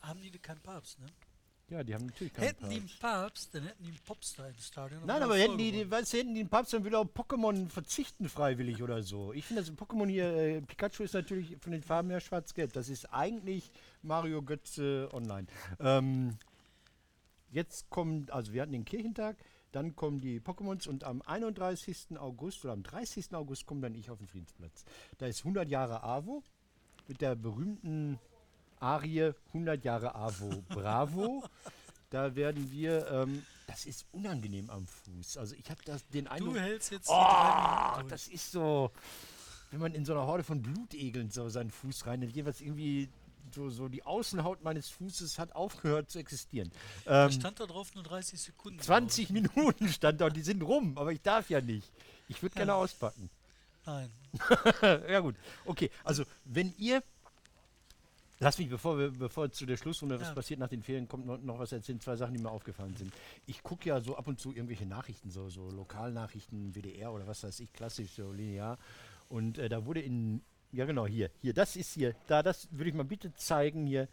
Haben 0.00 0.20
die 0.20 0.30
keinen 0.32 0.60
Papst, 0.60 0.98
ne? 0.98 1.06
Ja, 1.68 1.82
die 1.82 1.94
haben 1.94 2.06
natürlich 2.06 2.32
keinen 2.34 2.44
hätten 2.44 2.68
die 2.68 2.76
einen 2.76 2.86
Papst. 2.86 3.00
Papst, 3.00 3.54
dann 3.54 3.62
hätten 3.64 3.82
die 3.82 3.90
einen 3.90 3.98
Popstar 4.04 4.48
im 4.48 4.58
Stadion. 4.58 5.06
Nein, 5.06 5.22
aber 5.22 5.36
hätten 5.36 5.56
die, 5.56 5.72
die, 5.72 5.90
was, 5.90 6.12
hätten 6.12 6.34
die 6.34 6.40
einen 6.40 6.50
Papst, 6.50 6.74
dann 6.74 6.84
würde 6.84 6.98
auch 6.98 7.06
Pokémon 7.06 7.68
verzichten 7.70 8.28
freiwillig 8.28 8.82
oder 8.82 9.02
so. 9.02 9.32
Ich 9.32 9.46
finde 9.46 9.62
das 9.62 9.72
Pokémon 9.72 10.06
hier, 10.06 10.26
äh, 10.34 10.60
Pikachu 10.60 11.02
ist 11.02 11.14
natürlich 11.14 11.56
von 11.60 11.72
den 11.72 11.82
Farben 11.82 12.10
her 12.10 12.20
schwarz-gelb. 12.20 12.72
Das 12.74 12.88
ist 12.88 13.06
eigentlich 13.06 13.70
Mario 14.02 14.42
Götze 14.42 15.08
online. 15.12 15.46
Ähm, 15.80 16.36
jetzt 17.50 17.88
kommen, 17.88 18.28
also 18.30 18.52
wir 18.52 18.62
hatten 18.62 18.72
den 18.72 18.84
Kirchentag, 18.84 19.36
dann 19.72 19.96
kommen 19.96 20.20
die 20.20 20.40
Pokémons 20.40 20.86
und 20.86 21.04
am 21.04 21.22
31. 21.22 22.18
August 22.18 22.64
oder 22.64 22.74
am 22.74 22.82
30. 22.82 23.34
August 23.34 23.64
komme 23.64 23.80
dann 23.80 23.94
ich 23.94 24.10
auf 24.10 24.18
den 24.18 24.28
Friedensplatz. 24.28 24.84
Da 25.16 25.26
ist 25.26 25.40
100 25.40 25.68
Jahre 25.68 26.02
AWO 26.02 26.42
mit 27.08 27.22
der 27.22 27.34
berühmten 27.34 28.18
Arie 28.82 29.32
100 29.48 29.84
Jahre 29.84 30.14
AWO 30.14 30.62
Bravo. 30.68 31.44
Da 32.10 32.34
werden 32.34 32.70
wir, 32.70 33.08
ähm, 33.10 33.42
das 33.66 33.86
ist 33.86 34.04
unangenehm 34.12 34.68
am 34.70 34.86
Fuß. 34.86 35.38
Also 35.38 35.54
ich 35.54 35.70
habe 35.70 35.80
das 35.84 36.06
den. 36.08 36.26
Eindruck, 36.26 36.54
Du 36.54 36.60
hältst 36.60 36.90
jetzt 36.90 37.08
oh, 37.08 38.02
das 38.08 38.28
ist 38.28 38.52
so, 38.52 38.90
wenn 39.70 39.80
man 39.80 39.94
in 39.94 40.04
so 40.04 40.12
einer 40.12 40.26
Horde 40.26 40.44
von 40.44 40.60
Blutegeln 40.60 41.30
so 41.30 41.48
seinen 41.48 41.70
Fuß 41.70 42.06
rein, 42.06 42.20
jeweils 42.22 42.60
irgendwie 42.60 43.08
so, 43.54 43.70
so 43.70 43.88
die 43.88 44.04
Außenhaut 44.04 44.62
meines 44.62 44.88
Fußes 44.90 45.38
hat 45.38 45.54
aufgehört 45.54 46.10
zu 46.10 46.18
existieren. 46.18 46.70
Da 47.04 47.26
Ähm, 47.26 47.32
stand 47.32 47.60
da 47.60 47.66
drauf 47.66 47.94
nur 47.94 48.04
30 48.04 48.40
Sekunden. 48.40 48.78
20 48.78 49.30
Minuten 49.30 49.88
stand 49.88 50.20
da 50.20 50.26
und 50.26 50.36
die 50.36 50.42
sind 50.42 50.62
rum, 50.62 50.96
aber 50.98 51.12
ich 51.12 51.22
darf 51.22 51.48
ja 51.50 51.60
nicht. 51.60 51.90
Ich 52.28 52.42
würde 52.42 52.54
gerne 52.54 52.72
Ja. 52.72 52.76
auspacken. 52.76 53.30
Nein. 53.84 54.10
ja 55.08 55.20
gut, 55.20 55.34
okay. 55.64 55.90
Also 56.04 56.24
wenn 56.44 56.72
ihr, 56.78 57.02
lass 58.42 58.58
mich, 58.58 58.68
bevor 58.68 58.98
wir, 58.98 59.10
bevor 59.10 59.50
zu 59.50 59.64
der 59.66 59.76
Schlussrunde, 59.76 60.20
was 60.20 60.28
Ja. 60.28 60.34
passiert 60.34 60.60
nach 60.60 60.68
den 60.68 60.82
Ferien, 60.82 61.08
kommt 61.08 61.26
noch, 61.26 61.38
noch 61.40 61.58
was 61.58 61.72
erzählen. 61.72 62.00
Zwei 62.00 62.16
Sachen, 62.16 62.34
die 62.34 62.42
mir 62.42 62.50
aufgefallen 62.50 62.94
sind. 62.96 63.12
Ich 63.46 63.62
gucke 63.62 63.88
ja 63.88 64.00
so 64.00 64.16
ab 64.16 64.26
und 64.26 64.38
zu 64.38 64.52
irgendwelche 64.52 64.86
Nachrichten, 64.86 65.30
so, 65.30 65.48
so 65.48 65.70
Lokalnachrichten, 65.70 66.74
WDR 66.74 67.12
oder 67.12 67.26
was 67.26 67.42
weiß 67.44 67.60
ich, 67.60 67.72
klassisch, 67.72 68.10
so 68.10 68.32
linear. 68.32 68.78
Und 69.28 69.58
äh, 69.58 69.68
da 69.68 69.86
wurde 69.86 70.00
in, 70.00 70.42
ja 70.72 70.84
genau, 70.84 71.06
hier, 71.06 71.30
hier, 71.40 71.54
das 71.54 71.76
ist 71.76 71.94
hier, 71.94 72.14
da, 72.26 72.42
das 72.42 72.68
würde 72.70 72.90
ich 72.90 72.94
mal 72.96 73.04
bitte 73.04 73.32
zeigen 73.34 73.86
hier. 73.86 74.08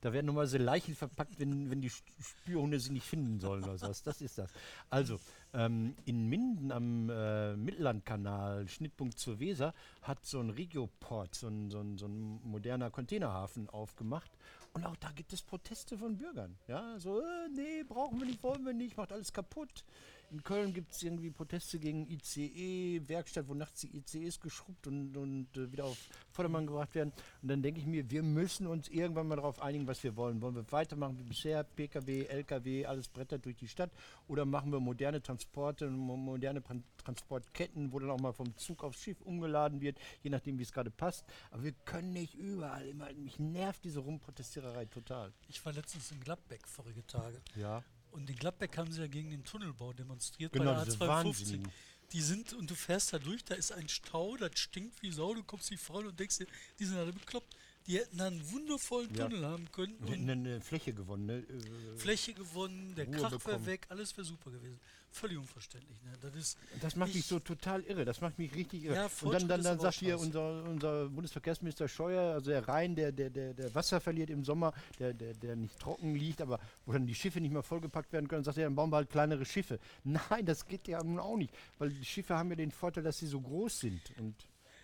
Da 0.00 0.12
werden 0.12 0.26
so 0.46 0.58
Leichen 0.58 0.94
verpackt, 0.94 1.38
wenn, 1.38 1.70
wenn 1.70 1.80
die 1.80 1.90
Spürhunde 1.90 2.78
sie 2.78 2.92
nicht 2.92 3.06
finden 3.06 3.40
sollen 3.40 3.64
oder 3.64 3.78
sowas. 3.78 4.02
Das 4.02 4.20
ist 4.20 4.38
das. 4.38 4.50
Also, 4.90 5.18
ähm, 5.54 5.94
in 6.04 6.28
Minden 6.28 6.70
am 6.70 7.08
äh, 7.10 7.56
Mittellandkanal, 7.56 8.68
Schnittpunkt 8.68 9.18
zur 9.18 9.40
Weser, 9.40 9.74
hat 10.02 10.24
so 10.24 10.40
ein 10.40 10.50
Regioport, 10.50 11.34
so 11.34 11.48
ein, 11.48 11.70
so, 11.70 11.80
ein, 11.80 11.96
so 11.98 12.06
ein 12.06 12.40
moderner 12.44 12.90
Containerhafen 12.90 13.68
aufgemacht. 13.70 14.30
Und 14.74 14.84
auch 14.84 14.96
da 14.96 15.10
gibt 15.12 15.32
es 15.32 15.40
Proteste 15.40 15.96
von 15.96 16.18
Bürgern. 16.18 16.54
Ja, 16.68 16.98
so, 16.98 17.20
äh, 17.20 17.48
nee, 17.54 17.82
brauchen 17.82 18.18
wir 18.18 18.26
nicht, 18.26 18.42
wollen 18.42 18.64
wir 18.66 18.74
nicht, 18.74 18.98
macht 18.98 19.10
alles 19.10 19.32
kaputt. 19.32 19.84
In 20.32 20.42
Köln 20.42 20.72
gibt 20.74 20.92
es 20.92 21.02
irgendwie 21.02 21.30
Proteste 21.30 21.78
gegen 21.78 22.06
ICE-Werkstatt, 22.08 23.48
wo 23.48 23.54
nachts 23.54 23.80
die 23.82 23.96
ICEs 23.96 24.40
geschrubbt 24.40 24.86
und, 24.86 25.16
und 25.16 25.56
äh, 25.56 25.70
wieder 25.70 25.84
auf 25.84 25.96
Vordermann 26.32 26.66
gebracht 26.66 26.94
werden. 26.94 27.12
Und 27.42 27.48
dann 27.48 27.62
denke 27.62 27.80
ich 27.80 27.86
mir, 27.86 28.10
wir 28.10 28.22
müssen 28.22 28.66
uns 28.66 28.88
irgendwann 28.88 29.28
mal 29.28 29.36
darauf 29.36 29.62
einigen, 29.62 29.86
was 29.86 30.02
wir 30.02 30.16
wollen. 30.16 30.40
Wollen 30.42 30.56
wir 30.56 30.70
weitermachen 30.72 31.16
wie 31.18 31.22
bisher, 31.22 31.62
PKW, 31.62 32.24
LKW, 32.26 32.86
alles 32.86 33.08
brettert 33.08 33.44
durch 33.44 33.56
die 33.56 33.68
Stadt? 33.68 33.90
Oder 34.28 34.44
machen 34.44 34.72
wir 34.72 34.80
moderne 34.80 35.22
Transporte, 35.22 35.88
mo- 35.88 36.16
moderne 36.16 36.60
Tran- 36.60 36.82
Transportketten, 36.98 37.92
wo 37.92 37.98
dann 38.00 38.10
auch 38.10 38.20
mal 38.20 38.32
vom 38.32 38.56
Zug 38.56 38.82
aufs 38.82 39.00
Schiff 39.00 39.20
umgeladen 39.22 39.80
wird, 39.80 39.98
je 40.22 40.30
nachdem, 40.30 40.58
wie 40.58 40.62
es 40.64 40.72
gerade 40.72 40.90
passt. 40.90 41.24
Aber 41.50 41.62
wir 41.62 41.72
können 41.84 42.12
nicht 42.12 42.34
überall 42.34 42.86
immer, 42.88 43.12
mich 43.14 43.38
nervt 43.38 43.84
diese 43.84 44.00
Rumprotestiererei 44.00 44.86
total. 44.86 45.32
Ich 45.48 45.64
war 45.64 45.72
letztens 45.72 46.10
in 46.10 46.20
Gladbeck 46.20 46.66
vorige 46.66 47.06
Tage. 47.06 47.40
Ja, 47.54 47.82
Und 48.16 48.30
in 48.30 48.36
Gladbeck 48.36 48.78
haben 48.78 48.90
sie 48.90 49.02
ja 49.02 49.06
gegen 49.06 49.30
den 49.30 49.44
Tunnelbau 49.44 49.92
demonstriert 49.92 50.50
genau, 50.52 50.74
bei 50.74 50.84
der 50.84 50.94
A250. 50.94 51.00
Wahnsinnigen. 51.00 51.72
Die 52.12 52.20
sind, 52.22 52.54
und 52.54 52.70
du 52.70 52.74
fährst 52.74 53.12
da 53.12 53.18
durch, 53.18 53.44
da 53.44 53.54
ist 53.54 53.72
ein 53.72 53.88
Stau, 53.88 54.36
das 54.36 54.58
stinkt 54.58 55.02
wie 55.02 55.10
Sau, 55.10 55.34
du 55.34 55.42
kommst 55.44 55.70
nicht 55.70 55.82
voran 55.82 56.06
und 56.06 56.18
denkst 56.18 56.38
dir, 56.38 56.46
die 56.78 56.84
sind 56.86 56.96
alle 56.96 57.12
bekloppt. 57.12 57.54
Die 57.86 57.98
hätten 57.98 58.18
dann 58.18 58.34
einen 58.34 58.50
wundervollen 58.52 59.14
Ja. 59.14 59.28
Tunnel 59.28 59.46
haben 59.46 59.70
können 59.72 59.94
und 59.98 60.28
eine 60.30 60.60
Fläche 60.60 60.92
gewonnen. 60.92 61.26
Ne? 61.26 61.34
Äh, 61.38 61.96
Fläche 61.98 62.34
gewonnen, 62.34 62.94
der 62.96 63.06
Ruhe 63.06 63.16
Krach 63.16 63.46
wäre 63.46 63.64
weg, 63.66 63.86
alles 63.90 64.16
wäre 64.16 64.24
super 64.26 64.50
gewesen. 64.50 64.80
Völlig 65.12 65.38
unverständlich. 65.38 66.02
Ne? 66.02 66.12
Das 66.20 66.34
ist, 66.34 66.58
Das 66.82 66.94
macht 66.96 67.08
mich 67.08 67.18
Ich- 67.20 67.26
so 67.26 67.38
total 67.38 67.82
irre. 67.84 68.04
Das 68.04 68.20
macht 68.20 68.38
mich 68.38 68.54
richtig 68.54 68.84
irre. 68.84 68.96
Ja, 68.96 69.10
und 69.22 69.32
dann, 69.32 69.48
dann, 69.48 69.62
dann 69.62 69.78
sagt 69.80 69.94
hier 69.98 70.18
unser, 70.18 70.64
unser 70.64 71.08
Bundesverkehrsminister 71.08 71.88
Scheuer, 71.88 72.34
also 72.34 72.50
der 72.50 72.66
Rhein, 72.68 72.94
der, 72.96 73.12
der, 73.12 73.30
der, 73.30 73.54
der 73.54 73.74
Wasser 73.74 74.00
verliert 74.00 74.28
im 74.30 74.44
Sommer, 74.44 74.74
der, 74.98 75.14
der, 75.14 75.32
der 75.34 75.56
nicht 75.56 75.78
trocken 75.78 76.16
liegt, 76.16 76.42
aber 76.42 76.60
wo 76.84 76.92
dann 76.92 77.06
die 77.06 77.14
Schiffe 77.14 77.40
nicht 77.40 77.52
mehr 77.52 77.62
vollgepackt 77.62 78.12
werden 78.12 78.28
können, 78.28 78.44
sagt 78.44 78.58
er, 78.58 78.64
dann 78.64 78.74
bauen 78.74 78.90
wir 78.90 78.96
halt 78.96 79.08
kleinere 79.10 79.44
Schiffe. 79.46 79.78
Nein, 80.04 80.44
das 80.44 80.66
geht 80.66 80.86
ja 80.88 81.02
nun 81.02 81.18
auch 81.20 81.36
nicht, 81.36 81.54
weil 81.78 81.90
die 81.90 82.04
Schiffe 82.04 82.34
haben 82.36 82.50
ja 82.50 82.56
den 82.56 82.72
Vorteil, 82.72 83.04
dass 83.04 83.16
sie 83.18 83.26
so 83.28 83.40
groß 83.40 83.80
sind. 83.80 84.02
Und 84.18 84.34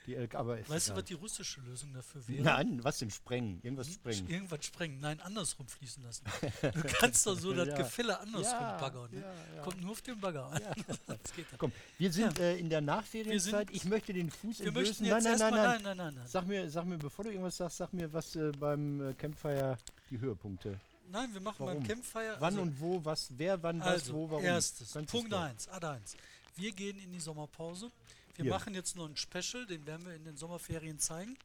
die 0.06 0.14
LK, 0.14 0.34
aber 0.34 0.58
ist 0.58 0.68
weißt 0.68 0.88
du, 0.90 0.96
was 0.96 1.04
die 1.04 1.14
russische 1.14 1.60
Lösung 1.60 1.92
dafür 1.92 2.26
wäre? 2.28 2.42
Nein, 2.42 2.82
was 2.82 2.98
denn 2.98 3.10
sprengen? 3.10 3.60
Irgendwas 3.62 3.92
sprengen. 3.92 4.28
Irgendwas 4.28 4.64
sprengen. 4.64 5.00
Nein, 5.00 5.20
andersrum 5.20 5.66
fließen 5.68 6.02
lassen. 6.02 6.24
Du 6.62 6.82
kannst 6.82 7.26
doch 7.26 7.38
so 7.38 7.52
das 7.52 7.68
Ja. 7.68 7.76
Gefälle 7.76 8.18
andersrum 8.18 8.60
Ja, 8.60 8.78
baggern. 8.78 9.08
Ne? 9.12 9.20
ja. 9.56 9.62
Kommt 9.62 9.80
nur 9.80 9.92
auf 9.92 10.02
den 10.02 10.18
Bagger 10.20 10.46
an. 10.46 10.60
Das 11.06 11.32
geht 11.34 11.46
dann. 11.50 11.58
Komm, 11.58 11.72
wir 11.98 12.12
sind 12.12 12.38
äh, 12.38 12.56
in 12.56 12.68
der 12.70 12.80
Nachferienzeit. 12.80 13.68
Ich 13.70 13.84
möchte 13.84 14.12
den 14.12 14.30
Fuß 14.30 14.60
Wir 14.60 14.66
entblößen. 14.66 15.06
Nein, 15.06 15.22
nein, 15.22 15.38
nein, 15.38 15.54
nein, 15.54 15.62
nein. 15.64 15.82
nein, 15.82 15.96
nein, 15.96 16.14
nein. 16.16 16.26
Sag 16.26 16.46
mir, 16.46 16.68
sag 16.70 16.84
mir, 16.84 16.98
bevor 16.98 17.24
du 17.24 17.30
irgendwas 17.30 17.56
sagst, 17.56 17.76
sag 17.78 17.92
mir, 17.92 18.12
was 18.12 18.34
äh, 18.36 18.50
beim 18.58 19.10
äh, 19.10 19.14
Campfire 19.14 19.78
die 20.10 20.18
Höhepunkte. 20.18 20.80
Nein, 21.10 21.28
wir 21.32 21.40
machen 21.40 21.66
Warum? 21.66 21.78
beim 21.78 21.86
Campfire. 21.86 22.36
Wann 22.38 22.54
also, 22.54 22.62
und 22.62 22.80
wo, 22.80 23.04
was, 23.04 23.28
wer, 23.36 23.62
wann, 23.62 23.80
was, 23.80 23.86
also, 23.86 24.14
wo, 24.14 24.30
warum. 24.30 24.44
erstes. 24.44 24.92
Punkt 25.10 25.32
1, 25.32 25.68
Ad 25.68 25.86
1. 25.86 26.16
Wir 26.56 26.72
gehen 26.72 26.98
in 26.98 27.12
die 27.12 27.20
Sommerpause. 27.20 27.90
Wir 28.36 28.44
Hier. 28.44 28.52
machen 28.52 28.74
jetzt 28.74 28.96
noch 28.96 29.06
ein 29.06 29.16
Special, 29.16 29.66
den 29.66 29.86
werden 29.86 30.06
wir 30.06 30.14
in 30.14 30.24
den 30.24 30.36
Sommerferien 30.36 30.98
zeigen. 30.98 31.36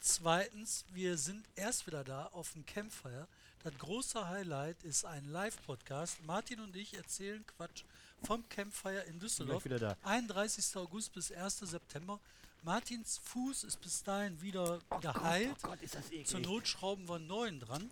Zweitens, 0.00 0.84
wir 0.92 1.16
sind 1.16 1.46
erst 1.54 1.86
wieder 1.86 2.04
da 2.04 2.26
auf 2.26 2.52
dem 2.52 2.64
Campfire. 2.66 3.26
Das 3.62 3.76
große 3.78 4.28
Highlight 4.28 4.82
ist 4.82 5.04
ein 5.04 5.24
Live-Podcast. 5.30 6.22
Martin 6.24 6.60
und 6.60 6.76
ich 6.76 6.94
erzählen 6.94 7.44
Quatsch 7.46 7.84
vom 8.22 8.46
Campfire 8.48 9.00
in 9.02 9.18
Düsseldorf. 9.18 9.64
Wieder 9.64 9.78
da. 9.78 9.96
31. 10.04 10.76
August 10.76 11.12
bis 11.14 11.32
1. 11.32 11.60
September. 11.60 12.20
Martins 12.62 13.18
Fuß 13.24 13.64
ist 13.64 13.80
bis 13.80 14.02
dahin 14.02 14.40
wieder 14.40 14.80
geheilt. 15.00 15.56
Oh 15.64 15.68
Gott, 15.68 15.82
ist 15.82 15.94
das 15.94 16.06
eklig. 16.06 16.26
Zur 16.26 16.40
Not 16.40 16.66
schrauben 16.66 17.06
wir 17.08 17.16
einen 17.16 17.26
neuen 17.26 17.60
dran. 17.60 17.90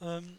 Ähm, 0.00 0.38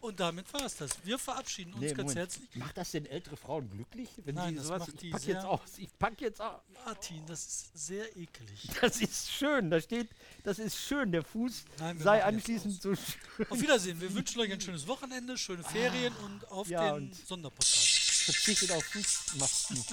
und 0.00 0.20
damit 0.20 0.52
war 0.52 0.64
es 0.64 0.76
das. 0.76 0.90
Wir 1.04 1.18
verabschieden 1.18 1.72
uns 1.72 1.80
Nee, 1.80 1.88
ganz 1.88 1.98
Moment. 1.98 2.18
herzlich. 2.18 2.48
Macht 2.54 2.76
das 2.76 2.90
denn 2.92 3.06
ältere 3.06 3.36
Frauen 3.36 3.68
glücklich? 3.70 4.08
Wenn 4.24 4.34
Nein, 4.36 4.50
sie 4.50 4.56
das 4.56 4.66
sowas, 4.66 4.80
macht 4.80 4.90
ich 4.90 4.96
die 5.00 5.10
pack 5.10 5.26
jetzt 5.26 5.44
aus, 5.44 5.60
ich 5.78 5.98
pack 5.98 6.20
jetzt 6.20 6.40
aus. 6.40 6.60
Martin, 6.84 7.26
das 7.26 7.44
ist 7.46 7.70
sehr 7.74 8.16
ekelig. 8.16 8.68
Das 8.80 9.00
ist 9.00 9.30
schön, 9.30 9.70
da 9.70 9.80
steht, 9.80 10.08
das 10.44 10.58
ist 10.58 10.78
schön, 10.78 11.12
der 11.12 11.22
Fuß 11.22 11.64
Nein, 11.78 11.98
sei 12.00 12.24
anschließend 12.24 12.80
so 12.80 12.94
schön. 12.94 13.46
Auf 13.50 13.60
Wiedersehen. 13.60 14.00
Wir 14.00 14.12
wünschen 14.14 14.40
euch 14.40 14.52
ein 14.52 14.60
schönes 14.60 14.86
Wochenende, 14.86 15.36
schöne 15.36 15.64
Ferien 15.64 16.14
und 16.24 16.48
auf 16.50 16.68
ja, 16.68 16.94
den 16.94 17.12
Sonderpodcast. 17.12 18.24
Verzichtet 18.24 18.70
auf 18.72 18.84
Fußmasken. 18.84 19.84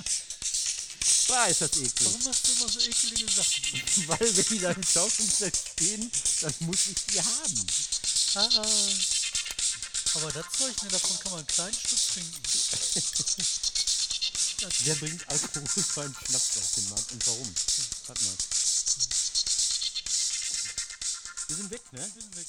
Da 1.27 1.45
ist 1.45 1.61
das 1.61 1.71
eklig. 1.77 1.93
Warum 2.05 2.23
machst 2.25 2.47
du 2.47 2.51
immer 2.53 2.69
so 2.69 2.79
ekelige 2.79 3.31
Sachen? 3.31 4.07
Weil 4.07 4.37
wenn 4.37 4.45
die 4.45 4.59
da 4.59 4.71
im 4.71 4.83
Schaufelfeld 4.83 5.55
stehen, 5.55 6.11
dann 6.41 6.53
muss 6.61 6.87
ich 6.87 7.05
die 7.05 7.19
haben. 7.21 7.65
Ah, 8.35 8.65
aber 10.15 10.31
das 10.31 10.45
Zeug, 10.57 10.81
ne, 10.83 10.89
davon 10.89 11.19
kann 11.19 11.31
man 11.31 11.39
einen 11.39 11.47
kleinen 11.47 11.73
Stück 11.73 11.99
trinken. 12.13 12.41
Wer 14.85 14.95
bringt 14.95 15.29
alkoholfreien 15.29 16.15
Schnaps 16.25 16.57
auf 16.57 16.71
den 16.75 16.89
Markt 16.89 17.11
und 17.11 17.27
warum? 17.27 17.53
Warte 18.07 18.23
mal. 18.23 18.35
Wir 21.47 21.57
sind 21.57 21.69
weg, 21.69 21.93
ne? 21.93 22.11
sind 22.13 22.35
wir, 22.35 22.43